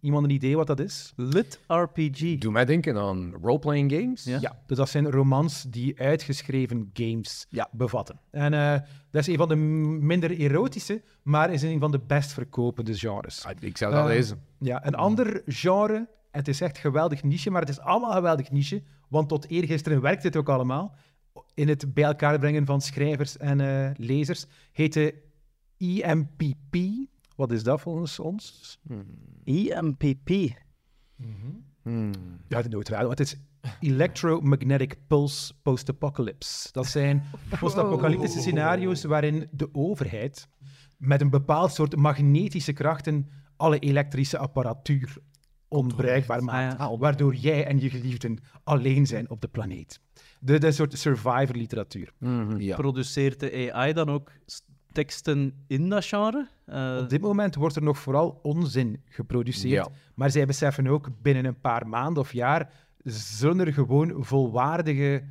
Iemand 0.00 0.24
een 0.24 0.30
idee 0.30 0.56
wat 0.56 0.66
dat 0.66 0.80
is? 0.80 1.12
Lit 1.16 1.60
RPG. 1.66 2.38
Doe 2.38 2.52
mij 2.52 2.64
denken 2.64 2.96
aan 2.96 3.34
role-playing 3.42 3.92
games. 3.92 4.24
Ja. 4.24 4.38
Ja, 4.40 4.62
dus 4.66 4.76
dat 4.76 4.88
zijn 4.88 5.10
romans 5.10 5.62
die 5.62 6.00
uitgeschreven 6.00 6.90
games 6.92 7.46
Ja. 7.50 7.68
bevatten. 7.72 8.20
En 8.30 8.54
eh, 8.54 8.72
dat 9.10 9.20
is 9.20 9.26
een 9.26 9.36
van 9.36 9.48
de 9.48 9.56
minder 9.56 10.30
erotische, 10.38 11.02
maar 11.22 11.52
is 11.52 11.62
een 11.62 11.80
van 11.80 11.90
de 11.90 12.00
best 12.06 12.32
verkopende 12.32 12.94
genres. 12.94 13.44
Ah, 13.44 13.52
Ik 13.60 13.76
zou 13.76 13.92
dat 13.92 14.00
Eh, 14.02 14.06
lezen. 14.08 14.40
Ja, 14.58 14.86
een 14.86 14.94
ander 14.94 15.42
genre, 15.46 16.08
het 16.30 16.48
is 16.48 16.60
echt 16.60 16.78
geweldig 16.78 17.22
niche, 17.22 17.50
maar 17.50 17.60
het 17.60 17.70
is 17.70 17.80
allemaal 17.80 18.12
geweldig 18.12 18.50
niche, 18.50 18.82
want 19.08 19.28
tot 19.28 19.48
eergisteren 19.48 20.00
werkt 20.00 20.22
dit 20.22 20.36
ook 20.36 20.48
allemaal. 20.48 20.94
In 21.54 21.68
het 21.68 21.94
bij 21.94 22.04
elkaar 22.04 22.38
brengen 22.38 22.66
van 22.66 22.80
schrijvers 22.80 23.36
en 23.36 23.60
eh, 23.60 23.90
lezers 23.96 24.46
heette 24.72 25.14
EMPP. 25.78 26.76
Wat 27.36 27.52
is 27.52 27.62
dat 27.62 27.80
volgens 27.80 28.18
ons? 28.18 28.78
EMPP. 29.44 30.30
Hmm. 31.82 32.40
Ja, 32.48 32.62
de 32.62 32.68
neutrale. 32.68 33.08
Het 33.08 33.20
is 33.20 33.36
Electromagnetic 33.80 34.96
Pulse 35.06 35.54
Post-Apocalypse. 35.62 36.68
Dat 36.72 36.86
zijn 36.86 37.22
post-apocalyptische 37.60 38.40
scenario's 38.40 39.04
waarin 39.04 39.48
de 39.50 39.68
overheid 39.72 40.48
met 40.96 41.20
een 41.20 41.30
bepaald 41.30 41.72
soort 41.72 41.96
magnetische 41.96 42.72
krachten 42.72 43.30
alle 43.56 43.78
elektrische 43.78 44.38
apparatuur 44.38 45.16
onbruikbaar 45.68 46.44
maakt, 46.44 46.78
Ah, 46.78 46.98
waardoor 46.98 47.34
jij 47.34 47.66
en 47.66 47.80
je 47.80 47.90
geliefden 47.90 48.38
alleen 48.64 49.06
zijn 49.06 49.30
op 49.30 49.40
de 49.40 49.48
planeet. 49.48 50.00
De, 50.40 50.58
de 50.58 50.72
soort 50.72 50.98
survivor-literatuur. 50.98 52.12
Mhm, 52.18 52.56
ja. 52.60 52.76
Produceert 52.76 53.40
de 53.40 53.72
AI 53.72 53.92
dan 53.92 54.10
ook 54.10 54.30
teksten 54.92 55.64
in 55.66 55.88
dat 55.88 56.04
genre? 56.04 56.48
Eh, 56.66 56.98
Op 57.02 57.08
dit 57.08 57.20
moment 57.20 57.54
wordt 57.54 57.76
er 57.76 57.82
nog 57.82 57.98
vooral 57.98 58.38
onzin 58.42 59.02
geproduceerd. 59.08 59.86
Ja. 59.86 59.88
Maar 60.14 60.30
zij 60.30 60.46
beseffen 60.46 60.86
ook, 60.86 61.08
binnen 61.22 61.44
een 61.44 61.60
paar 61.60 61.88
maanden 61.88 62.22
of 62.22 62.32
jaar 62.32 62.72
zullen 63.04 63.66
er 63.66 63.72
gewoon 63.72 64.24
volwaardige, 64.24 65.22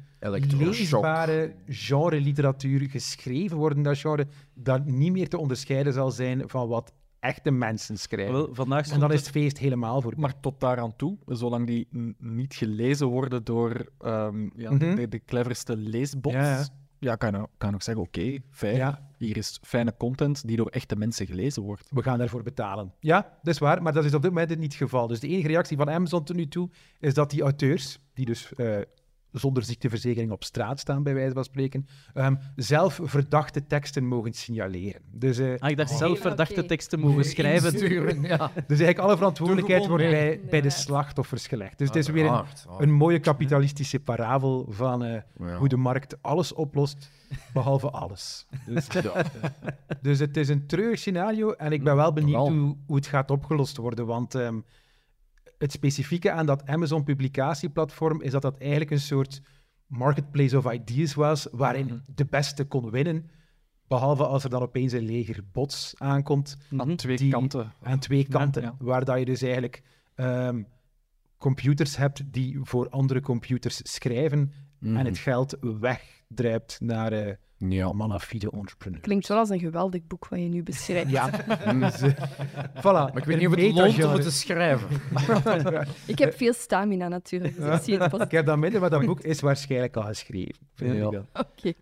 leesbare 0.58 1.56
genre-literatuur 1.68 2.90
geschreven 2.90 3.58
worden. 3.58 3.84
Dat 3.84 3.98
genre 3.98 4.28
dat 4.54 4.86
niet 4.86 5.12
meer 5.12 5.30
te 5.30 5.38
onderscheiden 5.38 5.94
zal 5.94 6.12
zijn 6.12 6.44
van 6.50 6.68
wat 6.68 6.94
echte 7.26 7.52
mensen 7.52 7.98
schrijven. 7.98 8.34
wel, 8.34 8.50
vandaag 8.52 8.88
en 8.90 9.00
dan 9.00 9.12
is 9.12 9.20
het- 9.20 9.30
feest 9.30 9.58
helemaal 9.58 10.02
voor. 10.02 10.14
Maar 10.18 10.40
tot 10.40 10.60
daaraan 10.60 10.96
toe, 10.96 11.18
zolang 11.26 11.68
die 11.68 11.88
niet 12.20 12.54
gelezen 12.56 13.08
worden 13.08 13.44
door 13.44 13.86
ehm, 14.00 14.50
ja, 14.56 14.72
Mhm. 14.72 14.96
de, 14.96 15.08
de 15.08 15.22
cleverste 15.26 15.78
leesbots, 15.78 16.36
Ja, 16.36 16.58
ja, 16.58 16.66
ja. 17.00 17.16
kan, 17.16 17.32
je, 17.32 17.38
kan 17.58 17.68
je 17.68 17.74
nog 17.74 17.84
zeggen, 17.84 18.04
oké, 18.04 18.38
fijn, 18.52 18.76
Ja. 18.76 19.10
hier 19.18 19.38
is 19.38 19.60
fijne 19.64 19.94
content 19.98 20.48
die 20.48 20.58
door 20.58 20.68
echte 20.70 20.96
mensen 20.96 21.26
gelezen 21.26 21.64
wordt. 21.64 21.88
We 21.90 22.02
gaan 22.04 22.18
daarvoor 22.18 22.44
betalen. 22.44 22.94
Ja, 23.00 23.38
dat 23.44 23.54
is 23.54 23.60
waar, 23.60 23.82
maar 23.82 23.94
dat 23.94 24.06
is 24.06 24.14
op 24.14 24.22
dit 24.22 24.32
moment 24.32 24.50
niet 24.50 24.62
het 24.74 24.82
geval. 24.82 25.08
Dus 25.08 25.20
de 25.20 25.28
enige 25.28 25.48
reactie 25.48 25.78
van 25.78 25.90
Amazon 25.90 26.24
tot 26.24 26.36
nu 26.36 26.48
toe 26.48 26.70
is 27.00 27.14
dat 27.14 27.30
die 27.30 27.42
auteurs, 27.42 28.00
die 28.14 28.26
dus 28.26 28.54
eh, 28.54 28.78
zonder 29.40 29.64
ziekteverzekering 29.64 30.32
op 30.32 30.44
straat 30.44 30.80
staan, 30.80 31.04
bij 31.04 31.14
wijze 31.14 31.34
van 31.34 31.44
spreken, 31.44 31.88
ehm, 32.14 32.36
zelf 32.56 33.00
verdachte 33.04 33.68
teksten 33.68 34.06
mogen 34.08 34.34
signaleren. 34.34 35.02
Dus, 35.12 35.38
eh, 35.38 35.54
Ah, 35.60 35.70
ik 35.70 35.78
dacht 35.78 35.92
Oh. 35.92 35.98
zelf 35.98 36.20
verdachte 36.20 36.66
teksten 36.66 37.00
mogen 37.00 37.26
schrijven. 37.26 37.72
Insturen, 37.72 38.22
ja. 38.22 38.38
dus 38.54 38.80
eigenlijk 38.80 39.00
alle 39.00 39.18
verantwoordelijkheid 39.18 39.88
wordt 39.88 40.04
bij, 40.04 40.40
bij 40.50 40.62
de 40.62 40.70
slachtoffers 40.70 41.48
gelegd. 41.48 41.78
Dus 41.78 41.88
het 41.88 41.98
is 41.98 42.08
weer 42.08 42.26
een. 42.26 42.32
Ah. 42.32 42.88
mooie 42.88 43.20
kapitalistische 43.20 44.00
parabel 44.00 44.66
van 44.70 45.04
eh, 45.04 45.22
Ja. 45.40 45.58
hoe 45.58 45.68
de 45.68 45.78
markt 45.78 46.18
alles 46.22 46.54
oplost, 46.54 47.10
behalve 47.54 47.90
alles. 47.90 48.48
Dus, 48.66 48.88
dus 50.02 50.20
het 50.20 50.38
is 50.38 50.50
een 50.50 50.66
treurig 50.68 51.00
scenario 51.00 51.52
en 51.52 51.72
ik 51.72 51.84
ben 51.84 51.96
wel 51.96 52.14
benieuwd 52.14 52.48
hoe 52.86 52.96
het 52.96 53.08
gaat 53.08 53.32
opgelost 53.32 53.78
worden. 53.78 54.06
Want 54.06 54.36
ehm, 54.36 54.60
het 55.58 55.72
specifieke 55.72 56.32
aan 56.32 56.46
dat 56.46 56.68
Amazon 56.68 57.04
publicatieplatform 57.04 58.22
is 58.22 58.32
dat 58.32 58.42
dat 58.42 58.58
eigenlijk 58.58 58.92
een 58.92 59.00
soort 59.00 59.42
marketplace 59.88 60.58
of 60.58 60.72
ideas 60.72 61.14
was, 61.14 61.48
waarin 61.52 62.02
de 62.16 62.26
beste 62.26 62.66
kon 62.66 62.90
winnen. 62.90 63.30
Behalve 63.88 64.26
als 64.26 64.44
er 64.44 64.50
dan 64.50 64.62
opeens 64.62 64.94
een 64.94 65.06
leger 65.06 65.44
bots 65.52 65.94
aankomt 65.98 66.58
Aan 66.78 66.96
twee 66.96 67.18
Die- 67.18 67.32
kanten. 67.32 67.72
aan 67.82 68.00
twee 68.00 68.28
kanten. 68.28 68.62
ja. 68.62 68.76
Waar 68.80 69.06
dat 69.06 69.20
je 69.20 69.26
dus 69.26 69.42
eigenlijk 69.42 69.82
ehm, 70.16 70.64
computers 71.38 71.98
hebt 71.98 72.34
die 72.34 72.60
voor 72.62 72.90
andere 72.90 73.22
computers 73.22 73.80
schrijven 73.84 74.52
Mhm. 74.80 74.96
en 74.98 75.06
het 75.06 75.18
geld 75.18 75.58
wegdruipt 75.62 76.80
naar 76.82 77.12
eh 77.12 77.34
Ja. 77.70 77.94
malafide 77.94 78.52
entrepreneurs. 78.52 79.04
Klinkt 79.04 79.28
wel 79.28 79.38
als 79.38 79.50
een 79.50 79.60
geweldig 79.60 80.08
boek 80.08 80.28
wat 80.28 80.40
je 80.40 80.46
nu 80.46 80.64
beschrijft. 80.64 81.10
Ja, 81.10 81.48
eh, 81.48 81.72
voilà. 82.84 82.84
Maar 82.84 83.18
ik 83.18 83.24
weet 83.24 83.38
niet 83.38 83.48
of 83.48 83.56
het 83.56 83.74
loont 83.74 84.04
om 84.04 84.12
het 84.12 84.22
te 84.22 84.32
schrijven. 84.32 84.88
Ik 86.14 86.20
heb 86.20 86.34
veel 86.34 86.54
stamina 86.54 87.08
natuurlijk, 87.08 87.56
dus 87.56 87.76
ik 87.76 87.84
zie 87.84 87.98
het 87.98 88.12
pas. 88.12 88.20
Ik 88.20 88.32
heb 88.32 88.46
dat 88.46 88.58
minder, 88.58 88.82
maar 88.82 88.90
dat 88.90 89.06
boek 89.06 89.20
is 89.20 89.42
waarschijnlijk 89.42 89.96
al 89.96 90.04
geschreven. 90.04 90.68
Ja. 90.76 91.26
Oké. 91.34 91.74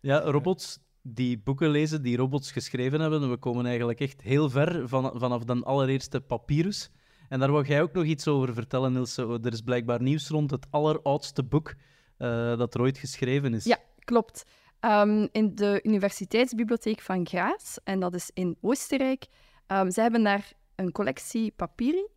Ja, 0.00 0.20
robots 0.20 0.78
die 1.02 1.38
boeken 1.38 1.70
lezen, 1.70 2.02
die 2.02 2.16
robots 2.16 2.52
geschreven 2.52 3.00
hebben. 3.00 3.30
We 3.30 3.36
komen 3.36 3.66
eigenlijk 3.66 4.00
echt 4.00 4.22
heel 4.22 4.50
ver 4.50 4.88
van, 4.88 5.12
vanaf 5.14 5.44
de 5.44 5.64
allereerste 5.64 6.20
papyrus. 6.20 6.90
En 7.28 7.38
daar 7.38 7.50
wou 7.50 7.66
jij 7.66 7.82
ook 7.82 7.92
nog 7.92 8.04
iets 8.04 8.28
over 8.28 8.54
vertellen, 8.54 8.96
Ilse. 8.96 9.38
Er 9.42 9.52
is 9.52 9.60
blijkbaar 9.60 10.02
nieuws 10.02 10.28
rond 10.28 10.50
het 10.50 10.66
alleroudste 10.70 11.42
boek 11.42 11.74
eh, 12.16 12.58
dat 12.58 12.74
er 12.74 12.80
ooit 12.80 12.98
geschreven 12.98 13.54
is. 13.54 13.64
Ja, 13.64 13.78
klopt. 14.04 14.44
Ehm, 14.80 15.26
in 15.32 15.54
de 15.54 15.80
Universiteitsbibliotheek 15.82 17.00
van 17.00 17.26
Graz, 17.26 17.76
en 17.84 18.00
dat 18.00 18.14
is 18.14 18.30
in 18.34 18.56
Oostenrijk, 18.60 19.26
um, 19.66 19.90
ze 19.90 20.00
hebben 20.00 20.22
daar 20.22 20.52
een 20.74 20.92
collectie 20.92 21.52
papieren. 21.56 22.08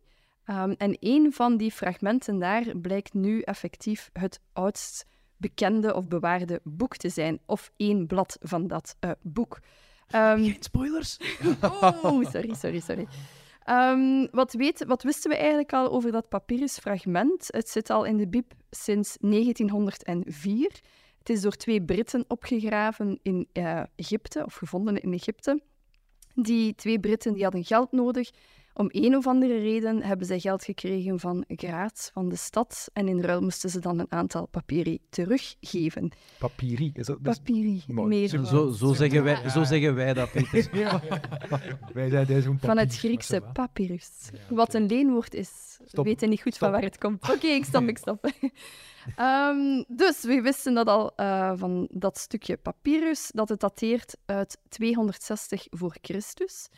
Ehm, 0.44 0.74
en 0.78 0.96
een 1.00 1.32
van 1.32 1.56
die 1.56 1.70
fragmenten 1.70 2.38
daar 2.38 2.76
blijkt 2.76 3.14
nu 3.14 3.40
effectief 3.40 4.10
het 4.12 4.40
oudst 4.52 5.06
bekende 5.36 5.94
of 5.94 6.08
bewaarde 6.08 6.60
boek 6.62 6.96
te 6.96 7.08
zijn. 7.08 7.38
Of 7.46 7.70
één 7.76 8.06
blad 8.06 8.38
van 8.40 8.66
dat 8.66 8.96
eh, 9.00 9.10
boek. 9.22 9.60
Geen 10.06 10.56
spoilers? 10.60 11.18
Oh, 11.60 12.24
sorry, 12.30 12.54
sorry, 12.54 12.80
sorry. 12.80 13.06
Wat, 14.30 14.52
weet, 14.52 14.84
wat 14.84 15.02
wisten 15.02 15.30
we 15.30 15.36
eigenlijk 15.36 15.72
al 15.72 15.90
over 15.90 16.12
dat 16.12 16.28
papyrusfragment? 16.28 17.46
Het 17.50 17.68
zit 17.68 17.90
al 17.90 18.04
in 18.04 18.16
de 18.16 18.28
Bib 18.28 18.52
sinds 18.70 19.16
1904. 19.20 20.80
Het 21.24 21.36
is 21.36 21.42
door 21.42 21.56
twee 21.56 21.82
Britten 21.82 22.24
opgegraven 22.28 23.18
in 23.22 23.48
eh, 23.52 23.82
Egypte, 23.96 24.44
of 24.44 24.54
gevonden 24.54 25.00
in 25.00 25.12
Egypte. 25.12 25.62
Die 26.34 26.74
twee 26.74 27.00
Britten 27.00 27.32
die 27.32 27.42
hadden 27.42 27.64
geld 27.64 27.92
nodig. 27.92 28.30
Om 28.76 28.88
een 28.90 29.16
of 29.16 29.26
andere 29.26 29.58
reden 29.58 30.02
hebben 30.02 30.26
zij 30.26 30.38
geld 30.38 30.64
gekregen 30.64 31.20
van 31.20 31.44
Graz, 31.48 32.10
van 32.12 32.28
de 32.28 32.36
stad. 32.36 32.88
En 32.92 33.08
in 33.08 33.20
ruil 33.20 33.40
moesten 33.40 33.70
ze 33.70 33.78
dan 33.78 33.98
een 33.98 34.12
aantal 34.12 34.46
papieri 34.46 34.98
teruggeven. 35.10 36.12
Papiri. 36.38 36.90
Is 36.94 37.06
dat, 37.06 37.22
Papieri, 37.22 37.84
mooi. 37.86 38.08
meer 38.08 38.28
Zo, 38.28 38.70
zo, 38.70 38.92
zeggen 38.92 39.24
wij, 39.24 39.48
zo 39.48 39.64
zeggen 39.64 39.94
wij 39.94 40.14
dat. 40.14 40.30
Ja. 40.72 41.00
Wij 41.92 42.08
zijn 42.10 42.26
deze 42.26 42.54
van 42.58 42.78
het 42.78 42.96
Griekse 42.96 43.42
papyrus. 43.52 44.10
Wat 44.48 44.74
een 44.74 44.86
leenwoord 44.86 45.34
is. 45.34 45.78
We 45.90 46.02
weten 46.02 46.28
niet 46.28 46.42
goed 46.42 46.54
Stop. 46.54 46.68
van 46.68 46.80
waar 46.80 46.88
het 46.88 46.98
komt. 46.98 47.30
Oké, 47.30 47.46
ik 47.46 47.64
stop, 47.64 47.82
ik 47.82 47.98
stop. 47.98 48.24
Ehm, 49.16 49.82
dus 49.88 50.22
we 50.22 50.40
wisten 50.40 50.74
dat 50.74 50.86
al 50.86 51.12
eh, 51.16 51.52
van 51.54 51.88
dat 51.90 52.18
stukje 52.18 52.56
papyrus, 52.56 53.30
dat 53.34 53.48
het 53.48 53.60
dateert 53.60 54.16
uit 54.24 54.58
260 54.68 55.66
voor 55.70 55.96
Christus. 56.00 56.68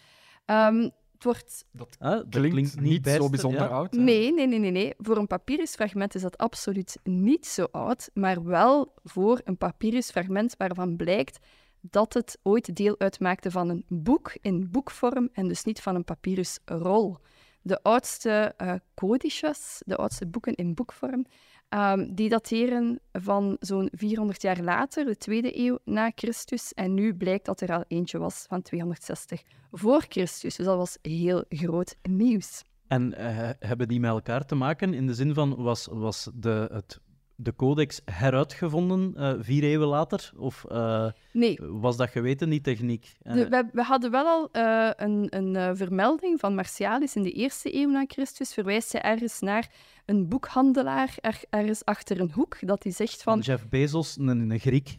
Ehm, 0.44 0.88
het 1.16 1.24
wordt 1.24 1.64
dat 1.72 1.96
Klinkt, 2.28 2.80
niet 2.80 3.06
zo 3.06 3.30
bijzonder 3.30 3.60
ja. 3.60 3.66
oud. 3.66 3.94
hè? 3.94 4.00
Nee, 4.00 4.32
nee, 4.32 4.46
nee, 4.46 4.58
nee, 4.58 4.70
nee. 4.70 4.94
Voor 4.98 5.16
een 5.16 5.26
papyrusfragment 5.26 6.14
is 6.14 6.22
dat 6.22 6.38
absoluut 6.38 6.98
niet 7.02 7.46
zo 7.46 7.68
oud, 7.70 8.10
maar 8.14 8.44
wel 8.44 8.94
voor 9.04 9.40
een 9.44 9.56
papyrusfragment 9.56 10.54
waarvan 10.56 10.96
blijkt 10.96 11.38
dat 11.80 12.14
het 12.14 12.38
ooit 12.42 12.76
deel 12.76 12.98
uitmaakte 12.98 13.50
van 13.50 13.68
een 13.68 13.84
boek 13.88 14.36
in 14.40 14.70
boekvorm 14.70 15.28
en 15.32 15.48
dus 15.48 15.64
niet 15.64 15.80
van 15.80 15.94
een 15.94 16.04
papyrusrol. 16.04 17.16
De 17.62 17.82
oudste 17.82 18.54
eh 18.56 18.74
codices, 18.94 19.82
de 19.86 19.96
oudste 19.96 20.26
boeken 20.26 20.54
in 20.54 20.74
boekvorm, 20.74 21.26
ehm, 21.68 22.14
die 22.14 22.28
dateren 22.28 23.00
van 23.12 23.56
zo'n 23.60 23.88
400 23.92 24.42
jaar 24.42 24.60
later, 24.62 25.04
de 25.04 25.16
tweede 25.16 25.58
eeuw 25.58 25.78
na 25.84 26.10
Christus. 26.14 26.72
En 26.74 26.94
nu 26.94 27.14
blijkt 27.14 27.44
dat 27.46 27.60
er 27.60 27.72
al 27.72 27.84
eentje 27.88 28.18
was 28.18 28.44
van 28.48 28.62
260 28.62 29.42
voor 29.72 30.04
Christus. 30.08 30.56
Dus 30.56 30.66
dat 30.66 30.76
was 30.76 30.98
heel 31.02 31.44
groot 31.48 31.96
nieuws. 32.02 32.62
En 32.88 33.14
eh, 33.14 33.50
hebben 33.58 33.88
die 33.88 34.00
met 34.00 34.10
elkaar 34.10 34.44
te 34.46 34.54
maken 34.54 34.94
in 34.94 35.06
de 35.06 35.14
zin 35.14 35.34
van, 35.34 35.54
was, 35.56 35.88
was 35.90 36.30
de, 36.34 36.68
het, 36.72 37.00
de 37.34 37.54
codex 37.56 38.00
heruitgevonden 38.04 39.14
eh, 39.16 39.34
vier 39.38 39.62
eeuwen 39.62 39.88
later? 39.88 40.32
Of 40.36 40.64
eh, 40.68 41.06
Nee, 41.32 41.58
was 41.60 41.96
dat 41.96 42.10
geweten, 42.10 42.48
die 42.50 42.60
techniek? 42.60 43.16
De- 43.22 43.48
we, 43.48 43.68
we 43.72 43.82
hadden 43.82 44.10
wel 44.10 44.26
al 44.26 44.48
een, 44.96 45.26
een 45.30 45.76
vermelding 45.76 46.40
van 46.40 46.54
Martialis 46.54 47.16
in 47.16 47.22
de 47.22 47.32
eerste 47.32 47.74
eeuw 47.74 47.90
na 47.90 48.04
Christus. 48.06 48.54
Verwijst 48.54 48.92
hij 48.92 49.02
ergens 49.02 49.40
naar 49.40 49.70
een 50.06 50.28
boekhandelaar 50.28 51.16
er, 51.20 51.40
ergens 51.50 51.84
achter 51.84 52.20
een 52.20 52.32
hoek, 52.32 52.56
dat 52.60 52.82
hij 52.82 52.92
zegt 52.92 53.22
van 53.22 53.34
van... 53.36 53.40
Jeff 53.40 53.68
Bezos, 53.68 54.16
een, 54.18 54.50
een 54.50 54.58
Griek. 54.58 54.94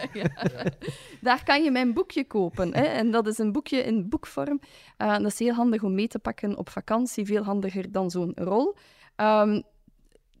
Daar 1.20 1.44
kan 1.44 1.62
je 1.62 1.70
mijn 1.70 1.92
boekje 1.92 2.24
kopen. 2.24 2.74
Hè? 2.74 2.82
En 2.82 3.10
dat 3.10 3.26
is 3.26 3.38
een 3.38 3.52
boekje 3.52 3.78
in 3.78 4.08
boekvorm. 4.08 4.60
Eh, 4.96 5.18
dat 5.18 5.26
is 5.26 5.38
heel 5.38 5.54
handig 5.54 5.82
om 5.82 5.94
mee 5.94 6.08
te 6.08 6.18
pakken 6.18 6.56
op 6.56 6.68
vakantie, 6.68 7.24
veel 7.24 7.42
handiger 7.42 7.92
dan 7.92 8.10
zo'n 8.10 8.32
rol. 8.34 8.76
Ehm, 9.16 9.60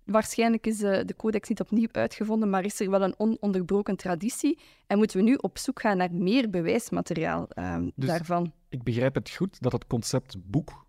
waarschijnlijk 0.04 0.66
is 0.66 0.82
eh, 0.82 1.04
de 1.04 1.16
codex 1.16 1.48
niet 1.48 1.60
opnieuw 1.60 1.88
uitgevonden, 1.92 2.50
maar 2.50 2.64
is 2.64 2.80
er 2.80 2.90
wel 2.90 3.02
een 3.02 3.18
ononderbroken 3.18 3.96
traditie. 3.96 4.58
En 4.86 4.98
moeten 4.98 5.16
we 5.16 5.22
nu 5.22 5.34
op 5.34 5.58
zoek 5.58 5.80
gaan 5.80 5.96
naar 5.96 6.12
meer 6.12 6.50
bewijsmateriaal 6.50 7.48
ehm, 7.48 7.90
Dus- 7.94 8.08
daarvan. 8.08 8.52
Ik 8.68 8.82
begrijp 8.82 9.14
het 9.14 9.30
goed 9.30 9.60
dat 9.60 9.72
het 9.72 9.86
concept 9.86 10.36
boek 10.50 10.84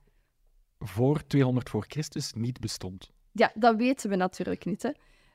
voor 0.81 1.27
200 1.27 1.69
voor 1.69 1.85
Christus 1.87 2.33
niet 2.33 2.59
bestond. 2.59 3.11
Ja, 3.31 3.51
dat 3.55 3.75
weten 3.75 4.09
we 4.09 4.15
natuurlijk 4.15 4.65
niet. 4.65 4.81
Hè. 4.83 4.91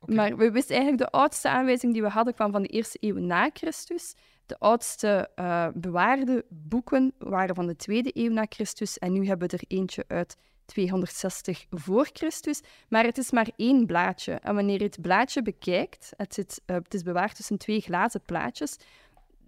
Maar 0.06 0.36
we 0.36 0.50
wisten 0.50 0.76
eigenlijk 0.76 1.10
de 1.10 1.18
oudste 1.18 1.48
aanwijzing 1.48 1.92
die 1.92 2.02
we 2.02 2.08
hadden 2.08 2.34
kwam 2.34 2.52
van 2.52 2.62
de 2.62 2.68
eerste 2.68 2.98
eeuw 3.00 3.18
na 3.18 3.50
Christus. 3.52 4.14
De 4.46 4.58
oudste 4.58 5.30
eh, 5.34 5.68
bewaarde 5.74 6.44
boeken 6.48 7.14
waren 7.18 7.54
van 7.54 7.66
de 7.66 7.76
tweede 7.76 8.10
eeuw 8.12 8.32
na 8.32 8.46
Christus. 8.48 8.98
En 8.98 9.12
nu 9.12 9.26
hebben 9.26 9.48
we 9.48 9.56
er 9.56 9.76
eentje 9.78 10.04
uit 10.08 10.36
260 10.64 11.66
voor 11.70 12.08
Christus. 12.12 12.60
Maar 12.88 13.04
het 13.04 13.18
is 13.18 13.30
maar 13.30 13.48
één 13.56 13.86
blaadje. 13.86 14.32
En 14.32 14.54
wanneer 14.54 14.78
je 14.78 14.84
het 14.84 15.00
blaadje 15.00 15.42
bekijkt, 15.42 16.12
het, 16.16 16.34
zit, 16.34 16.62
eh, 16.66 16.76
het 16.76 16.94
is 16.94 17.02
bewaard 17.02 17.36
tussen 17.36 17.58
twee 17.58 17.80
glazen 17.80 18.22
plaatjes, 18.22 18.76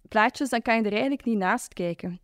plaatjes, 0.09 0.49
dan 0.49 0.63
kan 0.63 0.77
je 0.77 0.83
er 0.83 0.93
eigenlijk 0.93 1.25
niet 1.25 1.39
naast 1.39 1.75
kijken. 1.75 2.21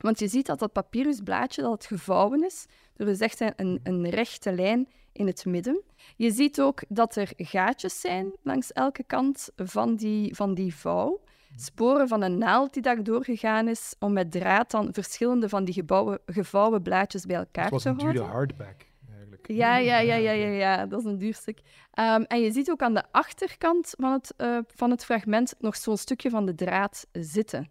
Want 0.00 0.18
je 0.18 0.28
ziet 0.28 0.46
dat 0.46 0.58
dat 0.58 0.72
papyrusblaadje 0.72 1.62
dat 1.62 1.72
het 1.72 1.86
gevouwen 1.86 2.44
is, 2.44 2.66
er 2.96 3.08
is 3.08 3.20
echt 3.20 3.40
een, 3.40 3.80
een 3.82 4.08
rechte 4.08 4.52
lijn 4.52 4.88
in 5.12 5.26
het 5.26 5.44
midden. 5.44 5.82
Je 6.16 6.30
ziet 6.30 6.60
ook 6.60 6.82
dat 6.88 7.16
er 7.16 7.32
gaatjes 7.36 8.00
zijn 8.00 8.32
langs 8.42 8.72
elke 8.72 9.02
kant 9.02 9.50
van 9.56 9.96
die, 9.96 10.34
van 10.34 10.54
die 10.54 10.74
vouw. 10.74 11.20
Sporen 11.56 12.08
van 12.08 12.22
een 12.22 12.38
naald 12.38 12.72
die 12.72 12.82
daar 12.82 13.02
doorgegaan 13.02 13.68
is 13.68 13.94
om 13.98 14.12
met 14.12 14.30
draad 14.30 14.70
dan 14.70 14.88
verschillende 14.92 15.48
van 15.48 15.64
die 15.64 15.74
gebouwen, 15.74 16.18
gevouwen 16.26 16.82
blaadjes 16.82 17.26
bij 17.26 17.36
elkaar 17.36 17.64
Het 17.64 17.72
was 17.72 17.82
te 17.82 17.88
een 17.88 17.96
dure 17.96 18.06
houden. 18.06 18.34
hardback, 18.36 18.86
eigenlijk. 19.10 19.46
Ja, 19.46 19.76
ja, 19.76 19.98
ja, 19.98 20.14
ja, 20.14 20.30
ja, 20.30 20.48
ja, 20.48 20.86
dat 20.86 21.00
is 21.00 21.06
een 21.06 21.18
duur 21.18 21.34
stuk. 21.34 21.60
Ehm, 21.92 22.22
en 22.22 22.40
je 22.40 22.52
ziet 22.52 22.70
ook 22.70 22.82
aan 22.82 22.94
de 22.94 23.02
achterkant 23.10 23.94
van 23.98 24.12
het, 24.12 24.34
eh, 24.36 24.58
van 24.66 24.90
het 24.90 25.04
fragment 25.04 25.54
nog 25.58 25.76
zo'n 25.76 25.96
stukje 25.96 26.30
van 26.30 26.46
de 26.46 26.54
draad 26.54 27.06
zitten. 27.12 27.70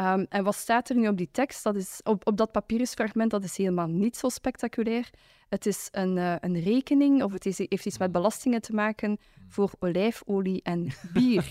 Ehm, 0.00 0.24
en 0.28 0.44
wat 0.44 0.54
staat 0.54 0.88
er 0.88 0.96
nu 0.96 1.08
op 1.08 1.16
die 1.16 1.28
tekst? 1.32 1.62
Dat 1.62 1.76
is, 1.76 2.00
op, 2.02 2.26
op 2.26 2.36
dat 2.36 2.52
papyrusfragment, 2.52 3.30
dat 3.30 3.44
is 3.44 3.56
helemaal 3.56 3.86
niet 3.86 4.16
zo 4.16 4.28
spectaculair. 4.28 5.10
Het 5.48 5.66
is 5.66 5.88
een, 5.90 6.18
eh, 6.18 6.34
een 6.40 6.60
rekening, 6.60 7.22
of 7.22 7.32
het 7.32 7.46
is, 7.46 7.58
heeft 7.58 7.86
iets 7.86 7.98
met 7.98 8.12
belastingen 8.12 8.60
te 8.60 8.72
maken 8.74 9.18
voor 9.48 9.70
olijfolie 9.78 10.62
en 10.62 10.88
bier. 11.12 11.44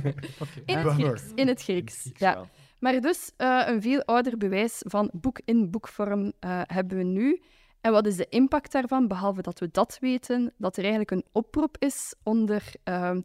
in, 0.66 0.76
het. 0.76 0.92
Grieks, 0.92 1.22
in 1.34 1.48
het 1.48 1.62
Grieks, 1.62 2.10
ja. 2.14 2.48
Maar 2.78 3.00
dus 3.00 3.32
eh, 3.36 3.62
een 3.66 3.82
veel 3.82 4.02
ouder 4.02 4.36
bewijs 4.36 4.82
van 4.86 5.10
boek 5.12 5.40
in 5.44 5.70
boekvorm 5.70 6.32
eh, 6.38 6.60
hebben 6.64 6.96
we 6.96 7.04
nu. 7.04 7.42
En 7.80 7.92
wat 7.92 8.06
is 8.06 8.16
de 8.16 8.28
impact 8.28 8.72
daarvan? 8.72 9.08
Behalve 9.08 9.42
dat 9.42 9.58
we 9.58 9.68
dat 9.70 9.98
weten, 10.00 10.52
dat 10.56 10.76
er 10.76 10.82
eigenlijk 10.82 11.10
een 11.10 11.24
oproep 11.32 11.76
is 11.78 12.14
onder 12.22 12.62
ehm, 12.84 13.20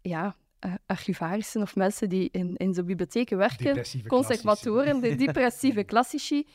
ja, 0.00 0.34
eh, 0.58 0.74
archivarissen 0.86 1.62
of 1.62 1.76
mensen 1.76 2.08
die 2.08 2.28
in, 2.32 2.56
in 2.56 2.74
zo'n 2.74 2.84
bibliotheken 2.84 3.38
werken, 3.38 3.84
conservatoren, 4.06 5.00
de 5.00 5.14
depressieve 5.14 5.84
klassici, 5.92 6.46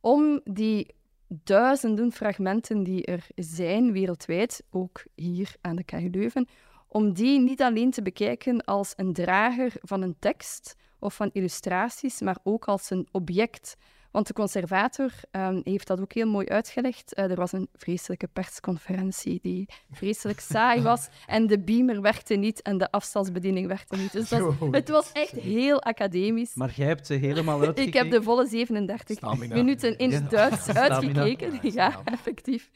om 0.00 0.40
die 0.44 0.94
duizenden 1.28 2.12
fragmenten 2.12 2.82
die 2.82 3.04
er 3.04 3.26
zijn 3.34 3.92
wereldwijd, 3.92 4.62
ook 4.70 5.04
hier 5.14 5.54
aan 5.60 5.76
de 5.76 5.84
KU 5.84 6.08
Leuven, 6.10 6.48
om 6.88 7.12
die 7.12 7.40
niet 7.40 7.62
alleen 7.62 7.90
te 7.90 8.02
bekijken 8.02 8.64
als 8.64 8.92
een 8.96 9.12
drager 9.12 9.72
van 9.80 10.02
een 10.02 10.16
tekst 10.18 10.76
of 10.98 11.14
van 11.14 11.30
illustraties, 11.32 12.20
maar 12.20 12.38
ook 12.42 12.64
als 12.64 12.90
een 12.90 13.08
object. 13.10 13.76
Want 14.10 14.26
de 14.26 14.32
conservator 14.32 15.10
ehm, 15.30 15.60
heeft 15.64 15.86
dat 15.86 16.00
ook 16.00 16.12
heel 16.12 16.26
mooi 16.26 16.46
uitgelegd. 16.46 17.14
Eh, 17.14 17.30
er 17.30 17.36
was 17.36 17.52
een 17.52 17.68
vreselijke 17.74 18.28
persconferentie 18.32 19.38
die 19.42 19.68
vreselijk 19.92 20.40
saai 20.52 20.82
was 20.82 21.08
en 21.26 21.46
de 21.46 21.58
beamer 21.58 22.00
werkte 22.00 22.34
niet 22.34 22.62
en 22.62 22.78
de 22.78 22.90
afstandsbediening 22.90 23.66
werkte 23.66 23.96
niet. 23.96 24.12
Dus 24.12 24.28
dat, 24.28 24.54
het 24.70 24.88
was 24.88 25.12
echt 25.12 25.30
heel 25.30 25.82
academisch. 25.82 26.54
Maar 26.54 26.72
jij 26.74 26.86
hebt 26.86 27.06
ze 27.06 27.14
helemaal 27.14 27.60
uitgekeken. 27.60 27.86
Ik 27.88 27.94
heb 27.94 28.10
de 28.10 28.22
volle 28.22 28.46
37 28.46 29.16
Stamina. 29.16 29.54
minuten 29.54 29.98
in 29.98 30.10
Ja, 30.10 30.20
het 30.20 30.30
Duits 30.30 30.68
uitgekeken. 30.68 31.58
Ja, 31.72 32.00
effectief. 32.04 32.70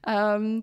Ehm, 0.00 0.60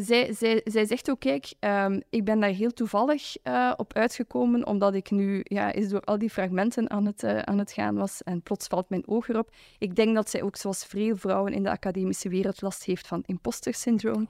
zij, 0.00 0.32
zij, 0.32 0.60
zij 0.64 0.84
zegt 0.84 1.10
ook, 1.10 1.20
kijk, 1.20 1.52
ehm, 1.58 2.00
ik 2.10 2.24
ben 2.24 2.40
daar 2.40 2.50
heel 2.50 2.72
toevallig 2.72 3.36
eh, 3.42 3.72
op 3.76 3.92
uitgekomen, 3.92 4.66
omdat 4.66 4.94
ik 4.94 5.10
nu 5.10 5.40
ja, 5.42 5.72
eens 5.72 5.88
door 5.88 6.00
al 6.00 6.18
die 6.18 6.30
fragmenten 6.30 6.90
aan 6.90 7.06
het, 7.06 7.22
eh, 7.22 7.38
aan 7.38 7.58
het 7.58 7.72
gaan 7.72 7.94
was 7.94 8.22
en 8.22 8.42
plots 8.42 8.66
valt 8.66 8.88
mijn 8.88 9.08
oog 9.08 9.28
erop. 9.28 9.50
Ik 9.78 9.94
denk 9.94 10.14
dat 10.14 10.30
zij 10.30 10.42
ook, 10.42 10.56
zoals 10.56 10.84
veel 10.84 11.16
vrouwen 11.16 11.52
in 11.52 11.62
de 11.62 11.70
academische 11.70 12.28
wereld, 12.28 12.62
last 12.62 12.84
heeft 12.84 13.06
van 13.06 13.22
imposter 13.26 13.74
syndroom. 13.74 14.28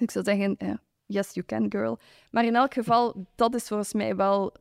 Ik 0.00 0.10
zou 0.10 0.24
zeggen, 0.24 0.56
eh, 0.56 0.74
yes, 1.06 1.34
you 1.34 1.46
can, 1.46 1.66
girl. 1.70 1.98
Maar 2.30 2.44
in 2.44 2.56
elk 2.56 2.74
geval, 2.74 3.26
dat 3.34 3.54
is 3.54 3.68
volgens 3.68 3.92
mij 3.92 4.16
wel 4.16 4.52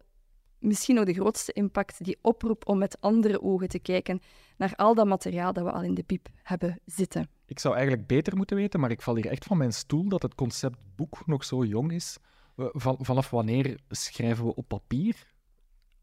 misschien 0.59 0.99
ook 0.99 1.05
de 1.05 1.13
grootste 1.13 1.53
impact, 1.53 2.03
die 2.03 2.17
oproep 2.21 2.67
om 2.67 2.77
met 2.77 2.97
andere 3.01 3.41
ogen 3.41 3.67
te 3.67 3.79
kijken 3.79 4.19
naar 4.57 4.73
al 4.75 4.95
dat 4.95 5.05
materiaal 5.07 5.53
dat 5.53 5.63
we 5.63 5.71
al 5.71 5.83
in 5.83 5.93
de 5.93 6.03
piep 6.03 6.27
hebben 6.43 6.79
zitten. 6.85 7.29
Ik 7.45 7.59
zou 7.59 7.75
eigenlijk 7.75 8.07
beter 8.07 8.35
moeten 8.37 8.55
weten, 8.55 8.79
maar 8.79 8.91
ik 8.91 9.01
val 9.01 9.15
hier 9.15 9.27
echt 9.27 9.43
van 9.45 9.57
mijn 9.57 9.73
stoel 9.73 10.09
dat 10.09 10.21
het 10.21 10.35
concept 10.35 10.77
boek 10.95 11.27
nog 11.27 11.43
zo 11.45 11.63
jong 11.65 11.91
is. 11.91 12.17
Van, 12.57 12.97
vanaf 13.01 13.29
wanneer 13.29 13.79
schrijven 13.89 14.45
we 14.45 14.55
op 14.55 14.67
papier? 14.67 15.15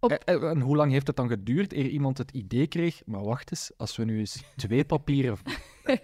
Op- 0.00 0.10
Eh, 0.10 0.34
eh, 0.34 0.50
En 0.50 0.60
hoe 0.60 0.76
lang 0.76 0.92
heeft 0.92 1.06
het 1.06 1.16
dan 1.16 1.28
geduurd 1.28 1.72
eer 1.72 1.86
iemand 1.86 2.18
het 2.18 2.30
idee 2.30 2.66
kreeg? 2.66 3.02
Maar 3.06 3.24
wacht 3.24 3.50
eens, 3.50 3.70
als 3.76 3.96
we 3.96 4.04
nu 4.04 4.18
eens 4.18 4.42
twee 4.56 4.84
papieren 4.84 5.36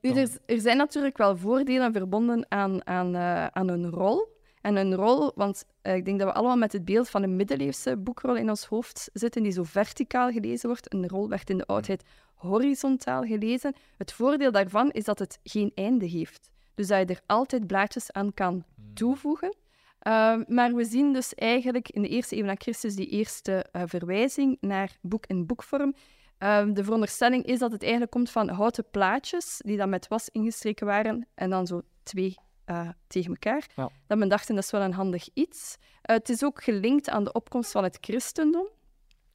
dan- 0.00 0.16
er, 0.16 0.30
er 0.46 0.60
zijn 0.60 0.76
natuurlijk 0.76 1.16
wel 1.16 1.36
voordelen 1.36 1.92
verbonden 1.92 2.46
aan, 2.48 2.86
aan, 2.86 3.14
eh, 3.14 3.46
aan 3.46 3.68
een 3.68 3.90
rol. 3.90 4.32
En 4.64 4.76
een 4.76 4.94
rol, 4.94 5.32
want 5.34 5.64
eh, 5.82 5.94
ik 5.94 6.04
denk 6.04 6.18
dat 6.18 6.28
we 6.28 6.34
allemaal 6.34 6.56
met 6.56 6.72
het 6.72 6.84
beeld 6.84 7.10
van 7.10 7.22
een 7.22 7.36
middeleeuwse 7.36 7.96
boekrol 7.96 8.36
in 8.36 8.48
ons 8.48 8.64
hoofd 8.64 9.10
zitten, 9.12 9.42
die 9.42 9.52
zo 9.52 9.62
verticaal 9.62 10.30
gelezen 10.30 10.68
wordt. 10.68 10.94
Een 10.94 11.08
rol 11.08 11.28
werd 11.28 11.50
in 11.50 11.58
de 11.58 11.66
oudheid 11.66 12.02
horizontaal 12.34 13.22
gelezen. 13.22 13.74
Het 13.96 14.12
voordeel 14.12 14.52
daarvan 14.52 14.90
is 14.90 15.04
dat 15.04 15.18
het 15.18 15.38
geen 15.42 15.72
einde 15.74 16.06
heeft. 16.06 16.50
Dus 16.74 16.86
dat 16.86 16.98
je 16.98 17.14
er 17.14 17.20
altijd 17.26 17.66
blaadjes 17.66 18.12
aan 18.12 18.34
kan 18.34 18.64
toevoegen. 18.94 19.56
Ehm, 19.98 20.42
maar 20.48 20.74
we 20.74 20.84
zien 20.84 21.12
dus 21.12 21.34
eigenlijk 21.34 21.88
in 21.88 22.02
de 22.02 22.08
eerste 22.08 22.36
eeuw 22.36 22.44
na 22.44 22.54
Christus 22.58 22.94
die 22.94 23.08
eerste 23.08 23.64
eh, 23.72 23.82
verwijzing 23.86 24.56
naar 24.60 24.96
boek 25.00 25.26
in 25.26 25.46
boekvorm. 25.46 25.94
Ehm, 26.38 26.72
de 26.72 26.84
veronderstelling 26.84 27.44
is 27.44 27.58
dat 27.58 27.72
het 27.72 27.82
eigenlijk 27.82 28.12
komt 28.12 28.30
van 28.30 28.48
houten 28.48 28.84
plaatjes 28.90 29.60
die 29.64 29.76
dan 29.76 29.88
met 29.88 30.08
was 30.08 30.28
ingestreken 30.28 30.86
waren 30.86 31.26
en 31.34 31.50
dan 31.50 31.66
zo 31.66 31.82
twee 32.02 32.36
eh, 32.64 32.88
tegen 33.06 33.30
elkaar. 33.30 33.66
Ja. 33.76 33.90
Dat 34.06 34.18
men 34.18 34.28
dacht, 34.28 34.48
en 34.48 34.54
dat 34.54 34.64
is 34.64 34.70
wel 34.70 34.80
een 34.80 34.92
handig 34.92 35.28
iets. 35.34 35.76
Eh, 36.02 36.16
het 36.16 36.28
is 36.28 36.44
ook 36.44 36.62
gelinkt 36.62 37.08
aan 37.08 37.24
de 37.24 37.32
opkomst 37.32 37.70
van 37.70 37.84
het 37.84 37.98
christendom. 38.00 38.68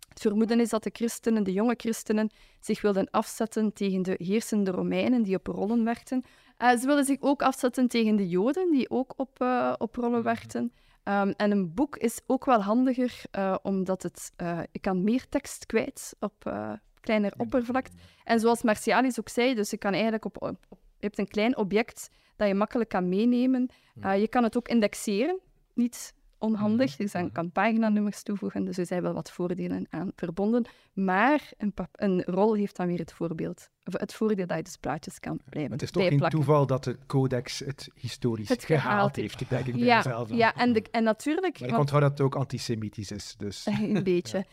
Het 0.10 0.22
vermoeden 0.22 0.60
is 0.60 0.70
dat 0.70 0.84
de 0.84 0.90
christenen, 0.94 1.44
de 1.44 1.54
jonge 1.54 1.74
christenen, 1.78 2.30
zich 2.60 2.82
wilden 2.82 3.10
afzetten 3.10 3.74
tegen 3.74 4.02
de 4.02 4.16
heersende 4.18 4.72
Romeinen 4.72 5.24
die 5.24 5.36
op 5.36 5.48
rollen 5.48 5.84
werkten. 5.84 6.24
Eh, 6.58 6.78
ze 6.78 6.86
wilden 6.86 7.06
zich 7.06 7.18
ook 7.20 7.42
afzetten 7.42 7.88
tegen 7.88 8.16
de 8.16 8.30
Joden 8.30 8.72
die 8.72 8.90
ook 8.90 9.14
op, 9.18 9.46
op 9.78 9.96
rollen 9.96 10.24
werkten. 10.24 10.74
Ehm, 11.04 11.34
en 11.38 11.52
een 11.52 11.74
boek 11.74 11.98
is 11.98 12.20
ook 12.28 12.46
wel 12.46 12.62
handiger, 12.62 13.22
omdat 13.62 14.04
het, 14.04 14.32
je 14.72 14.80
kan 14.80 15.04
meer 15.04 15.30
tekst 15.30 15.66
kwijt 15.66 16.16
op 16.20 16.52
kleiner 17.00 17.34
oppervlakte. 17.38 17.98
En 18.24 18.40
zoals 18.40 18.64
Martialis 18.64 19.20
ook 19.20 19.30
zei, 19.30 19.56
dus 19.56 19.70
je 19.70 19.78
kan 19.78 19.94
eigenlijk 19.94 20.26
op, 20.26 20.56
hebt 21.00 21.18
een 21.18 21.28
klein 21.28 21.58
object 21.58 22.10
dat 22.36 22.48
je 22.48 22.54
makkelijk 22.54 22.90
kan 22.90 23.10
meenemen. 23.10 23.70
Eh, 24.02 24.20
je 24.20 24.28
kan 24.28 24.44
het 24.44 24.58
ook 24.58 24.68
indexeren, 24.68 25.40
niet 25.74 26.14
onhandig. 26.40 26.96
Dus 26.96 27.12
je 27.12 27.32
kan 27.32 27.52
paginanummers 27.52 28.24
toevoegen, 28.24 28.66
dus 28.66 28.78
er 28.78 28.86
zijn 28.86 29.02
wel 29.02 29.14
wat 29.14 29.32
voordelen 29.32 29.88
aan 29.90 30.12
verbonden. 30.16 30.66
Maar 30.94 31.52
een, 31.58 31.74
een 31.92 32.24
rol 32.24 32.54
heeft 32.54 32.76
dan 32.76 32.88
weer 32.88 33.00
het, 33.00 33.14
voorbeeld, 33.14 33.70
of 33.84 34.00
het 34.00 34.14
voordeel 34.14 34.48
dat 34.48 34.58
je 34.58 34.64
dus 34.64 34.78
plaatjes 34.78 35.20
kan 35.20 35.40
blijven 35.50 35.72
Het 35.72 35.82
is 35.82 35.92
toch 35.92 36.08
geen 36.08 36.20
toeval 36.20 36.66
dat 36.66 36.84
de 36.84 36.98
codex 37.08 37.60
het 37.60 37.90
historisch 37.96 38.50
Het 38.50 38.66
gehaald, 38.66 38.84
gehaald 38.84 39.16
heeft, 39.16 39.50
denk 39.50 39.66
ik 39.66 39.74
bij 39.74 39.84
Ja, 39.84 39.96
mezelf 39.96 40.34
ja 40.34 40.56
en, 40.56 40.74
de, 40.74 40.86
en 40.92 41.04
natuurlijk... 41.04 41.60
Maar 41.60 41.70
ik 41.70 41.78
onthoud 41.78 42.02
dat 42.02 42.12
het 42.12 42.22
ook 42.22 42.36
antisemitisch 42.36 43.12
is, 43.12 43.36
dus... 43.38 43.66
een 43.82 44.04
beetje. 44.04 44.46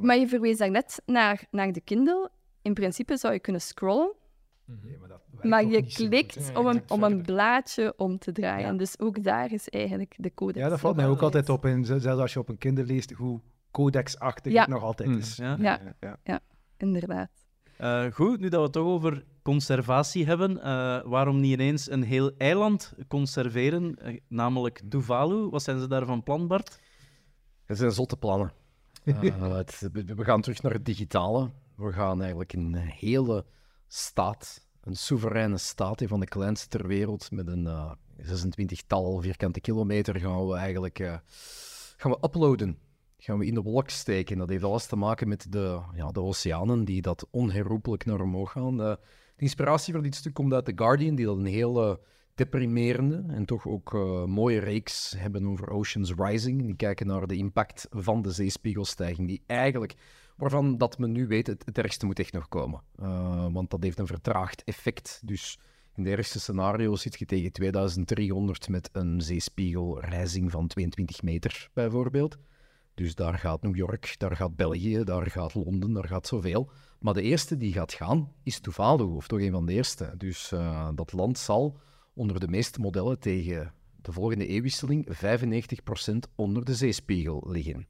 maar 0.00 0.16
je 0.16 0.28
verwees 0.28 0.58
daarnet 0.58 1.02
naar, 1.06 1.44
naar 1.50 1.72
de 1.72 1.80
Kindle. 1.80 2.30
In 2.62 2.74
principe 2.74 3.16
zou 3.16 3.32
je 3.32 3.40
kunnen 3.40 3.62
scrollen, 3.62 4.14
Nee, 4.64 4.98
maar 4.98 5.08
dat 5.08 5.20
maar 5.42 5.64
je 5.64 5.82
klikt 5.86 6.52
om, 6.54 6.66
een, 6.66 6.82
om 6.88 7.02
een 7.02 7.22
blaadje 7.22 7.94
om 7.96 8.18
te 8.18 8.32
draaien. 8.32 8.72
Ja. 8.72 8.78
Dus 8.78 8.98
ook 8.98 9.22
daar 9.24 9.52
is 9.52 9.68
eigenlijk 9.68 10.14
de 10.18 10.34
codex. 10.34 10.58
Ja, 10.58 10.68
dat 10.68 10.80
valt 10.80 10.96
mij 10.96 11.08
ook 11.08 11.22
altijd 11.22 11.48
altijd. 11.48 11.74
op. 11.76 11.78
En 11.90 12.00
zelfs 12.00 12.20
als 12.20 12.32
je 12.32 12.38
op 12.38 12.48
een 12.48 12.58
kinder 12.58 12.84
leest, 12.84 13.10
hoe 13.10 13.40
codexachtig 13.70 14.52
Ja. 14.52 14.60
het 14.60 14.68
nog 14.70 14.82
altijd 14.82 15.08
Mm, 15.08 15.18
is. 15.18 15.36
ja. 15.36 15.56
Ja. 15.60 16.16
ja. 16.24 16.40
Inderdaad. 16.76 17.30
Eh, 17.76 18.04
goed, 18.12 18.40
nu 18.40 18.48
dat 18.48 18.58
we 18.58 18.64
het 18.64 18.72
toch 18.72 18.86
over 18.86 19.24
conservatie 19.42 20.26
hebben, 20.26 20.62
eh, 20.62 21.00
waarom 21.04 21.40
niet 21.40 21.52
ineens 21.52 21.90
een 21.90 22.02
heel 22.02 22.32
eiland 22.36 22.92
conserveren, 23.08 23.94
eh, 23.96 24.20
namelijk 24.28 24.82
Tuvalu? 24.88 25.48
Wat 25.48 25.62
zijn 25.62 25.80
ze 25.80 25.86
daar 25.88 26.06
van 26.06 26.22
plan, 26.22 26.46
Bart? 26.46 26.80
Dat 27.66 27.76
zijn 27.76 27.90
zotte 27.92 28.16
plannen. 28.16 28.52
Het- 29.04 29.88
we 29.92 30.24
gaan 30.24 30.40
terug 30.40 30.62
naar 30.62 30.72
het 30.72 30.84
digitale. 30.84 31.50
We 31.76 31.92
gaan 31.92 32.18
eigenlijk 32.20 32.52
een 32.52 32.74
hele 32.74 33.44
staat, 33.88 34.66
een 34.84 34.96
soevereine 34.96 35.58
staat, 35.58 36.00
een 36.00 36.08
van 36.08 36.20
de 36.20 36.26
kleinste 36.26 36.68
ter 36.68 36.86
wereld, 36.86 37.30
met 37.30 37.46
een 37.46 37.66
eh 37.66 37.92
26-tal 38.22 39.20
vierkante 39.20 39.60
kilometer, 39.60 40.20
gaan 40.20 40.48
we 40.48 40.56
eigenlijk 40.56 40.98
eh, 40.98 41.14
gaan 41.96 42.10
we 42.10 42.18
uploaden. 42.20 42.78
Gaan 43.18 43.38
we 43.38 43.46
in 43.46 43.54
de 43.54 43.62
wolk 43.62 43.90
steken. 43.90 44.38
Dat 44.38 44.48
heeft 44.48 44.64
alles 44.64 44.86
te 44.86 44.96
maken 44.96 45.28
met 45.28 45.52
de, 45.52 45.80
ja, 45.94 46.10
de 46.10 46.20
oceanen 46.20 46.84
die 46.84 47.02
dat 47.02 47.26
onherroepelijk 47.30 48.04
naar 48.04 48.20
omhoog 48.20 48.52
gaan. 48.52 48.80
Eh, 48.80 48.94
de 49.36 49.42
inspiratie 49.42 49.92
voor 49.92 50.02
dit 50.02 50.14
stuk 50.14 50.34
komt 50.34 50.52
uit 50.52 50.64
The 50.64 50.72
Guardian, 50.74 51.14
die 51.14 51.26
dat 51.26 51.36
een 51.36 51.44
hele 51.44 52.00
deprimerende 52.34 53.24
en 53.28 53.44
toch 53.44 53.66
ook 53.66 53.92
mooie 54.26 54.58
reeks 54.58 55.14
hebben 55.16 55.46
over 55.46 55.70
Oceans 55.70 56.12
Rising. 56.16 56.62
Die 56.62 56.76
kijken 56.76 57.06
naar 57.06 57.26
de 57.26 57.36
impact 57.36 57.86
van 57.90 58.22
de 58.22 58.30
zeespiegelstijging, 58.30 59.28
die 59.28 59.42
eigenlijk, 59.46 59.94
waarvan 60.36 60.78
dat 60.78 60.98
men 60.98 61.12
nu 61.12 61.26
weet, 61.26 61.46
het, 61.46 61.62
het 61.64 61.78
ergste 61.78 62.06
moet 62.06 62.18
echt 62.18 62.32
nog 62.32 62.48
komen. 62.48 62.82
Eh, 62.96 63.46
want 63.52 63.70
dat 63.70 63.82
heeft 63.82 63.98
een 63.98 64.06
vertraagd 64.06 64.64
effect. 64.64 65.20
Dus 65.24 65.58
in 65.94 66.02
de 66.02 66.10
ergste 66.10 66.40
scenario 66.40 66.96
zit 66.96 67.18
je 67.18 67.24
tegen 67.24 67.52
2300 67.52 68.68
met 68.68 68.88
een 68.92 69.20
zeespiegelrijzing 69.20 70.50
van 70.50 70.66
22 70.66 71.22
meter, 71.22 71.70
bijvoorbeeld. 71.72 72.38
Dus 72.94 73.14
daar 73.14 73.38
gaat 73.38 73.62
New 73.62 73.76
York, 73.76 74.14
daar 74.18 74.36
gaat 74.36 74.56
België, 74.56 75.04
daar 75.04 75.30
gaat 75.30 75.54
Londen, 75.54 75.92
daar 75.92 76.08
gaat 76.08 76.26
zoveel. 76.26 76.70
Maar 77.00 77.14
de 77.14 77.22
eerste 77.22 77.56
die 77.56 77.72
gaat 77.72 77.92
gaan 77.92 78.32
is 78.42 78.60
Tuvalu, 78.60 79.04
of 79.04 79.26
toch 79.26 79.40
een 79.40 79.52
van 79.52 79.66
de 79.66 79.72
eerste. 79.72 80.14
Dus 80.16 80.52
eh, 80.52 80.88
dat 80.94 81.12
land 81.12 81.38
zal 81.38 81.78
onder 82.14 82.40
de 82.40 82.48
meeste 82.48 82.80
modellen 82.80 83.18
tegen 83.18 83.72
de 84.02 84.12
volgende 84.12 84.46
eeuwwisseling 84.46 85.06
95% 85.06 86.32
onder 86.34 86.64
de 86.64 86.74
zeespiegel 86.74 87.44
liggen. 87.46 87.86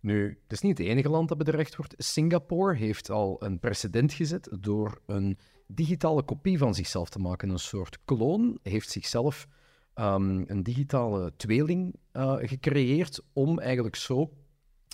Nu, 0.00 0.38
het 0.42 0.52
is 0.52 0.60
niet 0.60 0.78
het 0.78 0.86
enige 0.86 1.08
land 1.08 1.28
dat 1.28 1.38
bedreigd 1.38 1.76
wordt. 1.76 1.94
Singapore 1.96 2.76
heeft 2.76 3.10
al 3.10 3.44
een 3.44 3.58
precedent 3.58 4.12
gezet 4.12 4.48
door 4.60 5.00
een 5.06 5.38
digitale 5.66 6.22
kopie 6.22 6.58
van 6.58 6.74
zichzelf 6.74 7.08
te 7.08 7.18
maken. 7.18 7.48
Een 7.48 7.58
soort 7.58 7.98
kloon 8.04 8.58
heeft 8.62 8.90
zichzelf 8.90 9.46
ehm, 9.94 10.42
een 10.46 10.62
digitale 10.62 11.32
tweeling 11.36 11.94
eh, 12.12 12.36
gecreëerd 12.38 13.20
om 13.32 13.58
eigenlijk 13.58 13.96
zo, 13.96 14.30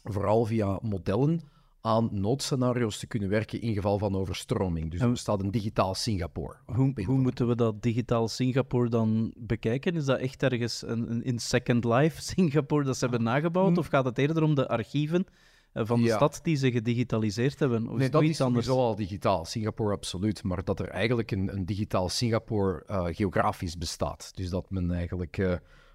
vooral 0.02 0.44
via 0.44 0.78
modellen, 0.82 1.40
aan 1.86 2.08
noodscenario's 2.12 2.98
te 2.98 3.06
kunnen 3.06 3.28
werken 3.28 3.60
in 3.60 3.74
geval 3.74 3.98
van 3.98 4.16
overstroming. 4.16 4.90
Dus 4.90 5.00
er 5.00 5.10
bestaat 5.10 5.42
een 5.42 5.50
digitaal 5.50 5.94
Singapore. 5.94 6.54
Hoe, 6.66 6.92
hoe 7.04 7.18
moeten 7.18 7.46
we 7.48 7.54
dat 7.56 7.82
digitaal 7.82 8.28
Singapore 8.28 8.88
dan 8.88 9.32
bekijken? 9.38 9.94
Is 9.96 10.04
dat 10.04 10.18
echt 10.18 10.42
ergens 10.42 10.82
een, 10.86 11.10
een 11.10 11.22
in 11.24 11.38
Second 11.38 11.84
Life 11.84 12.22
Singapore 12.34 12.84
dat 12.84 12.96
ze 12.96 13.04
hebben 13.04 13.22
nagebouwd? 13.22 13.78
Of 13.78 13.86
gaat 13.86 14.04
het 14.04 14.18
eerder 14.18 14.42
om 14.42 14.54
de 14.54 14.68
archieven 14.68 15.26
eh, 15.72 15.86
van 15.86 16.00
de 16.00 16.06
Ja. 16.06 16.16
stad 16.16 16.40
die 16.42 16.56
ze 16.56 16.70
gedigitaliseerd 16.72 17.58
hebben? 17.58 17.88
Of 17.88 17.98
Nee, 17.98 18.10
dat 18.10 18.22
is 18.22 18.40
anders? 18.40 18.66
sowieso 18.66 18.86
al 18.86 18.96
digitaal. 18.96 19.44
Singapore 19.44 19.92
absoluut. 19.94 20.42
Maar 20.42 20.64
dat 20.64 20.80
er 20.80 20.88
eigenlijk 20.88 21.30
een, 21.30 21.54
een 21.54 21.64
digitaal 21.66 22.08
Singapore 22.08 22.82
eh, 22.86 23.04
geografisch 23.10 23.78
bestaat. 23.78 24.30
Dus 24.34 24.50
dat 24.50 24.70
men 24.70 24.90
eigenlijk 24.90 25.38
eh, 25.38 25.52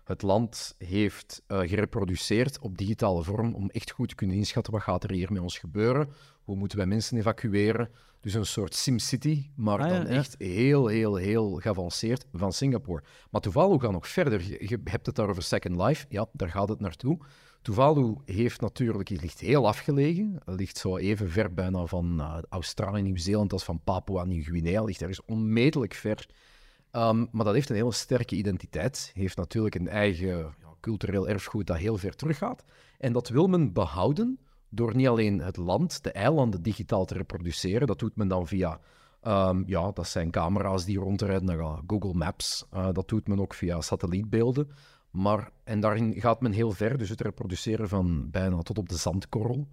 het 0.09 0.21
land 0.21 0.75
heeft 0.77 1.41
eh, 1.47 1.59
gereproduceerd 1.59 2.59
op 2.59 2.77
digitale 2.77 3.23
vorm 3.23 3.55
om 3.55 3.69
echt 3.69 3.91
goed 3.91 4.09
te 4.09 4.15
kunnen 4.15 4.35
inschatten 4.35 4.73
wat 4.73 4.81
gaat 4.81 5.03
er 5.03 5.11
hier 5.11 5.31
met 5.31 5.41
ons 5.41 5.57
gebeuren. 5.57 6.09
Hoe 6.43 6.55
moeten 6.55 6.77
wij 6.77 6.87
mensen 6.87 7.17
evacueren? 7.17 7.89
Dus 8.19 8.33
een 8.33 8.45
soort 8.45 8.75
SimCity, 8.75 9.49
maar 9.55 9.79
Ah, 9.79 9.89
dan 9.89 9.99
ja. 9.99 10.05
echt 10.07 10.35
heel, 10.37 10.87
heel, 10.87 11.15
heel 11.15 11.55
geavanceerd 11.55 12.25
van 12.33 12.53
Singapore. 12.53 13.03
Maar 13.31 13.41
Tuvalu 13.41 13.79
gaat 13.79 13.91
nog 13.91 14.07
verder. 14.07 14.41
Je, 14.69 14.81
hebt 14.83 15.05
het 15.05 15.15
daar 15.15 15.29
over 15.29 15.43
Second 15.43 15.81
Life. 15.81 16.05
Ja, 16.09 16.25
daar 16.31 16.49
gaat 16.49 16.69
het 16.69 16.79
naartoe. 16.79 17.17
Tuvalu 17.61 18.15
heeft 18.25 18.61
natuurlijk, 18.61 19.09
het 19.09 19.21
ligt 19.21 19.39
heel 19.39 19.67
afgelegen. 19.67 20.41
Het 20.45 20.59
ligt 20.59 20.77
zo 20.77 20.97
even 20.97 21.29
ver 21.29 21.53
bijna 21.53 21.85
van 21.85 22.19
eh, 22.19 22.37
Australië, 22.49 23.01
Nieuw-Zeeland 23.01 23.53
als 23.53 23.63
van 23.63 23.81
Papua 23.83 24.23
Nieuw-Guinea. 24.23 24.83
ligt 24.83 25.01
ergens 25.01 25.25
onmetelijk 25.25 25.93
ver. 25.93 26.27
Ehm, 26.91 27.25
maar 27.31 27.45
dat 27.45 27.53
heeft 27.53 27.69
een 27.69 27.75
hele 27.75 27.91
sterke 27.91 28.35
identiteit. 28.35 29.11
Heeft 29.13 29.37
natuurlijk 29.37 29.75
een 29.75 29.87
eigen 29.87 30.37
ja, 30.37 30.53
cultureel 30.79 31.27
erfgoed 31.27 31.67
dat 31.67 31.77
heel 31.77 31.97
ver 31.97 32.15
teruggaat. 32.15 32.63
En 32.97 33.13
dat 33.13 33.29
wil 33.29 33.47
men 33.47 33.73
behouden 33.73 34.39
door 34.69 34.95
niet 34.95 35.07
alleen 35.07 35.39
het 35.39 35.57
land, 35.57 36.03
de 36.03 36.11
eilanden 36.11 36.61
digitaal 36.61 37.05
te 37.05 37.13
reproduceren. 37.13 37.87
Dat 37.87 37.99
doet 37.99 38.15
men 38.15 38.27
dan 38.27 38.47
via, 38.47 38.79
ehm, 39.21 39.63
ja, 39.65 39.91
dat 39.91 40.07
zijn 40.07 40.31
camera's 40.31 40.85
die 40.85 40.99
rondrijden, 40.99 41.83
Google 41.87 42.13
Maps. 42.13 42.65
Eh, 42.71 42.87
dat 42.91 43.07
doet 43.07 43.27
men 43.27 43.39
ook 43.39 43.53
via 43.53 43.81
satellietbeelden. 43.81 44.69
Maar, 45.11 45.51
en 45.63 45.79
daarin 45.79 46.13
gaat 46.17 46.41
men 46.41 46.51
heel 46.51 46.71
ver, 46.71 46.97
dus 46.97 47.09
het 47.09 47.21
reproduceren 47.21 47.89
van 47.89 48.29
bijna 48.29 48.61
tot 48.61 48.77
op 48.77 48.89
de 48.89 48.97
zandkorrel. 48.97 49.67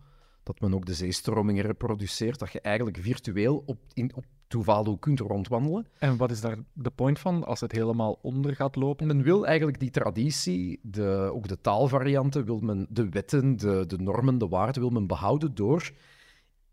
Dat 0.47 0.61
men 0.61 0.75
ook 0.75 0.87
de 0.87 0.95
zeestromingen 0.95 1.65
reproduceert, 1.65 2.39
dat 2.39 2.53
je 2.53 2.61
eigenlijk 2.61 2.97
virtueel 2.97 3.63
op, 3.67 3.79
in, 3.93 4.15
op 4.15 4.25
Tuvalu 4.47 4.97
kunt 4.99 5.21
rondwandelen. 5.21 5.87
En 5.99 6.17
wat 6.17 6.31
is 6.31 6.41
daar 6.41 6.59
de 6.73 6.91
point 6.91 7.19
van 7.19 7.45
als 7.45 7.61
het 7.61 7.73
helemaal 7.73 8.19
onder 8.23 8.55
gaat 8.55 8.77
lopen? 8.77 9.07
Men 9.07 9.23
wil 9.23 9.47
eigenlijk 9.47 9.81
die 9.81 9.91
traditie, 9.91 10.81
de, 10.83 11.31
ook 11.33 11.49
de 11.49 11.61
taalvarianten, 11.61 12.45
wil 12.45 12.59
men, 12.59 12.87
de 12.91 13.09
wetten, 13.09 13.57
de, 13.57 13.85
de 13.87 13.99
normen, 13.99 14.39
de 14.39 14.49
waarden, 14.49 14.83
wil 14.83 14.91
men 14.91 15.07
behouden 15.07 15.55
door 15.55 15.93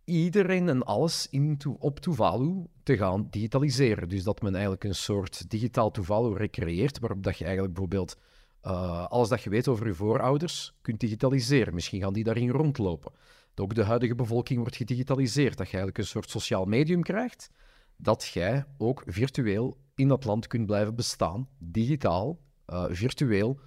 iedereen 0.05 0.69
en 0.69 0.83
alles 0.83 1.27
in, 1.29 1.59
op 1.79 1.99
Tuvalu 1.99 2.65
te 2.83 2.97
gaan 2.97 3.27
digitaliseren. 3.29 4.09
Dus 4.09 4.23
dat 4.23 4.41
men 4.41 4.53
eigenlijk 4.53 4.83
een 4.83 4.95
soort 4.95 5.49
digitaal 5.49 5.91
Tuvalu 5.91 6.35
recreëert, 6.35 6.99
waarop 6.99 7.23
dat 7.23 7.37
je 7.37 7.45
eigenlijk 7.45 7.73
bijvoorbeeld 7.73 8.17
eh, 8.61 9.07
alles 9.07 9.29
dat 9.29 9.41
je 9.41 9.49
weet 9.49 9.67
over 9.67 9.87
je 9.87 9.93
voorouders 9.93 10.73
kunt 10.81 10.99
digitaliseren. 10.99 11.73
Misschien 11.73 12.01
gaan 12.01 12.13
die 12.13 12.23
daarin 12.23 12.49
rondlopen. 12.49 13.11
Ook 13.55 13.75
de 13.75 13.83
huidige 13.83 14.15
bevolking 14.15 14.59
wordt 14.59 14.75
gedigitaliseerd. 14.75 15.57
Dat 15.57 15.69
je 15.69 15.77
eigenlijk 15.77 15.97
een 15.97 16.05
soort 16.05 16.29
sociaal 16.29 16.65
medium 16.65 17.01
krijgt, 17.01 17.49
dat 17.95 18.25
jij 18.25 18.65
ook 18.77 19.03
virtueel 19.05 19.77
in 19.95 20.07
dat 20.07 20.25
land 20.25 20.47
kunt 20.47 20.65
blijven 20.65 20.95
bestaan, 20.95 21.47
digitaal, 21.57 22.39
eh, 22.65 22.85
virtueel, 22.89 23.59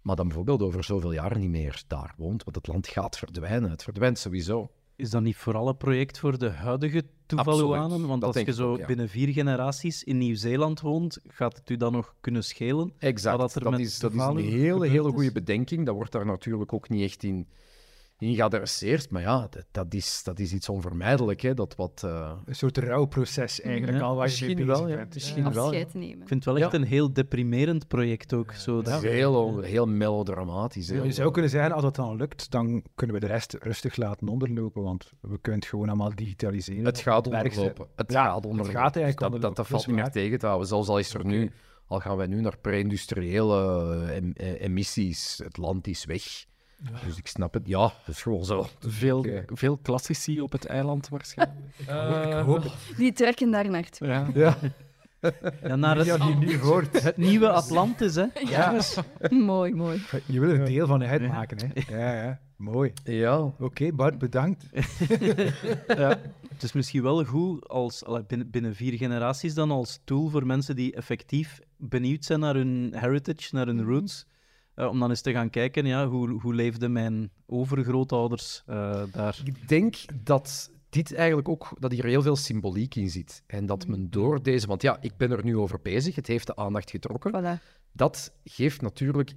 maar 0.00 0.16
dan 0.16 0.26
bijvoorbeeld 0.26 0.62
over 0.62 0.84
zoveel 0.84 1.12
jaar 1.12 1.38
niet 1.38 1.50
meer 1.50 1.82
daar 1.86 2.14
woont, 2.16 2.44
want 2.44 2.56
het 2.56 2.66
land 2.66 2.88
gaat 2.88 3.18
verdwijnen. 3.18 3.70
Het 3.70 3.82
verdwijnt 3.82 4.18
sowieso. 4.18 4.70
Is 4.96 5.10
dat 5.10 5.22
niet 5.22 5.36
vooral 5.36 5.68
een 5.68 5.76
project 5.76 6.18
voor 6.18 6.38
de 6.38 6.50
huidige 6.50 7.04
Tuvaluanen? 7.26 8.06
Want 8.06 8.24
als 8.24 8.36
je 8.36 8.52
zo 8.52 8.70
ook, 8.70 8.78
ja. 8.78 8.86
binnen 8.86 9.08
vier 9.08 9.28
generaties 9.28 10.04
in 10.04 10.18
Nieuw-Zeeland 10.18 10.80
woont, 10.80 11.18
gaat 11.26 11.56
het 11.56 11.70
u 11.70 11.76
dan 11.76 11.92
nog 11.92 12.14
kunnen 12.20 12.44
schelen? 12.44 12.92
Exact. 12.98 13.54
Er 13.54 13.62
dat 13.62 13.70
met 13.70 13.80
is, 13.80 13.98
dat 13.98 14.12
is 14.12 14.20
een 14.20 14.36
hele, 14.36 14.88
hele 14.88 15.10
goede 15.10 15.32
bedenking. 15.32 15.86
Dat 15.86 15.94
wordt 15.94 16.12
daar 16.12 16.26
natuurlijk 16.26 16.72
ook 16.72 16.88
niet 16.88 17.02
echt 17.02 17.22
in, 17.22 17.48
in 18.22 18.34
geadresseerd. 18.34 19.10
Maar 19.10 19.22
ja, 19.22 19.46
dat, 19.50 19.64
dat, 19.70 19.94
is, 19.94 20.20
dat 20.24 20.38
is 20.38 20.52
iets 20.52 20.68
onvermijdelijk. 20.68 21.40
Hè? 21.40 21.54
Dat 21.54 21.74
wat, 21.76 22.02
eh, 22.04 22.32
Een 22.44 22.54
soort 22.54 22.78
rouwproces 22.78 23.60
eigenlijk 23.60 23.98
Ja, 23.98 24.04
al 24.04 24.16
waar 24.16 24.28
je 24.30 24.46
mee 24.46 24.54
bezig 24.54 24.66
wel, 24.78 24.88
ja. 24.88 25.06
Misschien 25.14 25.52
wel. 25.52 25.64
Afscheid 25.66 25.94
nemen. 25.94 26.20
Ik 26.20 26.28
vind 26.28 26.44
het 26.44 26.54
wel 26.54 26.58
echt 26.62 26.72
Ja. 26.72 26.78
een 26.78 26.84
heel 26.84 27.12
deprimerend 27.12 27.88
project 27.88 28.32
ook. 28.32 28.52
Zo 28.52 28.74
dat 28.74 28.84
dat, 28.84 29.02
is 29.02 29.10
heel, 29.10 29.60
heel 29.60 29.86
melodramatisch. 29.86 30.88
Heel- 30.88 31.04
je 31.04 31.12
zou 31.12 31.30
kunnen 31.30 31.50
zeggen, 31.50 31.72
als 31.72 31.84
het 31.84 31.94
dan 31.94 32.16
lukt, 32.16 32.50
dan 32.50 32.84
kunnen 32.94 33.14
we 33.16 33.20
de 33.26 33.32
rest 33.32 33.56
rustig 33.60 33.96
laten 33.96 34.28
onderlopen, 34.28 34.82
want 34.82 35.12
we 35.20 35.38
kunnen 35.40 35.60
het 35.60 35.68
gewoon 35.70 35.88
allemaal 35.88 36.14
digitaliseren. 36.14 36.84
Het 36.84 36.98
gaat 37.00 37.26
onderlopen. 37.26 37.86
Het 37.96 38.12
Ja, 38.12 38.24
gaat 38.24 38.34
het 38.34 38.46
onderlopen. 38.46 38.80
gaat 38.80 38.96
eigenlijk 38.96 39.18
dat, 39.18 39.18
dat, 39.18 39.24
onderlopen, 39.26 39.40
dat 39.40 39.56
dat 39.56 39.66
valt 39.66 39.86
niet 39.86 39.96
meer 39.96 40.10
tegen 40.10 40.38
te 40.38 40.46
houden. 40.46 40.68
Zelfs 40.68 40.88
al 40.88 40.98
is 40.98 41.14
er 41.14 41.24
nu, 41.24 41.50
al 41.86 42.00
gaan 42.00 42.16
wij 42.16 42.26
nu 42.26 42.40
naar 42.40 42.58
pre-industriële 42.58 43.56
eh, 44.06 44.16
em- 44.16 44.32
eh, 44.34 44.60
emissies, 44.60 45.40
het 45.44 45.56
land 45.56 45.86
is 45.86 46.04
weg. 46.04 46.44
Dus 47.04 47.16
ik 47.16 47.26
snap 47.26 47.54
het. 47.54 47.66
Ja, 47.66 47.82
het 47.84 48.14
is 48.14 48.22
gewoon 48.22 48.44
zo. 48.44 48.66
Veel, 48.78 49.18
Oké. 49.18 49.44
veel 49.46 49.76
klassici 49.82 50.40
op 50.40 50.52
het 50.52 50.66
eiland 50.66 51.08
waarschijnlijk. 51.08 51.60
Ik 52.38 52.44
hoop 52.44 52.62
het. 52.62 52.72
Die 52.96 53.12
trekken 53.12 53.50
daar 53.50 53.70
naartoe. 53.70 54.08
Ja. 54.08 54.26
Ja, 54.34 54.56
ja, 55.62 55.76
naar 55.76 55.96
het, 55.96 56.06
ja, 56.06 56.16
die 56.16 56.34
nu 56.36 56.58
hoort. 56.58 57.02
het 57.02 57.16
nieuwe 57.16 57.50
Atlantis, 57.50 58.14
hè? 58.14 58.26
Ja. 58.48 58.80
mooi, 59.30 59.74
mooi. 59.74 60.02
Je 60.26 60.40
wil 60.40 60.48
er 60.50 60.60
een 60.60 60.64
deel 60.64 60.86
van 60.86 61.04
uitmaken, 61.04 61.58
hè? 61.58 61.96
Ja, 61.98 62.22
ja. 62.24 62.40
Mooi. 62.56 62.92
Ja, 63.04 63.38
Oké, 63.58 63.92
Bart, 63.92 64.18
bedankt. 64.18 64.64
Het 66.48 66.62
is 66.62 66.72
misschien 66.72 67.02
wel 67.02 67.24
goed 67.24 67.68
als, 67.68 68.02
binnen, 68.26 68.50
binnen 68.50 68.74
vier 68.74 68.92
generaties 68.92 69.54
dan 69.54 69.70
als 69.70 70.00
tool 70.04 70.28
voor 70.28 70.46
mensen 70.46 70.76
die 70.76 70.94
effectief 70.94 71.60
benieuwd 71.76 72.24
zijn 72.24 72.40
naar 72.40 72.54
hun 72.54 72.92
heritage, 72.96 73.54
naar 73.54 73.66
hun 73.66 73.84
roots. 73.84 74.26
Eh, 74.82 74.88
om 74.88 74.98
dan 74.98 75.10
eens 75.10 75.20
te 75.20 75.32
gaan 75.32 75.50
kijken, 75.50 75.86
ja, 75.86 76.08
hoe, 76.08 76.40
hoe 76.40 76.54
leefden 76.54 76.92
mijn 76.92 77.30
overgrootouders 77.46 78.62
eh, 78.66 79.02
daar? 79.12 79.40
Ik 79.44 79.68
denk 79.68 79.96
dat 80.24 80.70
dit 80.88 81.14
eigenlijk 81.14 81.48
ook, 81.48 81.76
dat 81.78 81.92
hier 81.92 82.04
heel 82.04 82.22
veel 82.22 82.36
symboliek 82.36 82.94
in 82.94 83.10
zit. 83.10 83.42
En 83.46 83.66
dat 83.66 83.86
men 83.86 84.10
door 84.10 84.42
deze, 84.42 84.66
want 84.66 84.82
ja, 84.82 84.98
ik 85.00 85.16
ben 85.16 85.30
er 85.30 85.44
nu 85.44 85.56
over 85.56 85.80
bezig, 85.82 86.14
het 86.14 86.26
heeft 86.26 86.46
de 86.46 86.56
aandacht 86.56 86.90
getrokken. 86.90 87.32
Voilà. 87.32 87.62
Dat 87.92 88.32
geeft 88.44 88.80
natuurlijk, 88.80 89.32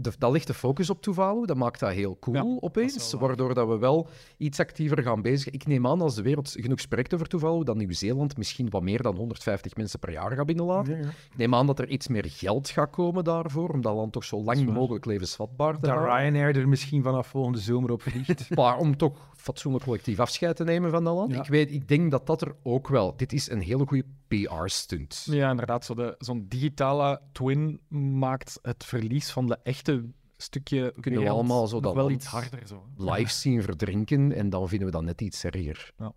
de, 0.00 0.12
dat 0.18 0.32
ligt 0.32 0.46
de 0.46 0.54
focus 0.54 0.90
op 0.90 1.02
Tuvalu, 1.02 1.46
dat 1.46 1.56
maakt 1.56 1.80
dat 1.80 1.90
heel 1.92 2.16
cool 2.20 2.58
opeens, 2.60 3.12
waardoor 3.12 3.54
dat 3.54 3.68
we 3.68 3.78
wel 3.78 4.08
iets 4.36 4.60
actiever 4.60 5.02
gaan 5.02 5.22
bezig. 5.22 5.52
Ik 5.52 5.66
neem 5.66 5.86
aan, 5.86 6.00
als 6.00 6.14
de 6.14 6.22
wereld 6.22 6.56
genoeg 6.58 6.80
spreekt 6.80 7.14
over 7.14 7.26
Tuvalu, 7.26 7.64
dat 7.64 7.76
Nieuw-Zeeland 7.76 8.36
misschien 8.36 8.70
wat 8.70 8.82
meer 8.82 9.02
dan 9.02 9.16
150 9.16 9.76
mensen 9.76 9.98
per 9.98 10.12
jaar 10.12 10.32
gaat 10.32 10.46
binnenlaten. 10.46 10.98
Ik 11.00 11.36
neem 11.36 11.54
aan 11.54 11.66
dat 11.66 11.78
er 11.78 11.88
iets 11.88 12.08
meer 12.08 12.24
geld 12.28 12.68
gaat 12.68 12.90
komen 12.90 13.24
daarvoor, 13.24 13.68
om 13.68 13.80
dat 13.80 13.94
land 13.94 14.12
toch 14.12 14.24
zo 14.24 14.42
lang 14.42 14.72
mogelijk 14.72 15.04
levensvatbaar 15.04 15.74
te 15.74 15.80
Dat 15.80 15.90
houden. 15.90 16.16
Ryanair 16.16 16.56
er 16.56 16.68
misschien 16.68 17.02
vanaf 17.02 17.26
volgende 17.26 17.58
zomer 17.58 17.90
op 17.90 18.02
vliegt. 18.02 18.48
Maar 18.60 18.78
om 18.78 18.96
toch 18.96 19.29
fatsoenlijk 19.40 19.84
collectief 19.84 20.20
afscheid 20.20 20.56
te 20.56 20.64
nemen 20.64 20.90
van 20.90 21.04
dat 21.04 21.14
land. 21.14 21.32
Ja. 21.32 21.40
Ik, 21.42 21.48
weet, 21.48 21.70
ik 21.72 21.88
denk 21.88 22.10
dat 22.10 22.26
dat 22.26 22.42
er 22.42 22.54
ook 22.62 22.88
wel... 22.88 23.16
Dit 23.16 23.32
is 23.32 23.50
een 23.50 23.60
hele 23.60 23.86
goede 23.86 24.04
PR-stunt. 24.28 25.26
Ja, 25.30 25.50
inderdaad. 25.50 25.84
zo 25.84 25.94
de- 25.94 26.14
Zo'n 26.18 26.46
digitale 26.48 27.20
twin 27.32 27.80
maakt 28.18 28.58
het 28.62 28.84
verlies 28.84 29.30
van 29.30 29.46
de 29.46 29.58
echte 29.62 30.04
stukje 30.36 30.94
Kunnen 31.00 31.22
we 31.22 31.28
allemaal 31.28 31.66
zo 31.66 31.80
dat 31.80 31.94
wel 31.94 32.10
iets 32.10 32.26
harder. 32.26 32.66
Zo. 32.66 32.84
Live 32.96 33.30
zien 33.32 33.62
verdrinken 33.62 34.32
en 34.32 34.50
dan 34.50 34.68
vinden 34.68 34.86
we 34.86 34.92
dat 34.92 35.02
net 35.02 35.20
iets 35.20 35.44
erger. 35.44 35.92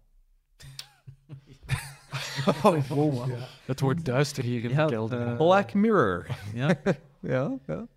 Het 3.65 3.79
wordt 3.79 4.05
duister 4.05 4.43
hier 4.43 4.63
in 4.63 4.69
Ja, 4.69 4.85
de 4.85 4.91
kelder. 4.91 5.27
eh, 5.27 5.35
Black 5.37 5.73
Mirror. 5.73 6.27
Ja. 6.53 6.75
Ja, 7.19 7.57
ja. 7.67 7.87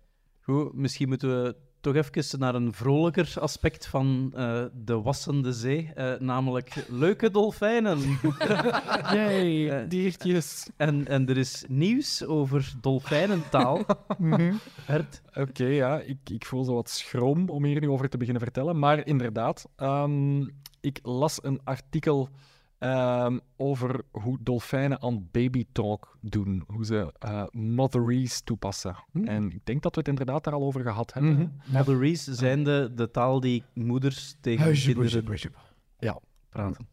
Goed, 0.41 0.73
misschien 0.73 1.07
moeten 1.07 1.43
we 1.43 1.55
toch 1.93 1.95
even 2.13 2.39
naar 2.39 2.55
een 2.55 2.73
vrolijker 2.73 3.33
aspect 3.39 3.87
van 3.87 4.31
eh, 4.35 4.63
de 4.73 5.01
wassende 5.01 5.53
zee, 5.53 5.91
eh, 5.95 6.19
namelijk 6.19 6.85
leuke 6.89 7.31
dolfijnen. 7.31 7.99
Yay, 9.13 9.69
Eh, 9.69 9.89
diertjes. 9.89 10.69
en, 10.77 11.07
en 11.07 11.29
er 11.29 11.37
is 11.37 11.65
nieuws 11.67 12.25
over 12.25 12.73
dolfijnentaal. 12.81 13.85
Bert, 14.87 15.21
Oké, 15.33 15.65
ja, 15.65 15.99
ik, 15.99 16.17
ik 16.29 16.45
voel 16.45 16.63
zo 16.63 16.73
wat 16.73 16.89
schroom 16.89 17.49
om 17.49 17.63
hier 17.65 17.81
nu 17.81 17.89
over 17.89 18.09
te 18.09 18.17
beginnen 18.17 18.41
vertellen. 18.43 18.79
Maar 18.79 19.05
inderdaad, 19.05 19.67
ehm, 19.75 20.41
ik 20.81 20.99
las 21.03 21.43
een 21.43 21.59
artikel 21.63 22.29
ehm, 22.77 23.37
over 23.57 24.01
hoe 24.11 24.37
dolfijnen 24.41 25.01
aan 25.01 25.27
baby 25.31 25.65
talk 25.71 26.17
doen. 26.21 26.63
Hoe 26.67 26.85
ze 26.85 27.13
eh 27.19 27.43
motherese 27.51 28.41
toepassen. 28.43 28.95
En 29.27 29.51
ik 29.51 29.65
denk 29.65 29.81
dat 29.81 29.93
we 29.95 29.99
het 29.99 30.09
inderdaad 30.09 30.43
daar 30.43 30.53
al 30.53 30.63
over 30.63 30.81
gehad 30.81 31.13
hebben. 31.13 31.31
Mhm. 31.33 31.77
Motherese 31.77 32.33
zijn 32.35 32.63
de, 32.63 32.91
de 32.95 33.11
taal 33.11 33.39
die 33.39 33.63
moeders 33.73 34.35
tegen 34.41 34.65
kinderen 34.93 35.23
praten. 35.23 35.65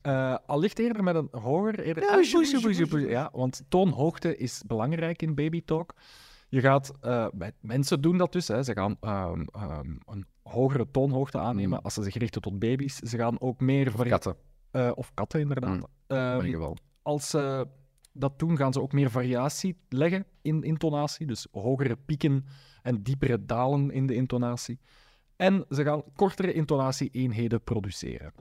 Eh, 0.02 0.36
allicht 0.46 0.78
eerder 0.78 1.02
met 1.02 1.14
een 1.14 1.28
hoger... 1.30 1.80
Eerder... 1.80 2.02
Ja, 2.02 2.08
poes. 2.88 3.02
ja, 3.10 3.30
want 3.32 3.62
toonhoogte 3.68 4.36
is 4.36 4.62
belangrijk 4.66 5.22
in 5.22 5.34
babytalk. 5.34 5.94
Je 6.48 6.60
gaat... 6.60 6.92
eh, 7.00 7.26
mensen 7.60 8.00
doen 8.00 8.18
dat 8.18 8.32
dus. 8.32 8.48
Hè. 8.48 8.62
Ze 8.62 8.72
gaan 8.72 8.96
ehm, 9.00 9.44
ehm, 9.52 9.90
een 10.04 10.26
hogere 10.42 10.86
toonhoogte 10.90 11.38
aannemen 11.38 11.82
als 11.82 11.94
ze 11.94 12.02
zich 12.02 12.14
richten 12.14 12.40
tot 12.42 12.58
baby's. 12.58 12.96
Ze 12.96 13.16
gaan 13.16 13.40
ook 13.40 13.60
meer... 13.60 13.90
vari- 13.90 14.08
Eh, 14.74 14.90
of 14.94 15.14
katten, 15.14 15.40
inderdaad. 15.40 15.76
Mm. 15.76 15.86
Ehm, 16.06 16.38
in 16.38 16.44
ieder 16.44 16.60
geval. 16.60 16.76
als 17.02 17.30
ze 17.30 17.66
dat 18.12 18.38
doen, 18.38 18.56
gaan 18.56 18.72
ze 18.72 18.80
ook 18.80 18.92
meer 18.92 19.10
variatie 19.10 19.76
leggen 19.88 20.26
in 20.42 20.62
intonatie. 20.62 21.26
Dus 21.26 21.46
hogere 21.52 21.96
pieken 21.96 22.44
en 22.82 23.02
diepere 23.02 23.44
dalen 23.44 23.90
in 23.90 24.06
de 24.06 24.14
intonatie. 24.14 24.78
En 25.36 25.64
ze 25.70 25.84
gaan 25.84 26.02
kortere 26.16 26.52
intonatie-eenheden 26.52 27.62
produceren. 27.62 28.32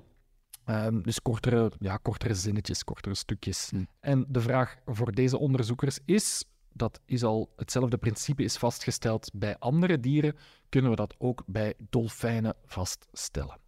Ehm, 0.65 1.01
dus 1.01 1.21
kortere, 1.21 1.71
ja, 1.79 1.97
kortere 1.97 2.33
zinnetjes, 2.33 2.83
kortere 2.83 3.15
stukjes. 3.15 3.69
Hm. 3.69 3.83
En 3.99 4.25
de 4.27 4.41
vraag 4.41 4.75
voor 4.85 5.11
deze 5.11 5.37
onderzoekers 5.37 5.99
is, 6.05 6.45
dat 6.69 6.99
is 7.05 7.23
al 7.23 7.53
hetzelfde 7.55 7.97
principe 7.97 8.43
is 8.43 8.57
vastgesteld 8.57 9.31
bij 9.33 9.57
andere 9.57 9.99
dieren, 9.99 10.35
kunnen 10.69 10.89
we 10.89 10.95
dat 10.95 11.15
ook 11.17 11.43
bij 11.45 11.73
dolfijnen 11.89 12.55
vaststellen. 12.65 13.62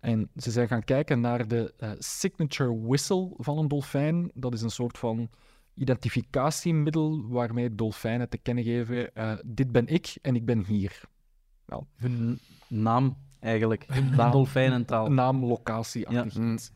En 0.00 0.30
ze 0.36 0.50
zijn 0.50 0.68
gaan 0.68 0.84
kijken 0.84 1.20
naar 1.20 1.48
de 1.48 1.74
eh, 1.78 1.90
signature 1.98 2.80
whistle 2.80 3.30
van 3.36 3.58
een 3.58 3.68
dolfijn. 3.68 4.30
Dat 4.34 4.54
is 4.54 4.62
een 4.62 4.70
soort 4.70 4.98
van 4.98 5.30
identificatiemiddel 5.74 7.28
waarmee 7.28 7.74
dolfijnen 7.74 8.28
te 8.28 8.38
kennen 8.38 8.64
geven: 8.64 9.14
eh, 9.14 9.32
dit 9.44 9.72
ben 9.72 9.86
ik 9.86 10.18
en 10.22 10.34
ik 10.36 10.44
ben 10.44 10.64
hier. 10.64 11.00
Hun 11.96 12.38
naam 12.68 13.16
eigenlijk, 13.40 13.84
hun 13.88 14.30
dolfijnentaal. 14.30 15.10
Naam, 15.10 15.44
locatie, 15.44 16.10
Ja. 16.10 16.24
iets. 16.24 16.72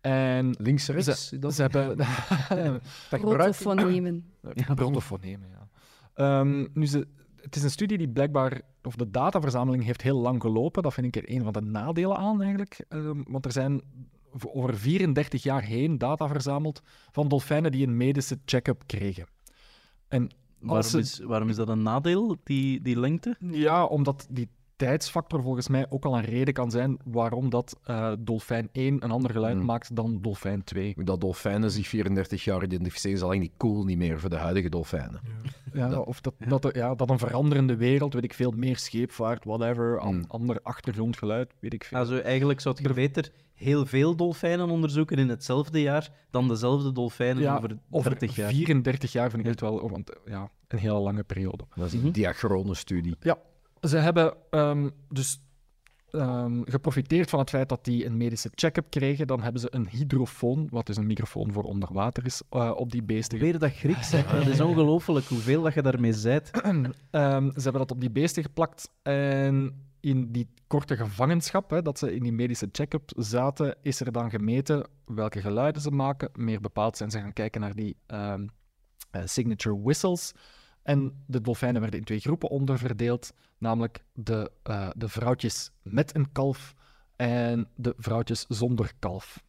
En 0.00 0.54
Links, 0.58 0.88
rechts. 0.88 1.28
ze, 1.28 1.38
dat 1.38 1.54
ze 1.54 1.62
hebben 1.62 1.96
Protofonemen. 3.10 4.32
ja, 4.66 4.74
protofonemen, 4.74 5.48
ja. 5.48 5.68
Ehm, 6.14 6.66
nu 6.72 6.86
ze, 6.86 7.06
het 7.42 7.56
is 7.56 7.62
een 7.62 7.70
studie 7.70 7.98
die 7.98 8.08
blijkbaar, 8.08 8.60
of 8.82 8.94
de 8.96 9.10
dataverzameling 9.10 9.84
heeft 9.84 10.02
heel 10.02 10.18
lang 10.18 10.40
gelopen. 10.40 10.82
Dat 10.82 10.94
vind 10.94 11.06
ik 11.06 11.16
er 11.16 11.30
een 11.36 11.42
van 11.42 11.52
de 11.52 11.60
nadelen 11.60 12.16
aan 12.16 12.40
eigenlijk. 12.42 12.84
Ehm, 12.88 13.22
want 13.26 13.44
er 13.44 13.52
zijn 13.52 13.82
over 14.52 14.76
34 14.78 15.42
jaar 15.42 15.62
heen 15.62 15.98
data 15.98 16.28
verzameld 16.28 16.82
van 17.10 17.28
dolfijnen 17.28 17.72
die 17.72 17.86
een 17.86 17.96
medische 17.96 18.38
check-up 18.44 18.82
kregen. 18.86 19.26
En 20.08 20.30
Waarom 20.58 20.82
ze- 20.88 20.98
is, 20.98 21.18
waarom 21.18 21.48
is 21.48 21.56
dat 21.56 21.68
een 21.68 21.82
nadeel, 21.82 22.36
die, 22.44 22.82
die 22.82 22.98
lengte? 23.00 23.36
ja, 23.50 23.84
omdat 23.84 24.26
die 24.30 24.48
tijdsfactor 24.86 25.42
volgens 25.42 25.68
mij 25.68 25.86
ook 25.88 26.04
al 26.04 26.16
een 26.16 26.24
reden 26.24 26.54
kan 26.54 26.70
zijn 26.70 26.96
waarom 27.04 27.50
dat 27.50 27.76
eh, 27.84 28.12
dolfijn 28.18 28.68
1 28.72 29.04
een 29.04 29.10
ander 29.10 29.30
geluid 29.30 29.56
Hmm. 29.56 29.64
maakt 29.64 29.96
dan 29.96 30.18
dolfijn 30.22 30.64
2. 30.64 30.94
Dat 31.04 31.20
dolfijnen 31.20 31.70
zich 31.70 31.88
34 31.88 32.44
jaar 32.44 32.62
identificeren 32.62 33.16
is 33.16 33.22
alleen 33.22 33.40
niet 33.40 33.52
cool 33.56 33.84
niet 33.84 33.98
meer 33.98 34.20
voor 34.20 34.30
de 34.30 34.36
huidige 34.36 34.68
dolfijnen. 34.68 35.20
Ja, 35.72 35.98
of 36.00 36.20
dat, 36.20 36.34
dat, 36.48 36.70
ja, 36.74 36.94
dat 36.94 37.10
een 37.10 37.18
veranderende 37.18 37.76
wereld, 37.76 38.14
weet 38.14 38.24
ik 38.24 38.34
veel, 38.34 38.50
meer 38.56 38.76
scheepvaart, 38.76 39.44
whatever, 39.44 39.98
an- 39.98 40.12
Hmm. 40.14 40.24
ander 40.28 40.60
achtergrondgeluid, 40.62 41.52
weet 41.60 41.72
ik 41.72 41.84
veel. 41.84 41.98
Also, 41.98 42.18
eigenlijk 42.18 42.60
zou 42.60 42.76
je 42.82 42.92
beter 42.92 43.30
heel 43.54 43.86
veel 43.86 44.16
dolfijnen 44.16 44.68
onderzoeken 44.70 45.16
in 45.18 45.28
hetzelfde 45.28 45.80
jaar 45.80 46.10
dan 46.30 46.48
dezelfde 46.48 46.92
dolfijnen 46.92 47.42
Ja, 47.42 47.56
over 47.56 47.76
over 47.90 48.10
30 48.10 48.36
jaar. 48.36 48.50
34 48.50 49.12
jaar 49.12 49.30
vind 49.30 49.42
ik 49.42 49.48
echt 49.48 49.60
wel 49.60 49.90
want, 49.90 50.12
ja, 50.26 50.50
een 50.68 50.78
hele 50.78 50.98
lange 50.98 51.22
periode. 51.24 51.64
Dat 51.74 51.86
is 51.86 51.92
een 51.92 51.98
Mhm. 52.00 52.10
diachrone 52.10 52.74
studie. 52.74 53.16
Ze 53.88 53.96
hebben 53.96 54.34
ehm, 54.50 54.88
dus 55.08 55.40
ehm, 56.10 56.62
geprofiteerd 56.64 57.30
van 57.30 57.38
het 57.38 57.50
feit 57.50 57.68
dat 57.68 57.84
die 57.84 58.06
een 58.06 58.16
medische 58.16 58.50
check-up 58.54 58.90
kregen. 58.90 59.26
Dan 59.26 59.42
hebben 59.42 59.60
ze 59.60 59.68
een 59.70 59.88
hydrofoon, 59.88 60.68
wat 60.70 60.86
dus 60.86 60.96
een 60.96 61.06
microfoon 61.06 61.52
voor 61.52 61.64
onder 61.64 61.92
water 61.92 62.26
is, 62.26 62.42
eh, 62.50 62.72
op 62.74 62.90
die 62.90 63.02
beesten 63.02 63.38
Weer 63.38 63.58
dat 63.58 63.72
Grieks, 63.72 64.10
hè. 64.12 64.22
Dat 64.38 64.46
is 64.46 64.60
ongelooflijk 64.60 65.26
hoeveel 65.26 65.62
dat 65.62 65.74
je 65.74 65.82
daarmee 65.82 66.12
zijt. 66.12 66.50
Ehm, 67.10 67.44
ze 67.44 67.60
hebben 67.62 67.80
dat 67.80 67.90
op 67.90 68.00
die 68.00 68.10
beesten 68.10 68.42
geplakt 68.42 68.90
en 69.02 69.86
in 70.00 70.32
die 70.32 70.48
korte 70.66 70.96
gevangenschap, 70.96 71.70
hè, 71.70 71.82
dat 71.82 71.98
ze 71.98 72.14
in 72.14 72.22
die 72.22 72.32
medische 72.32 72.68
check-up 72.72 73.10
zaten, 73.16 73.76
is 73.82 74.00
er 74.00 74.12
dan 74.12 74.30
gemeten 74.30 74.86
welke 75.04 75.40
geluiden 75.40 75.82
ze 75.82 75.90
maken. 75.90 76.30
Meer 76.34 76.60
bepaald 76.60 76.96
zijn 76.96 77.10
ze 77.10 77.18
gaan 77.18 77.32
kijken 77.32 77.60
naar 77.60 77.74
die 77.74 77.96
eh, 78.06 78.34
signature 79.24 79.82
whistles. 79.82 80.32
En 80.82 81.22
de 81.26 81.40
dolfijnen 81.40 81.80
werden 81.80 81.98
in 81.98 82.06
twee 82.06 82.20
groepen 82.20 82.48
onderverdeeld, 82.48 83.32
namelijk 83.58 84.04
de, 84.12 84.50
eh, 84.62 84.88
de 84.96 85.08
vrouwtjes 85.08 85.70
met 85.82 86.16
een 86.16 86.32
kalf 86.32 86.74
en 87.16 87.68
de 87.74 87.94
vrouwtjes 87.96 88.44
zonder 88.48 88.92
kalf. 88.98 89.44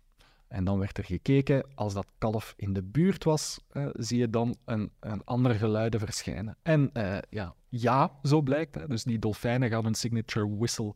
En 0.47 0.63
dan 0.63 0.79
werd 0.79 0.97
er 0.97 1.03
gekeken, 1.03 1.65
als 1.75 1.93
dat 1.93 2.11
kalf 2.17 2.53
in 2.57 2.73
de 2.73 2.83
buurt 2.83 3.23
was, 3.23 3.59
eh, 3.69 3.87
zie 3.93 4.19
je 4.19 4.29
dan 4.29 4.55
een, 4.65 4.91
een 4.99 5.23
andere 5.23 5.53
geluiden 5.53 5.99
verschijnen. 5.99 6.57
En 6.61 6.89
eh, 6.93 7.17
ja, 7.29 7.55
ja, 7.69 8.11
zo 8.23 8.41
blijkt. 8.41 8.89
Dus 8.89 9.03
die 9.03 9.19
dolfijnen 9.19 9.69
gaan 9.69 9.83
hun 9.83 9.95
signature 9.95 10.55
whistle 10.57 10.95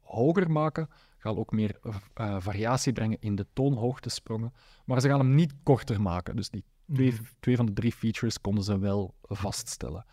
hoger 0.00 0.50
maken, 0.50 0.88
gaan 1.18 1.36
ook 1.36 1.52
meer 1.52 1.78
variatie 2.38 2.92
brengen 2.92 3.16
in 3.20 3.34
de 3.34 3.46
toonhoogtesprongen, 3.52 4.52
maar 4.84 5.00
ze 5.00 5.08
gaan 5.08 5.18
hem 5.18 5.34
niet 5.34 5.54
korter 5.62 6.00
maken. 6.00 6.36
Dus 6.36 6.50
die 6.50 6.64
twee, 6.94 7.14
twee 7.40 7.56
van 7.56 7.66
de 7.66 7.72
drie 7.72 7.92
features 7.92 8.40
konden 8.40 8.64
ze 8.64 8.78
wel 8.78 9.14
vaststellen. 9.22 10.04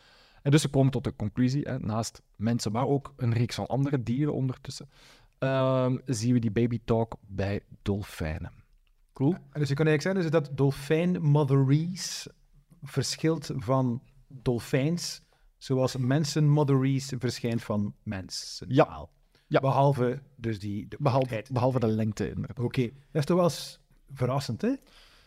En 0.41 0.51
dus 0.51 0.61
ze 0.61 0.69
komen 0.69 0.91
tot 0.91 1.03
de 1.03 1.15
conclusie, 1.15 1.61
hè, 1.61 1.79
naast 1.79 2.21
mensen, 2.35 2.71
maar 2.71 2.87
ook 2.87 3.13
een 3.17 3.33
reeks 3.33 3.55
van 3.55 3.67
andere 3.67 4.03
dieren 4.03 4.33
ondertussen, 4.33 4.89
ehm, 5.37 5.97
zien 6.05 6.33
we 6.33 6.39
die 6.39 6.51
baby 6.51 6.79
talk 6.85 7.15
bij 7.27 7.61
dolfijnen. 7.81 8.51
Cool. 9.13 9.33
En 9.33 9.59
dus 9.59 9.69
je 9.69 9.75
kan 9.75 9.87
eigenlijk 9.87 10.01
zeggen 10.01 10.21
dus 10.21 10.47
dat 10.47 10.57
dolfijn 10.57 11.21
motheries 11.21 12.27
verschilt 12.83 13.51
van 13.55 14.01
dolfijns, 14.27 15.21
zoals 15.57 15.97
mensen 15.97 16.49
motheries 16.49 17.13
verschijnt 17.17 17.63
van 17.63 17.93
mensen. 18.03 18.67
Ja. 18.69 19.07
Ja. 19.47 19.59
Behalve 19.59 20.21
dus 20.35 20.59
die... 20.59 20.87
De 20.87 20.97
Behalve, 20.99 21.45
behalve 21.51 21.79
de 21.79 21.87
lengte, 21.87 22.29
inderdaad. 22.29 22.59
Oké, 22.59 22.81
dat 22.81 22.93
is 23.11 23.25
toch 23.25 23.35
wel 23.35 23.45
eens 23.45 23.79
verrassend, 24.13 24.61
hè? 24.61 24.75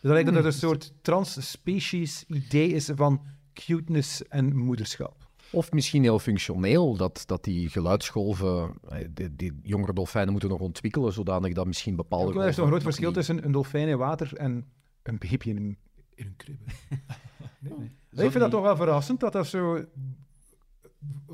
Dus 0.03 0.11
dat 0.11 0.23
lijkt 0.23 0.29
dat 0.33 0.39
er 0.39 0.45
een 0.45 0.53
soort 0.69 0.93
transspecies 1.01 2.23
idee 2.27 2.67
is 2.69 2.89
van 2.95 3.21
cuteness 3.53 4.27
en 4.27 4.55
moederschap. 4.57 5.27
Of 5.51 5.71
misschien 5.71 6.01
heel 6.03 6.19
functioneel, 6.19 6.95
dat, 6.97 7.23
dat 7.25 7.43
die 7.43 7.69
geluidsgolven, 7.69 8.73
eh, 8.89 9.07
die, 9.09 9.35
die 9.35 9.59
jongere 9.63 9.93
dolfijnen 9.93 10.31
moeten 10.31 10.49
nog 10.49 10.59
ontwikkelen, 10.59 11.13
zodanig 11.13 11.53
dat 11.53 11.65
misschien 11.67 11.95
bepaalde 11.95 12.39
Er 12.39 12.47
is 12.47 12.55
toch 12.55 12.65
een 12.65 12.71
groot 12.71 12.83
verschil 12.83 13.05
niet- 13.07 13.15
tussen 13.15 13.45
een 13.45 13.51
dolfijn 13.51 13.87
in 13.87 13.97
water 13.97 14.35
en 14.37 14.65
een 15.03 15.17
baby 15.17 15.49
in 15.49 15.57
een, 15.57 15.77
in 16.15 16.25
een 16.25 16.35
kribbe. 16.35 16.63
Nee, 17.59 17.73
nee. 17.77 18.25
Ik 18.25 18.31
vind 18.31 18.43
dat 18.43 18.51
toch 18.51 18.61
wel 18.63 18.75
verrassend 18.75 19.19
dat 19.19 19.33
dat 19.33 19.47
zo 19.47 19.85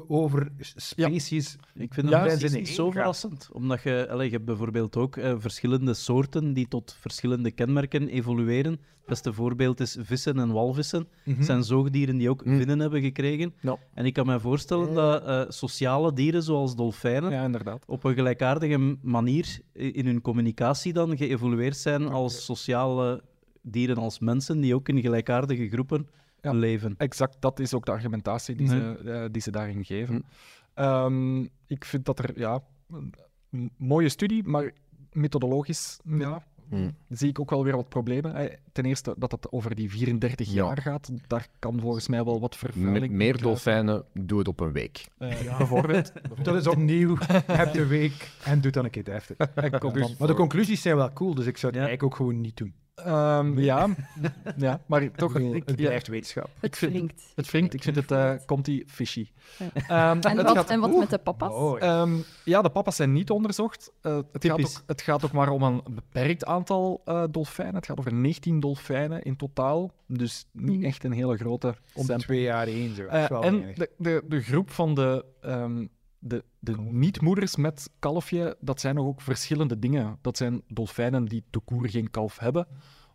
over 0.07 0.51
species... 0.75 1.57
Ik 1.75 1.93
vind 1.93 2.09
Ja, 2.09 2.25
het 2.27 2.39
ze 2.39 2.49
niet 2.57 2.67
zo 2.67 2.83
gaat. 2.85 2.93
verrassend. 2.93 3.49
Omdat 3.51 3.81
je, 3.81 4.07
allee, 4.09 4.25
je 4.25 4.31
hebt 4.33 4.45
bijvoorbeeld 4.45 4.95
ook 4.97 5.17
eh, 5.17 5.33
verschillende 5.37 5.93
soorten 5.93 6.53
die 6.53 6.67
tot 6.67 6.97
verschillende 6.99 7.51
kenmerken 7.51 8.07
evolueren. 8.07 8.71
Het 8.71 9.07
beste 9.17 9.33
voorbeeld 9.33 9.79
is 9.79 9.97
vissen 9.99 10.39
en 10.39 10.51
walvissen. 10.51 11.07
Mhm. 11.23 11.37
Het 11.37 11.45
zijn 11.45 11.63
zoogdieren 11.63 12.17
die 12.17 12.29
ook 12.29 12.45
Mm. 12.45 12.57
vinnen 12.57 12.79
hebben 12.79 13.01
gekregen. 13.01 13.53
Ja. 13.61 13.77
En 13.93 14.05
ik 14.05 14.13
kan 14.13 14.25
me 14.25 14.39
voorstellen 14.39 14.93
dat 14.93 15.23
eh, 15.25 15.41
sociale 15.47 16.13
dieren 16.13 16.43
zoals 16.43 16.75
dolfijnen 16.75 17.31
Ja, 17.31 17.43
inderdaad. 17.43 17.83
op 17.87 18.03
een 18.03 18.13
gelijkaardige 18.13 18.97
manier 19.01 19.59
in 19.73 20.05
hun 20.05 20.21
communicatie 20.21 20.93
dan 20.93 21.17
geëvolueerd 21.17 21.77
zijn 21.77 22.07
als 22.07 22.45
sociale 22.45 23.21
dieren 23.61 23.97
als 23.97 24.19
mensen 24.19 24.61
die 24.61 24.75
ook 24.75 24.89
in 24.89 25.01
gelijkaardige 25.01 25.67
groepen 25.69 26.07
Ja. 26.41 26.51
leven. 26.51 26.95
Exact, 26.97 27.35
dat 27.39 27.59
is 27.59 27.73
ook 27.73 27.85
de 27.85 27.91
argumentatie 27.91 28.55
die, 28.55 28.67
Nee. 28.67 28.79
ze, 28.79 29.11
eh, 29.11 29.25
die 29.31 29.41
ze 29.41 29.51
daarin 29.51 29.85
geven. 29.85 30.15
Hm. 30.15 30.21
Ehm, 30.73 31.41
ik 31.67 31.85
vind 31.85 32.05
dat 32.05 32.19
er, 32.19 32.39
ja, 32.39 32.59
een, 32.91 33.13
mooie 33.77 34.09
studie, 34.09 34.43
maar 34.43 34.71
methodologisch, 35.11 35.99
ja, 36.03 36.43
Hm. 36.69 36.89
zie 37.09 37.29
ik 37.29 37.39
ook 37.39 37.49
wel 37.49 37.63
weer 37.63 37.75
wat 37.75 37.89
problemen. 37.89 38.35
Eh, 38.35 38.55
Ten 38.71 38.85
eerste 38.85 39.15
dat 39.17 39.31
het 39.31 39.51
over 39.51 39.75
die 39.75 39.89
34 39.91 40.47
Ja. 40.47 40.53
jaar 40.53 40.81
gaat, 40.81 41.09
daar 41.27 41.47
kan 41.59 41.79
volgens 41.79 42.07
mij 42.07 42.23
wel 42.23 42.39
wat 42.39 42.55
vervuiling 42.57 42.99
Met 43.01 43.11
meer 43.11 43.41
dolfijnen, 43.41 44.03
doe 44.13 44.37
het 44.39 44.47
op 44.47 44.59
een 44.59 44.71
week. 44.71 45.07
Eh, 45.17 45.57
Bijvoorbeeld. 45.57 46.11
Dat 46.43 46.55
is 46.55 46.67
opnieuw, 46.67 47.15
heb 47.45 47.73
de 47.73 47.85
week 47.87 48.31
en 48.43 48.61
doe 48.61 48.71
dan 48.71 48.83
een 48.85 48.89
keer 48.91 49.03
deftig. 49.03 49.37
Dus, 49.93 50.17
maar 50.17 50.27
de 50.27 50.33
conclusies 50.33 50.81
zijn 50.81 50.95
wel 50.95 51.13
cool, 51.13 51.33
dus 51.35 51.45
ik 51.45 51.57
zou 51.57 51.71
het 51.71 51.81
Ja. 51.81 51.87
eigenlijk 51.87 52.03
ook 52.03 52.15
gewoon 52.15 52.41
niet 52.41 52.57
doen. 52.57 52.73
Ehm, 53.05 53.59
ja, 53.59 53.87
ja, 54.57 54.81
maar 54.85 55.11
toch, 55.11 55.29
Ik 55.29 55.33
bedoel, 55.37 55.55
ik, 55.55 55.63
het 55.65 55.75
blijft 55.75 56.07
wetenschap. 56.07 56.49
Het 56.59 56.79
wringt. 56.79 57.31
het 57.35 57.51
wringt. 57.51 57.73
Ik 57.73 57.83
vind 57.83 57.95
het 57.95 58.11
uh, 58.11 58.33
Conti 58.45 58.83
fishy. 58.87 59.27
Ja. 59.57 59.67
Ehm, 60.11 60.19
En 60.21 60.35
wat, 60.43 60.51
gaat- 60.57 60.69
en 60.69 60.79
wat 60.79 60.89
Oeh. 60.89 60.99
met 60.99 61.09
de 61.09 61.17
papa's? 61.17 61.53
Oh, 61.53 61.81
Ehm, 61.81 62.13
ja, 62.45 62.61
de 62.61 62.69
papa's 62.69 62.95
zijn 62.95 63.13
niet 63.13 63.29
onderzocht. 63.29 63.91
Eh, 64.01 64.19
het, 64.31 64.45
gaat 64.45 64.59
ook, 64.59 64.81
het 64.85 65.01
gaat 65.01 65.25
ook 65.25 65.31
maar 65.31 65.49
om 65.49 65.63
een 65.63 65.81
beperkt 65.89 66.45
aantal 66.45 67.01
eh, 67.05 67.23
dolfijnen. 67.31 67.75
Het 67.75 67.85
gaat 67.85 67.99
over 67.99 68.13
19 68.13 68.59
dolfijnen 68.59 69.21
in 69.23 69.35
totaal. 69.35 69.91
Dus 70.07 70.45
niet 70.51 70.77
Mhm. 70.77 70.85
echt 70.85 71.03
een 71.03 71.11
hele 71.11 71.37
grote 71.37 71.75
om 71.93 72.05
twee 72.17 72.41
jaar 72.41 72.65
heen. 72.65 72.95
Zo. 72.95 73.05
Eh, 73.05 73.45
en 73.45 73.73
de, 73.75 73.89
de, 73.97 74.23
de 74.27 74.41
groep 74.41 74.69
van 74.71 74.93
de, 74.95 75.25
ehm, 75.41 75.85
de, 76.19 76.43
de 76.59 76.75
niet-moeders 76.77 77.55
met 77.55 77.89
kalfje, 77.99 78.57
dat 78.59 78.79
zijn 78.79 78.95
nog 78.95 79.05
ook 79.05 79.21
verschillende 79.21 79.79
dingen. 79.79 80.17
Dat 80.21 80.37
zijn 80.37 80.61
dolfijnen 80.67 81.25
die 81.25 81.43
toekoer 81.49 81.89
geen 81.89 82.09
kalf 82.09 82.39
hebben. 82.39 82.67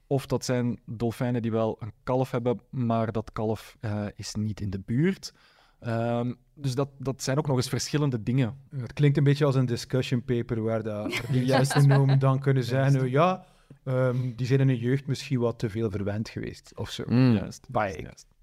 Of 0.07 0.27
dat 0.27 0.45
zijn 0.45 0.81
dolfijnen 0.87 1.43
die 1.43 1.51
wel 1.51 1.77
een 1.81 1.93
kalf 2.03 2.31
hebben, 2.31 2.61
maar 2.71 3.13
dat 3.13 3.33
kalf 3.33 3.77
eh, 3.81 4.07
is 4.17 4.35
niet 4.35 4.61
in 4.61 4.71
de 4.71 4.81
buurt. 4.81 5.33
Ehm, 5.81 6.33
dus 6.55 6.75
dat, 6.75 6.89
dat 6.99 7.23
zijn 7.23 7.39
ook 7.39 7.47
nog 7.47 7.57
eens 7.57 7.69
verschillende 7.69 8.23
dingen. 8.23 8.59
Het 8.77 8.93
klinkt 8.93 9.17
een 9.17 9.25
beetje 9.25 9.45
als 9.45 9.55
een 9.55 9.67
discussion 9.67 10.25
paper 10.25 10.63
waar 10.63 10.83
dat 10.83 11.13
Juist. 11.31 11.73
juist 11.75 12.21
dan 12.21 12.39
kunnen 12.39 12.65
zeggen, 12.65 13.01
oh, 13.01 13.09
ja, 13.09 13.45
ehm, 13.85 14.35
die 14.37 14.47
zijn 14.47 14.61
in 14.61 14.69
hun 14.69 14.79
jeugd 14.79 15.07
misschien 15.07 15.39
wat 15.39 15.59
te 15.59 15.71
veel 15.71 15.91
verwend 15.91 16.29
geweest, 16.29 16.73
of 16.75 16.91
zo. 16.91 17.05
Mm. 17.07 17.33
Juist. 17.33 17.67
Bye. 17.71 18.03
juist. 18.03 18.34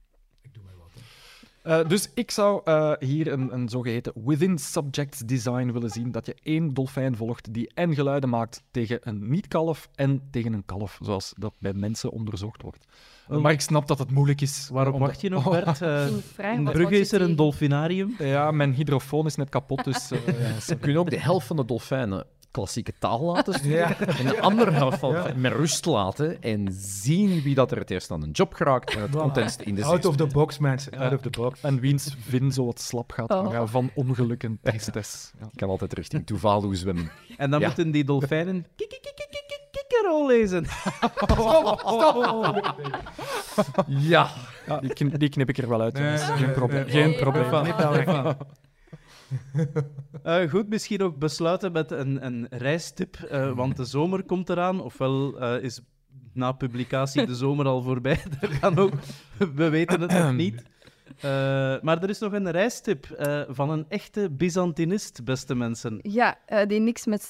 Eh, 1.62 1.88
dus 1.88 2.12
ik 2.14 2.32
zou 2.32 2.62
eh, 2.64 2.92
hier 3.00 3.32
een, 3.32 3.54
een 3.54 3.70
zogeheten 3.70 4.14
within 4.26 4.58
subjects 4.58 5.20
design 5.20 5.72
willen 5.72 5.90
zien, 5.90 6.12
dat 6.12 6.26
je 6.26 6.36
één 6.44 6.74
dolfijn 6.74 7.16
volgt 7.16 7.54
die 7.54 7.72
en 7.74 7.94
geluiden 7.96 8.30
maakt 8.30 8.64
tegen 8.72 9.00
een 9.02 9.30
niet-kalf 9.30 9.90
en 9.96 10.22
tegen 10.32 10.54
een 10.54 10.66
kalf, 10.66 10.98
zoals 11.02 11.34
dat 11.38 11.54
bij 11.58 11.74
mensen 11.74 12.12
onderzocht 12.12 12.62
wordt. 12.62 12.86
Eh, 13.30 13.38
maar 13.38 13.52
ik 13.52 13.62
snap 13.62 13.88
dat 13.88 14.00
het 14.00 14.12
moeilijk 14.12 14.42
is. 14.42 14.70
Waarop 14.72 14.94
om- 14.94 15.00
wacht 15.00 15.22
je 15.22 15.30
nog, 15.30 15.50
Bert? 15.50 15.82
Eh, 16.38 16.54
in 16.54 16.64
Brugge 16.64 17.00
is 17.00 17.12
er 17.12 17.22
een 17.22 17.36
dolfinarium. 17.36 18.16
Ja, 18.20 18.52
mijn 18.52 18.74
hydrofoon 18.74 19.26
is 19.26 19.36
net 19.36 19.50
kapot, 19.50 19.84
dus... 19.84 20.12
eh, 20.12 20.26
ja, 20.28 20.56
We 20.68 20.76
kunnen 20.78 21.02
ook 21.02 21.10
de 21.10 21.20
helft 21.20 21.48
van 21.48 21.56
de 21.56 21.66
dolfijnen 21.66 22.26
klassieke 22.52 22.94
taal 23.00 23.22
laten 23.22 23.70
Ja. 23.70 24.00
en 24.00 24.26
de 24.26 24.42
andere 24.42 24.72
helft 24.72 25.00
van, 25.00 25.12
Ja. 25.14 25.32
met 25.36 25.52
rust 25.54 25.86
laten 25.86 26.42
en 26.42 26.68
zien 26.72 27.42
wie 27.42 27.56
dat 27.56 27.72
er 27.72 27.78
het 27.78 27.92
eerst 27.92 28.12
aan 28.12 28.24
een 28.24 28.32
job 28.32 28.54
geraakt 28.54 28.96
en 28.96 29.02
het 29.02 29.12
contentste 29.16 29.64
in 29.64 29.76
de 29.76 29.84
Out 29.84 30.06
of 30.06 30.16
the 30.16 30.28
box, 30.28 30.58
mensen. 30.58 30.94
Out 30.98 31.14
of 31.14 31.22
the 31.22 31.30
box. 31.30 31.62
en 31.62 31.80
wiens 31.80 32.16
vin 32.20 32.52
zo 32.52 32.66
wat 32.66 32.80
slap 32.80 33.12
gaat 33.12 33.30
Oh. 33.32 33.62
van 33.66 33.90
ongeluk 33.96 34.44
en 34.44 34.60
tristesse. 34.64 35.28
Ja. 35.40 35.46
Ik 35.46 35.52
kan 35.58 35.70
altijd 35.70 35.94
richting 35.94 36.26
Tuvalu 36.26 36.76
zwemmen. 36.76 37.12
En 37.38 37.50
dan 37.52 37.60
Ja. 37.60 37.66
moeten 37.66 37.92
die 37.92 38.04
dolfijnen 38.04 38.66
kik- 38.76 38.90
kik- 38.90 39.02
kik- 39.02 39.16
kik- 39.16 39.44
kik- 39.48 39.86
kikkerol 39.88 40.28
lezen. 40.28 40.66
Ja. 43.88 44.30
Ja, 44.68 44.80
die, 44.80 44.94
kn- 44.94 45.18
die 45.18 45.30
knip 45.30 45.50
ik 45.50 45.58
er 45.58 45.70
wel 45.70 45.82
uit. 45.82 45.94
Nee, 45.94 46.18
Geen 46.18 46.46
nee, 46.46 46.52
probleem. 46.52 46.84
nee. 46.84 46.92
Geen 46.92 47.10
Nee. 47.10 47.20
probleem. 47.20 48.36
Eh, 50.24 50.50
goed, 50.50 50.70
misschien 50.70 51.02
ook 51.02 51.18
besluiten 51.18 51.72
met 51.72 51.92
een, 51.92 52.26
een 52.26 52.48
reistip, 52.50 53.16
eh, 53.16 53.52
want 53.62 53.78
de 53.78 53.86
zomer 53.86 54.24
komt 54.24 54.50
eraan. 54.50 54.82
Ofwel 54.82 55.40
eh, 55.40 55.64
is 55.64 55.82
na 56.34 56.52
publicatie 56.52 57.26
de 57.26 57.36
zomer 57.36 57.66
al 57.66 57.82
voorbij. 57.82 58.20
Dat 58.40 58.60
kan 58.60 58.78
ook. 58.78 58.94
We 59.56 59.70
weten 59.70 60.02
het 60.02 60.12
nog 60.12 60.34
niet. 60.34 60.64
Maar 61.82 62.04
er 62.04 62.10
is 62.10 62.20
nog 62.20 62.34
een 62.34 62.52
reistip 62.52 63.08
van 63.50 63.70
een 63.70 63.86
echte 63.90 64.30
Byzantinist, 64.30 65.24
beste 65.24 65.56
mensen. 65.56 66.00
Ja, 66.02 66.38
die 66.68 66.80
niks 66.80 67.06
met 67.06 67.30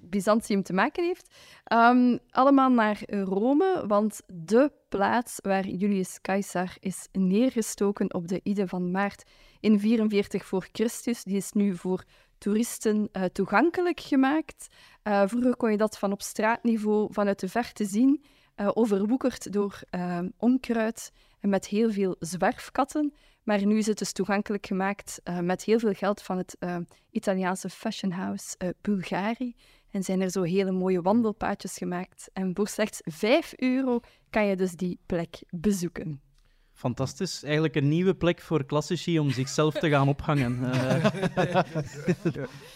Byzantium 0.00 0.62
te 0.62 0.72
maken 0.72 1.04
heeft. 1.04 1.34
Ehm, 1.64 2.18
allemaal 2.30 2.70
naar 2.70 3.02
Rome, 3.06 3.84
want 3.86 4.22
de 4.26 4.72
plaats 4.88 5.38
waar 5.42 5.66
Julius 5.66 6.20
Caesar 6.20 6.76
is 6.80 7.08
neergestoken 7.12 8.14
op 8.14 8.28
de 8.28 8.40
Ide 8.42 8.68
van 8.68 8.90
Maart 8.90 9.24
in 9.62 9.80
44 9.80 10.46
voor 10.46 10.68
Christus, 10.72 11.24
die 11.24 11.36
is 11.36 11.52
nu 11.52 11.76
voor 11.76 12.04
toeristen 12.38 13.08
eh, 13.12 13.24
toegankelijk 13.24 14.00
gemaakt. 14.00 14.66
Eh, 15.02 15.22
vroeger 15.26 15.56
kon 15.56 15.70
je 15.70 15.76
dat 15.76 15.98
van 15.98 16.12
op 16.12 16.22
straatniveau 16.22 17.12
vanuit 17.12 17.40
de 17.40 17.48
verte 17.48 17.84
zien, 17.84 18.24
eh, 18.54 18.70
overwoekerd 18.74 19.52
door 19.52 19.80
eh, 19.90 20.18
onkruid 20.36 21.12
en 21.40 21.48
met 21.48 21.66
heel 21.66 21.92
veel 21.92 22.16
zwerfkatten. 22.18 23.14
Maar 23.42 23.66
nu 23.66 23.78
is 23.78 23.86
het 23.86 23.98
dus 23.98 24.12
toegankelijk 24.12 24.66
gemaakt 24.66 25.20
met 25.40 25.64
heel 25.64 25.78
veel 25.78 25.92
geld 25.92 26.22
van 26.22 26.38
het 26.38 26.56
Italiaanse 27.10 27.68
fashion 27.68 28.12
house 28.12 28.74
Bulgari. 28.80 29.56
En 29.90 30.02
zijn 30.02 30.20
er 30.20 30.30
zo 30.30 30.42
hele 30.42 30.70
mooie 30.70 31.02
wandelpaadjes 31.02 31.76
gemaakt. 31.76 32.30
En 32.32 32.54
voor 32.54 32.68
slechts 32.68 33.00
5 33.04 33.52
euro 33.56 34.00
kan 34.30 34.46
je 34.46 34.56
dus 34.56 34.72
die 34.72 34.98
plek 35.06 35.42
bezoeken. 35.50 36.31
Fantastisch. 36.82 37.42
Eigenlijk 37.42 37.74
een 37.74 37.88
nieuwe 37.88 38.14
plek 38.14 38.40
voor 38.40 38.64
klassici 38.64 39.18
om 39.18 39.30
zichzelf 39.30 39.74
te 39.74 39.88
gaan 39.88 40.08
ophangen. 40.08 40.58
Eh, 40.72 41.60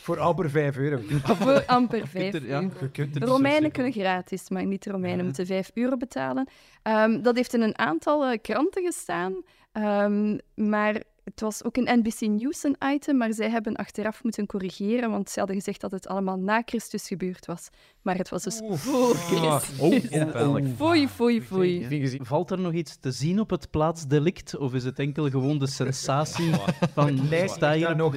Voor 0.03 0.19
amper 0.19 0.51
5 0.51 0.77
euro. 0.77 1.01
Voor 1.43 1.63
amper 1.67 2.07
5 2.09 2.35
er- 2.35 2.47
ja. 2.47 2.61
euro. 2.63 2.75
Je 2.81 2.91
kunt 2.91 3.15
er 3.15 3.21
De 3.21 3.27
Romeinen 3.27 3.71
kunnen 3.73 3.93
gratis, 3.93 4.51
maar 4.51 4.67
niet 4.67 4.83
de 4.85 4.91
Romeinen 4.91 5.25
moeten 5.25 5.47
5 5.47 5.71
euro 5.75 5.97
betalen. 5.97 6.49
Ehm, 6.83 7.23
dat 7.23 7.37
heeft 7.37 7.55
in 7.55 7.61
een 7.63 7.79
aantal 7.79 8.25
eh, 8.25 8.39
kranten 8.43 8.85
gestaan, 8.85 9.35
Ehm, 9.73 10.39
maar 10.55 11.03
het 11.27 11.41
was 11.41 11.65
ook 11.65 11.77
in 11.77 11.99
NBC 11.99 12.21
News 12.21 12.63
een 12.63 12.77
item, 12.95 13.17
maar 13.17 13.33
zij 13.33 13.51
hebben 13.51 13.77
achteraf 13.77 14.23
moeten 14.23 14.47
corrigeren, 14.47 15.11
want 15.11 15.31
ze 15.31 15.39
hadden 15.39 15.57
gezegd 15.57 15.81
dat 15.81 15.91
het 15.91 16.07
allemaal 16.07 16.39
na 16.39 16.63
Christus 16.65 17.07
gebeurd 17.07 17.47
was. 17.47 17.69
Maar 18.03 18.17
het 18.17 18.29
was 18.29 18.43
dus 18.43 18.61
voor 18.67 19.15
Christus. 19.15 19.79
Oh. 19.79 20.67
Foei, 20.77 21.09
foei, 21.09 21.43
foei. 21.43 22.19
Valt 22.23 22.51
er 22.51 22.61
nog 22.61 22.73
iets 22.73 22.97
te 22.97 23.11
zien 23.11 23.41
op 23.41 23.51
het 23.51 23.71
plaatsdelict? 23.71 24.57
Of 24.57 24.75
is 24.75 24.85
het 24.85 24.99
enkel 24.99 25.31
gewoon 25.31 25.59
de 25.59 25.67
sensatie 25.67 26.51
van 26.95 27.29
lijst 27.29 27.55
sta 27.55 27.91
op 27.91 27.97
nog. 27.97 28.15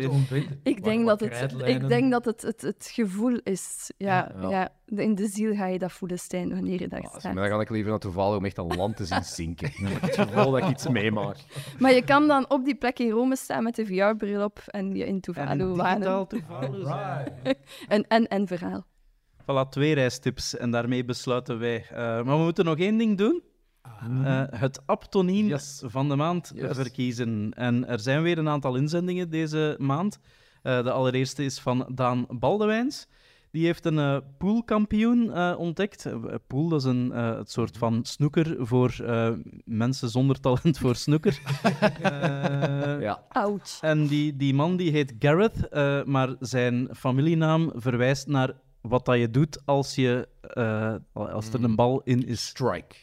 Ik 0.63 0.83
denk 0.83 1.05
dat 1.05 1.19
het, 1.19 1.53
ik 1.65 1.87
denk 1.87 2.11
dat 2.11 2.25
het, 2.25 2.41
het, 2.41 2.61
het 2.61 2.89
gevoel 2.93 3.39
is. 3.43 3.91
Ja, 3.97 4.31
Ja. 4.41 4.49
ja. 4.49 4.71
In 4.95 5.15
de 5.15 5.27
ziel 5.27 5.55
ga 5.55 5.65
je 5.65 5.79
dat 5.79 5.91
voelen, 5.91 6.19
Stijn, 6.19 6.49
wanneer 6.49 6.81
je 6.81 6.87
daar 6.87 7.01
Ah, 7.01 7.09
staat. 7.19 7.33
maar 7.33 7.49
dan 7.49 7.57
ga 7.57 7.61
ik 7.63 7.69
liever 7.69 7.89
naar 7.89 7.99
toevallig 7.99 8.37
om 8.37 8.45
echt 8.45 8.57
een 8.57 8.67
land 8.75 8.97
te 8.97 9.05
zien 9.05 9.23
zinken. 9.23 9.71
Het 10.01 10.15
gevoel 10.15 10.51
dat 10.51 10.63
ik 10.63 10.69
iets 10.69 10.87
meemaak. 10.87 11.37
Maar 11.79 11.93
je 11.93 12.03
kan 12.03 12.27
dan 12.27 12.49
op 12.49 12.65
die 12.65 12.75
plek 12.75 12.99
in 12.99 13.09
Rome 13.09 13.35
staan 13.35 13.63
met 13.63 13.75
de 13.75 13.85
VR-bril 13.85 14.43
op 14.43 14.59
en 14.65 14.95
je 14.95 15.05
in 15.05 15.13
En 15.13 15.19
Tuvalu 15.21 15.63
een 15.63 15.75
wanen. 15.75 15.93
digitaal 15.99 16.27
Tuvalu 16.27 16.83
zijn. 16.83 17.33
Een 17.87 18.05
en-en 18.17 18.47
verhaal. 18.47 18.85
Voilà, 19.41 19.69
twee 19.69 19.93
reistips. 19.93 20.57
En 20.57 20.71
daarmee 20.71 21.05
besluiten 21.05 21.59
wij. 21.59 21.85
Eh, 21.89 21.95
maar 21.97 22.37
we 22.37 22.43
moeten 22.43 22.65
nog 22.65 22.77
één 22.77 22.97
ding 22.97 23.17
doen. 23.17 23.43
Eh, 24.23 24.43
het 24.49 24.81
aptoniem 24.85 25.47
Yes. 25.47 25.83
van 25.85 26.09
de 26.09 26.15
maand 26.15 26.51
Yes. 26.55 26.75
verkiezen. 26.77 27.51
En 27.55 27.87
er 27.87 27.99
zijn 27.99 28.21
weer 28.21 28.37
een 28.37 28.49
aantal 28.49 28.75
inzendingen 28.75 29.29
deze 29.29 29.75
maand. 29.79 30.19
Eh, 30.61 30.83
de 30.83 30.91
allereerste 30.91 31.43
is 31.43 31.59
van 31.59 31.89
Daan 31.93 32.25
Baldewijns. 32.29 33.07
Die 33.51 33.65
heeft 33.65 33.85
een 33.85 33.99
eh, 33.99 34.17
poolkampioen 34.37 35.33
eh, 35.33 35.55
ontdekt. 35.57 36.05
Eh, 36.05 36.15
pool, 36.47 36.69
dat 36.69 36.79
is 36.79 36.85
een 36.85 37.11
eh, 37.11 37.35
het 37.37 37.51
soort 37.51 37.77
van 37.77 38.05
snoeker 38.05 38.55
voor 38.67 38.95
eh, 39.05 39.31
mensen 39.65 40.09
zonder 40.09 40.39
talent 40.39 40.77
voor 40.77 40.95
snoeker. 40.95 41.39
Eh, 42.01 43.01
Ja. 43.01 43.23
Ouch. 43.29 43.81
en 43.81 44.07
die, 44.07 44.35
die 44.35 44.53
man 44.53 44.77
die 44.77 44.91
heet 44.91 45.13
Gareth, 45.19 45.67
eh, 45.69 46.03
maar 46.03 46.35
zijn 46.39 46.89
familienaam 46.95 47.71
verwijst 47.75 48.27
naar 48.27 48.53
wat 48.81 49.05
dat 49.05 49.17
je 49.17 49.29
doet 49.29 49.61
als, 49.65 49.95
je, 49.95 50.27
eh, 50.41 50.95
als 51.13 51.53
er 51.53 51.63
een 51.63 51.75
bal 51.75 52.01
in 52.03 52.27
is. 52.27 52.45
Strike. 52.47 52.95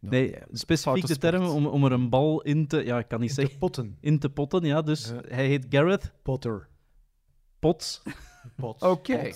Nee, 0.00 0.36
specifiek 0.52 1.06
de 1.06 1.18
term 1.18 1.44
om, 1.44 1.66
om 1.66 1.84
er 1.84 1.92
een 1.92 2.08
bal 2.08 2.42
in 2.42 2.66
te... 2.66 2.84
Ja, 2.84 2.98
ik 2.98 3.08
kan 3.08 3.20
niet 3.20 3.28
De 3.28 3.34
zeggen... 3.34 3.58
potten. 3.58 3.96
In 4.00 4.18
te 4.18 4.30
potten, 4.30 4.64
ja. 4.64 4.82
Dus 4.82 5.12
hij 5.28 5.46
heet 5.46 5.66
Gareth 5.68 6.12
Potter. 6.22 6.68
Potts. 7.58 8.02
Pot. 8.56 8.82
Oké. 8.82 9.30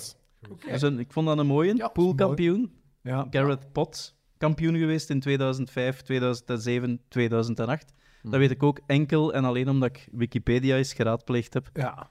Dus 0.70 0.82
een- 0.82 0.98
ik 0.98 1.12
vond 1.12 1.26
dat 1.26 1.38
een 1.38 1.46
mooie. 1.46 1.76
Ja, 1.76 1.88
Poolkampioen. 1.88 2.72
Ja. 3.02 3.26
Gareth 3.30 3.72
Potts. 3.72 4.16
Kampioen 4.38 4.76
geweest 4.78 5.10
in 5.10 5.20
2005, 5.20 6.02
2007, 6.02 7.00
2008. 7.08 7.92
Hm. 8.22 8.30
Dat 8.30 8.40
weet 8.40 8.50
ik 8.50 8.62
ook 8.62 8.80
enkel 8.86 9.34
en 9.34 9.44
alleen 9.44 9.68
omdat 9.68 9.88
ik 9.88 10.08
Wikipedia 10.12 10.76
eens 10.76 10.92
geraadpleegd 10.92 11.54
heb. 11.54 11.70
Ja. 11.72 12.08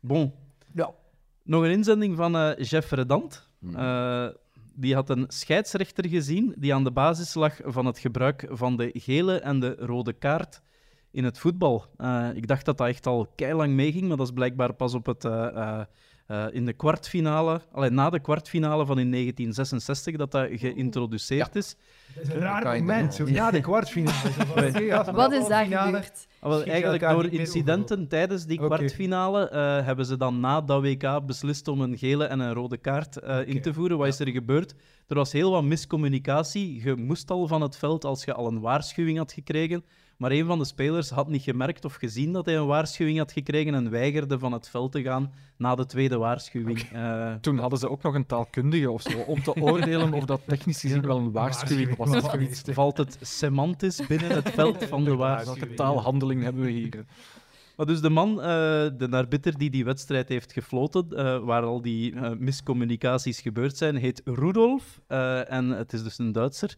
Bon. 0.00 0.32
Ja. 0.74 0.90
Nog 1.44 1.62
een 1.64 1.70
inzending 1.70 2.16
van 2.16 2.36
eh, 2.36 2.64
Jeff 2.64 2.90
Redant. 2.90 3.48
Hm. 3.60 3.76
Eh, 3.76 4.26
die 4.74 4.94
had 4.94 5.10
een 5.10 5.24
scheidsrechter 5.28 6.08
gezien 6.08 6.54
die 6.58 6.74
aan 6.74 6.84
de 6.84 6.90
basis 6.92 7.34
lag 7.34 7.56
van 7.64 7.86
het 7.86 7.98
gebruik 7.98 8.46
van 8.50 8.76
de 8.76 8.90
gele 8.92 9.38
en 9.40 9.60
de 9.60 9.74
rode 9.78 10.12
kaart 10.12 10.60
in 11.10 11.24
het 11.24 11.38
voetbal. 11.38 11.84
Eh, 11.96 12.28
ik 12.34 12.46
dacht 12.46 12.64
dat 12.64 12.78
dat 12.78 12.86
echt 12.88 13.06
al 13.06 13.28
lang 13.38 13.72
meeging, 13.72 14.08
maar 14.08 14.16
dat 14.16 14.26
is 14.26 14.32
blijkbaar 14.32 14.72
pas 14.74 14.94
op 14.94 15.06
het, 15.06 15.24
eh, 16.26 16.44
in 16.50 16.64
de 16.64 16.72
kwartfinale, 16.72 17.60
allee, 17.72 17.90
na 17.90 18.10
de 18.10 18.20
kwartfinale 18.20 18.86
van 18.86 18.98
in 18.98 19.10
1966 19.10 20.16
dat 20.16 20.30
dat 20.30 20.48
geïntroduceerd 20.50 21.56
is. 21.56 21.76
Dat 22.14 22.22
is 22.24 22.28
een 22.28 22.40
raar 22.40 22.78
moment. 22.78 23.14
Zo, 23.14 23.24
na 23.24 23.50
de 23.50 23.60
kwartfinale. 23.60 24.70
Zo 24.72 24.82
ja, 24.82 25.12
Wat 25.12 25.32
is 25.32 25.46
daar 25.46 25.64
gebeurd? 25.64 26.26
Ah, 26.40 26.50
wel, 26.50 26.64
eigenlijk 26.64 27.02
door 27.02 27.26
incidenten 27.26 28.08
tijdens 28.08 28.46
die 28.46 28.58
kwartfinale 28.58 29.48
eh, 29.48 29.84
hebben 29.84 30.06
ze 30.06 30.16
dan 30.16 30.40
na 30.40 30.60
dat 30.60 30.82
WK 30.82 31.26
beslist 31.26 31.68
om 31.68 31.80
een 31.80 31.98
gele 31.98 32.24
en 32.24 32.40
een 32.40 32.52
rode 32.54 32.76
kaart 32.76 33.16
eh, 33.16 33.48
in 33.48 33.60
te 33.60 33.74
voeren. 33.74 33.98
Wat 33.98 34.06
is 34.06 34.18
er 34.18 34.28
gebeurd? 34.28 34.74
Er 35.06 35.16
was 35.16 35.32
heel 35.32 35.50
wat 35.50 35.64
miscommunicatie. 35.64 36.82
Je 36.84 36.96
moest 36.96 37.30
al 37.30 37.46
van 37.46 37.60
het 37.62 37.76
veld 37.76 38.04
als 38.04 38.24
je 38.24 38.32
al 38.34 38.46
een 38.46 38.60
waarschuwing 38.60 39.18
had 39.18 39.32
gekregen. 39.32 39.84
Maar 40.16 40.30
een 40.30 40.46
van 40.46 40.58
de 40.58 40.64
spelers 40.64 41.10
had 41.10 41.28
niet 41.28 41.42
gemerkt 41.42 41.84
of 41.84 41.94
gezien 41.94 42.32
dat 42.32 42.46
hij 42.46 42.56
een 42.56 42.66
waarschuwing 42.66 43.18
had 43.18 43.32
gekregen 43.32 43.74
en 43.74 43.90
weigerde 43.90 44.38
van 44.38 44.52
het 44.52 44.68
veld 44.68 44.92
te 44.92 45.02
gaan 45.02 45.32
na 45.56 45.74
de 45.74 45.86
tweede 45.86 46.16
waarschuwing. 46.16 46.80
Eh, 46.92 47.34
Toen 47.40 47.58
hadden 47.58 47.78
ze 47.78 47.90
ook 47.90 48.02
nog 48.02 48.14
een 48.14 48.26
taalkundige 48.26 48.90
of 48.90 49.02
zo, 49.02 49.18
om 49.18 49.42
te 49.42 49.54
oordelen 49.66 50.12
of 50.12 50.24
dat 50.24 50.40
technisch 50.46 50.80
gezien 50.80 51.00
wel 51.06 51.16
een 51.18 51.32
waarschuwing 51.32 51.96
was. 51.96 52.10
Of 52.10 52.34
valt 52.74 52.96
het 52.96 53.18
semantisch 53.20 54.06
binnen 54.06 54.30
het 54.30 54.50
veld 54.50 54.84
van 54.84 55.04
de 55.04 55.14
waarschuwing? 55.14 55.58
Welke 55.60 55.74
taalhandeling 55.74 56.42
hebben 56.42 56.62
we 56.62 56.70
hier? 56.70 57.04
Maar 57.76 57.86
dus 57.86 58.00
de 58.00 58.10
man, 58.10 58.40
eh, 58.40 58.46
de 58.96 59.08
arbiter 59.10 59.58
die 59.58 59.70
die 59.70 59.84
wedstrijd 59.84 60.28
heeft 60.28 60.52
gefloten, 60.52 61.06
eh, 61.10 61.38
waar 61.38 61.62
al 61.62 61.80
die 61.82 62.14
miscommunicaties 62.38 63.40
gebeurd 63.40 63.76
zijn, 63.76 63.96
heet 63.96 64.22
Rudolf. 64.24 65.00
eh, 65.06 65.52
en 65.52 65.68
het 65.68 65.92
is 65.92 66.02
dus 66.02 66.18
een 66.18 66.32
Duitser. 66.32 66.76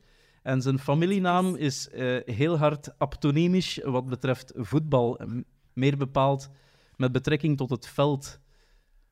En 0.48 0.62
zijn 0.62 0.78
familienaam 0.78 1.54
is 1.56 1.88
eh, 1.90 2.16
heel 2.24 2.58
hard 2.58 2.98
aptonemisch 2.98 3.80
wat 3.84 4.06
betreft 4.06 4.52
voetbal. 4.56 5.20
M- 5.26 5.40
Meer 5.72 5.96
bepaald 5.96 6.48
met 6.96 7.12
betrekking 7.12 7.56
tot 7.56 7.70
het 7.70 7.86
veld. 7.88 8.40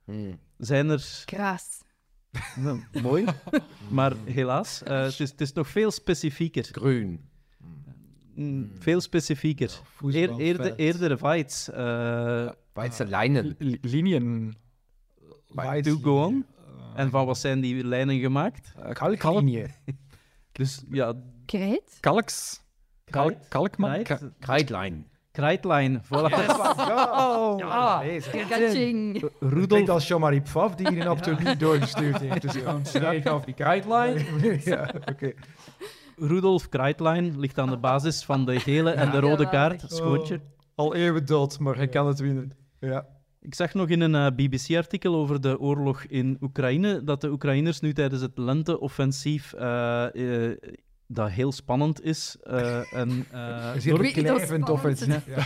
Hm. 0.05 0.33
Zijn 0.59 0.89
er... 0.89 1.23
Kraas. 1.25 1.81
Nou, 2.57 2.81
mooi. 3.03 3.25
Maar 3.89 4.13
helaas, 4.25 4.83
eh, 4.83 5.03
het, 5.03 5.21
is, 5.21 5.31
het 5.31 5.41
is 5.41 5.53
nog 5.53 5.69
veel 5.69 5.91
specifieker. 5.91 6.65
Groen. 6.65 7.21
Mm, 8.35 8.71
veel 8.79 9.01
specifieker. 9.01 9.81
Eer, 10.03 10.37
eerder, 10.37 10.75
eerder 10.77 11.19
Weitz. 11.19 11.69
eh 11.69 12.49
Weidse 12.73 13.07
lijnen. 13.07 13.55
Li- 13.59 13.79
Linien. 13.83 14.55
To 15.83 15.97
go 16.03 16.25
on. 16.25 16.47
En 16.95 17.11
van 17.11 17.27
wat 17.27 17.39
zijn 17.39 17.61
die 17.61 17.85
lijnen 17.85 18.19
gemaakt? 18.21 18.73
Kalklinie. 18.93 19.67
Dus 20.57 20.85
ja, 20.91 21.15
Krijt? 21.47 21.97
Kalks. 22.01 22.61
Kalk, 23.11 23.35
kalkman. 23.49 24.03
Krijt- 24.03 24.31
Krijtlijn. 24.41 25.07
Krijtlijn. 25.33 26.03
Voilà. 26.05 26.09
Oh, 26.11 27.55
Ja. 27.59 28.03
Kaching. 28.49 29.19
Klinkt 29.19 29.35
Rudolf, 29.41 29.89
als 29.89 30.09
Jean-Marie 30.09 30.41
Pfaff 30.41 30.75
die 30.75 30.89
hier 30.89 31.01
een 31.01 31.07
aptoluut 31.09 31.61
doorgestuurd 31.67 32.21
heeft. 32.21 32.43
Dus 32.43 32.53
gewoon 32.53 32.85
snel 32.87 33.23
af 33.35 33.45
die 33.45 33.55
guideline. 33.57 34.59
ja, 34.65 34.91
oké. 35.11 35.33
Rudolf 36.17 36.69
Krijtlijn 36.69 37.39
ligt 37.41 37.59
aan 37.59 37.71
de 37.71 37.77
basis 37.79 38.25
van 38.25 38.45
de 38.45 38.61
gele 38.61 38.91
en 38.91 39.11
de 39.11 39.19
rode 39.21 39.49
kaart. 39.49 39.85
Schootje. 39.87 40.41
Al 40.75 40.95
eeuwen 40.95 41.27
dood, 41.27 41.59
maar 41.59 41.77
hij 41.77 41.89
kan 41.89 42.07
het 42.07 42.19
winnen. 42.19 42.53
Ja. 42.81 43.07
Ik 43.47 43.55
zag 43.55 43.75
nog 43.75 43.89
in 43.89 44.01
een 44.01 44.15
eh, 44.15 44.27
BBC-artikel 44.47 45.15
over 45.15 45.41
de 45.41 45.59
oorlog 45.61 46.03
in 46.05 46.37
Oekraïne 46.41 47.05
dat 47.05 47.21
de 47.21 47.31
Oekraïners 47.31 47.81
nu 47.81 47.93
tijdens 47.93 48.21
het 48.23 48.39
lenteoffensief 48.39 49.53
eh, 49.53 50.45
eh, 50.51 50.57
dat 51.07 51.31
heel 51.31 51.53
spannend 51.53 52.03
is. 52.03 52.37
eh, 52.43 52.93
en, 52.93 53.27
eh, 53.33 53.73
Zeer 53.79 53.93
door- 53.93 54.03
weet 54.03 54.17
niet 54.17 54.31
of 54.31 54.71
offensief. 54.71 55.27
Ja. 55.27 55.35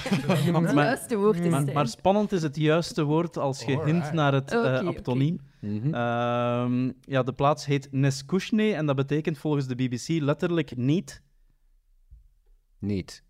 Het 0.52 0.52
Maar- 0.52 0.74
juiste 0.74 1.16
woord 1.16 1.38
is 1.38 1.72
maar, 1.72 1.86
spannend 1.88 2.32
is 2.32 2.42
het 2.42 2.56
juiste 2.56 3.02
woord 3.04 3.36
als 3.38 3.62
je 3.62 3.82
hint 3.84 4.12
naar 4.12 4.32
het 4.32 4.56
oké. 4.56 4.82
aptoniem. 4.86 5.38
Mhm. 5.60 5.94
Ehm, 5.94 6.90
ja, 7.00 7.22
de 7.22 7.32
plaats 7.32 7.66
heet 7.66 7.88
Neskushne 7.90 8.72
en 8.74 8.86
dat 8.86 8.96
betekent 8.96 9.38
volgens 9.38 9.66
de 9.66 9.74
BBC 9.74 10.08
letterlijk 10.08 10.76
niet, 10.76 11.22
Niet. 12.78 13.24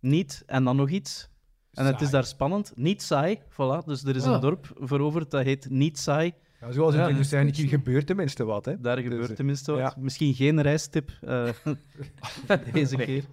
niet 0.00 0.42
en 0.46 0.64
dan 0.64 0.76
nog 0.76 0.90
iets. 0.90 1.29
En 1.74 1.86
het 1.86 2.00
is 2.00 2.10
daar 2.10 2.24
spannend. 2.24 2.72
Niet 2.76 3.02
saai, 3.02 3.38
voilà. 3.52 3.84
Dus 3.86 4.04
er 4.04 4.16
is 4.16 4.24
een 4.24 4.32
Ah. 4.32 4.40
dorp 4.40 4.72
veroverd 4.80 5.30
dat 5.30 5.42
heet 5.44 5.70
Niet 5.70 5.98
saai. 5.98 6.32
Ja, 6.60 6.72
zoals 6.72 6.94
in 6.94 7.00
Ja. 7.00 7.06
de 7.06 7.14
Woestijn 7.14 7.54
hier 7.54 7.68
gebeurt 7.68 8.06
tenminste 8.06 8.44
wat. 8.44 8.64
Hè. 8.64 8.80
Daar 8.80 8.96
Dus, 8.96 9.04
gebeurt 9.04 9.28
eh, 9.30 9.36
tenminste 9.36 9.70
wat. 9.72 9.80
ja. 9.80 9.94
Misschien 9.98 10.34
geen 10.34 10.62
reistip 10.62 11.10
eh, 11.20 11.48
deze 12.72 12.96
keer. 12.96 13.24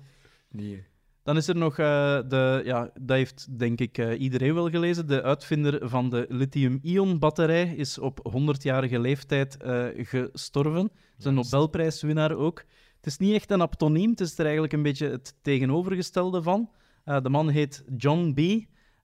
Nee. 0.49 0.83
Dan 1.23 1.37
is 1.37 1.47
er 1.47 1.55
nog, 1.55 1.77
eh, 1.77 2.19
de, 2.27 2.61
ja, 2.65 2.91
dat 3.01 3.17
heeft 3.17 3.59
denk 3.59 3.79
ik 3.79 3.97
eh, 3.97 4.19
iedereen 4.19 4.53
wel 4.53 4.69
gelezen. 4.69 5.07
De 5.07 5.23
uitvinder 5.23 5.89
van 5.89 6.09
de 6.09 6.25
lithium-ion-batterij 6.29 7.73
is 7.75 7.97
op 7.99 8.19
100-jarige 8.31 8.99
leeftijd 8.99 9.57
eh, 9.57 9.85
gestorven. 9.95 10.91
Is 11.17 11.25
een 11.25 11.33
Nobelprijswinnaar 11.33 12.35
ook. 12.35 12.63
Het 12.95 13.05
is 13.05 13.17
niet 13.17 13.33
echt 13.33 13.51
een 13.51 13.61
aptoniem, 13.61 14.09
het 14.09 14.19
is 14.19 14.33
er 14.37 14.43
eigenlijk 14.43 14.73
een 14.73 14.83
beetje 14.83 15.09
het 15.09 15.35
tegenovergestelde 15.41 16.41
van. 16.41 16.69
Eh, 17.07 17.21
de 17.21 17.29
man 17.29 17.49
heet 17.49 17.83
John 17.97 18.31
B. 18.33 18.39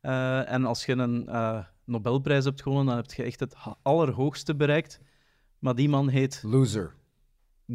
Eh, 0.01 0.51
en 0.51 0.65
als 0.65 0.85
je 0.85 0.91
een 0.91 1.27
eh, 1.27 1.63
Nobelprijs 1.85 2.45
hebt 2.45 2.61
gewonnen, 2.61 2.87
dan 2.87 2.95
heb 2.95 3.11
je 3.11 3.23
echt 3.23 3.39
het 3.39 3.55
allerhoogste 3.81 4.55
bereikt. 4.55 4.99
Maar 5.59 5.75
die 5.75 5.89
man 5.89 6.07
heet 6.07 6.41
Loser. 6.45 6.95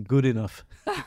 Good 0.07 0.25
Enough. 0.25 0.55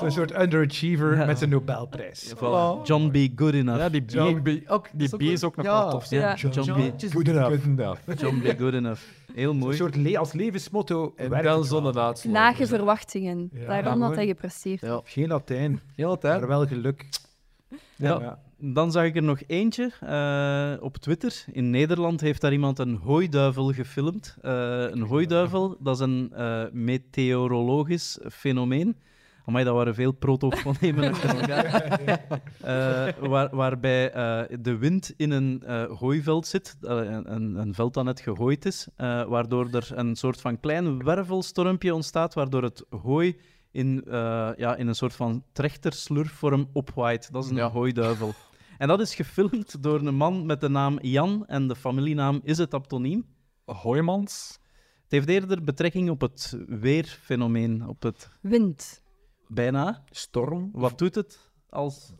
Zo'n 0.00 0.10
soort 0.10 0.38
underachiever 0.40 1.16
Ja. 1.16 1.24
met 1.24 1.40
een 1.40 1.48
Nobelprijs. 1.48 2.32
Voilà. 2.36 2.82
John 2.84 3.10
B. 3.10 3.38
Good 3.40 3.54
Enough. 3.54 3.78
Ja, 3.78 3.88
die 3.88 4.00
B, 4.02 4.10
John 4.10 4.42
B. 4.42 4.70
Ook, 4.70 4.88
die 4.92 5.16
B 5.16 5.22
is 5.22 5.44
ook 5.44 5.56
nog 5.56 5.66
wel 5.66 5.90
tof. 5.90 6.10
Ja. 6.10 6.34
John, 6.34 6.60
B. 6.60 6.64
Good 7.12 7.28
enough. 7.28 7.48
Good 7.50 7.64
enough. 7.66 8.00
John 8.20 8.40
B. 8.40 8.58
Good 8.58 8.74
Enough. 8.74 9.00
Heel 9.34 9.50
Een 9.50 9.56
mooi. 9.56 9.76
soort 9.76 9.96
le- 9.96 10.18
als 10.18 10.32
levensmotto. 10.32 11.12
En 11.16 11.42
dan 11.42 11.64
zonder 11.64 11.98
uitslag. 11.98 12.32
Lage 12.32 12.66
verwachtingen. 12.66 13.50
Ja. 13.52 13.66
Daarom 13.66 13.98
mooi. 13.98 14.14
hij 14.14 14.26
gepresteerd. 14.26 14.80
Ja. 14.80 15.00
Geen 15.04 15.28
Latijn, 15.28 15.80
Heel 15.96 16.10
de 16.10 16.18
tijd. 16.18 16.38
maar 16.40 16.48
wel 16.48 16.66
geluk. 16.66 17.08
Ja. 17.96 18.38
Dan 18.60 18.92
zag 18.92 19.04
ik 19.04 19.16
er 19.16 19.22
nog 19.22 19.40
eentje 19.46 19.90
eh, 20.00 20.82
op 20.84 20.96
Twitter. 20.96 21.44
In 21.52 21.70
Nederland 21.70 22.20
heeft 22.20 22.40
daar 22.40 22.52
iemand 22.52 22.78
een 22.78 22.94
hooiduivel 22.96 23.72
gefilmd. 23.72 24.36
Eh, 24.42 24.90
een 24.90 25.02
hooiduivel, 25.02 25.76
dat 25.80 25.94
is 25.94 26.00
een 26.00 26.32
eh, 26.34 26.62
meteorologisch 26.72 28.18
fenomeen. 28.30 28.96
Amai, 29.44 29.64
dat 29.64 29.74
waren 29.74 29.94
veel 29.94 30.12
protofonemen 30.12 31.08
achter 31.10 31.40
elkaar. 31.40 31.86
Eh, 32.60 33.06
waar, 33.28 33.48
waarbij 33.56 34.10
eh, 34.12 34.56
de 34.60 34.76
wind 34.76 35.14
in 35.16 35.30
een 35.30 35.62
eh, 35.66 35.84
hooiveld 35.84 36.46
zit, 36.46 36.76
een, 36.80 37.60
een, 37.60 37.74
veld 37.74 37.94
dat 37.94 38.04
net 38.04 38.20
gehooid 38.20 38.64
is, 38.64 38.88
eh, 38.96 39.24
waardoor 39.24 39.68
er 39.72 39.88
een 39.94 40.16
soort 40.16 40.40
van 40.40 40.60
klein 40.60 41.04
wervelstormpje 41.04 41.94
ontstaat, 41.94 42.34
waardoor 42.34 42.62
het 42.62 42.84
hooi 43.02 43.36
in, 43.70 44.04
eh, 44.06 44.48
ja, 44.56 44.76
in 44.76 44.86
een 44.86 44.94
soort 44.94 45.14
van 45.14 45.42
trechterslurfvorm 45.52 46.68
opwaait. 46.72 47.32
Dat 47.32 47.44
is 47.44 47.50
een 47.50 47.56
Ja. 47.56 47.70
hooiduivel. 47.70 48.34
En 48.78 48.88
dat 48.88 49.00
is 49.00 49.14
gefilmd 49.14 49.82
door 49.82 50.00
een 50.00 50.14
man 50.14 50.46
met 50.46 50.60
de 50.60 50.68
naam 50.68 50.98
Jan 51.00 51.46
en 51.46 51.68
de 51.68 51.76
familienaam 51.76 52.40
is 52.42 52.58
het 52.58 52.74
aptoniem. 52.74 53.26
Hoijmans. 53.64 54.58
Het 55.02 55.10
heeft 55.12 55.28
eerder 55.28 55.64
betrekking 55.64 56.10
op 56.10 56.20
het 56.20 56.58
weerfenomeen, 56.66 57.88
op 57.88 58.02
het 58.02 58.30
Wind. 58.40 59.02
bijna. 59.46 60.04
Storm. 60.10 60.70
Wat 60.72 60.98
doet 60.98 61.14
het 61.14 61.50
als. 61.68 62.12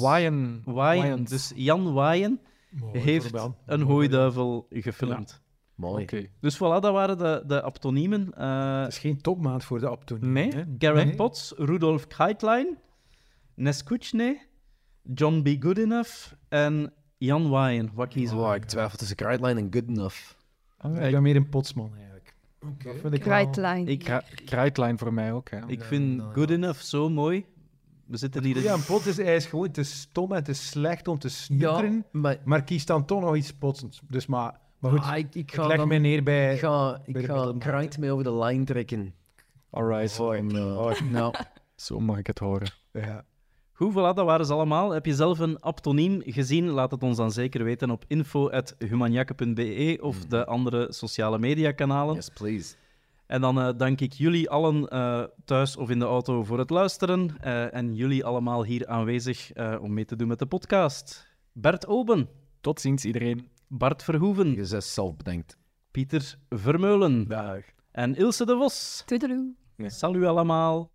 Waaien. 0.00 0.62
waaien? 0.64 1.24
Dus 1.24 1.52
Jan 1.54 1.92
Waaien 1.92 2.40
Mooi 2.70 2.98
heeft 2.98 3.34
een 3.66 3.82
hooiduivel 3.82 4.66
gefilmd. 4.70 5.42
Mooi. 5.74 6.02
Oké. 6.02 6.26
Dus 6.40 6.56
voilà, 6.56 6.58
dat 6.58 6.92
waren 6.92 7.18
de, 7.18 7.42
de 7.46 7.62
aptoniemen. 7.62 8.32
Eh, 8.34 8.80
Het 8.80 8.92
is 8.92 8.98
geen 8.98 9.20
topmaand 9.20 9.64
voor 9.64 9.80
de 9.80 9.88
aptoniem. 9.88 10.32
Nee. 10.32 10.50
hè? 10.50 10.64
Nee. 11.04 11.14
Potts, 11.14 11.52
Rudolf 11.56 12.06
Keitlein, 12.06 12.78
Neskuchne, 13.54 14.46
John 15.14 15.42
B. 15.42 15.62
Goodenough 15.62 16.10
en 16.48 16.92
Jan 17.18 17.48
Waaien. 17.48 17.90
Wat 17.94 18.08
kiezen 18.08 18.36
we? 18.36 18.42
Wow, 18.42 18.54
ik 18.54 18.64
twijfel 18.64 18.98
tussen 18.98 19.18
Guideline 19.18 19.60
en 19.60 19.66
Good 19.70 19.88
Enough. 19.88 20.16
Ik 20.84 21.10
ben 21.10 21.22
meer 21.22 21.36
een 21.36 21.48
potsman 21.48 21.90
eigenlijk. 21.96 22.34
Dat 22.60 22.70
vind 22.82 22.94
ik 22.94 23.00
wel- 23.02 23.18
Krijtlijn. 23.18 23.88
Ik, 23.88 23.98
Kra- 23.98 24.22
Krijtlijn 24.44 24.98
voor 24.98 25.12
mij 25.12 25.32
ook. 25.32 25.50
Hè. 25.50 25.58
ik 25.66 25.82
vind 25.82 26.22
Goodenough 26.32 26.80
zo 26.80 27.08
mooi. 27.10 27.44
We 28.06 28.16
zitten 28.16 28.44
hier... 28.44 28.62
Ja, 28.62 28.72
een 28.74 28.84
pot 28.84 29.06
is, 29.06 29.16
hij 29.16 29.36
is 29.36 29.46
gewoon 29.46 29.70
te 29.70 29.82
stom 29.82 30.32
en 30.32 30.44
te 30.44 30.52
slecht 30.52 31.08
om 31.08 31.18
te 31.18 31.28
snutteren. 31.28 32.04
maar 32.12 32.36
Maar 32.44 32.64
kies 32.64 32.86
dan 32.86 33.04
toch 33.04 33.20
nog 33.20 33.36
iets 33.36 33.52
potsends. 33.54 34.00
Dus 34.08 34.26
maar, 34.26 34.58
maar 34.78 34.90
goed, 34.90 35.00
ah, 35.00 35.16
ik, 35.16 35.26
ik 35.26 35.34
ik 35.34 35.54
ga, 35.54 35.66
leg 35.66 35.76
dan, 35.76 35.88
me 35.88 35.96
neer 35.96 36.22
bij... 36.22 36.52
ik 36.54 36.58
ga, 36.60 37.00
ik 37.04 37.12
bij 37.12 37.22
ga. 37.24 37.52
Krijt 37.58 37.98
mee 37.98 38.10
over 38.12 38.24
de 38.24 38.34
lijn 38.34 38.64
trekken. 38.64 39.14
Alright. 39.70 40.18
En, 40.18 40.50
eh, 40.50 41.00
nou, 41.10 41.34
Zo 41.76 42.00
mag 42.00 42.18
ik 42.18 42.26
het 42.26 42.38
horen. 42.38 42.68
Ja. 42.92 43.24
Goed, 43.84 43.92
voilà, 43.92 44.14
dat 44.14 44.24
waren 44.24 44.46
ze 44.46 44.52
allemaal. 44.52 44.90
Heb 44.90 45.06
je 45.06 45.14
zelf 45.14 45.38
een 45.38 45.60
aptoniem 45.60 46.22
gezien? 46.24 46.68
Laat 46.68 46.90
het 46.90 47.02
ons 47.02 47.16
dan 47.16 47.32
zeker 47.32 47.64
weten 47.64 47.90
op 47.90 48.04
info.humanjakke.be 48.08 49.98
of 50.00 50.24
de 50.24 50.46
andere 50.46 50.92
sociale 50.92 51.38
mediakanalen. 51.38 52.14
yes, 52.14 52.28
please. 52.28 52.74
En 53.26 53.40
dan 53.40 53.60
eh, 53.60 53.68
dank 53.76 54.00
ik 54.00 54.12
jullie 54.12 54.50
allen 54.50 54.88
eh, 54.88 55.22
thuis 55.44 55.76
of 55.76 55.90
in 55.90 55.98
de 55.98 56.04
auto 56.04 56.44
voor 56.44 56.58
het 56.58 56.70
luisteren. 56.70 57.36
eh, 57.40 57.74
en 57.74 57.94
jullie 57.94 58.24
allemaal 58.24 58.64
hier 58.64 58.86
aanwezig 58.86 59.52
eh, 59.52 59.76
om 59.80 59.92
mee 59.92 60.04
te 60.04 60.16
doen 60.16 60.28
met 60.28 60.38
de 60.38 60.46
podcast. 60.46 61.26
Bert 61.52 61.86
Oben, 61.86 62.28
Tot 62.60 62.80
ziens 62.80 63.04
iedereen. 63.04 63.48
Bart 63.68 64.02
Verhoeven, 64.02 64.54
Je 64.54 64.64
zes 64.64 64.94
zelf 64.94 65.16
bedenkt. 65.16 65.56
Pieter 65.90 66.38
Vermeulen 66.48 67.28
Dag. 67.28 67.60
en 67.92 68.16
Ilse 68.16 68.46
de 68.46 68.56
Vos. 68.56 69.02
Toedeloe. 69.06 69.54
Salut 69.86 70.24
allemaal. 70.24 70.90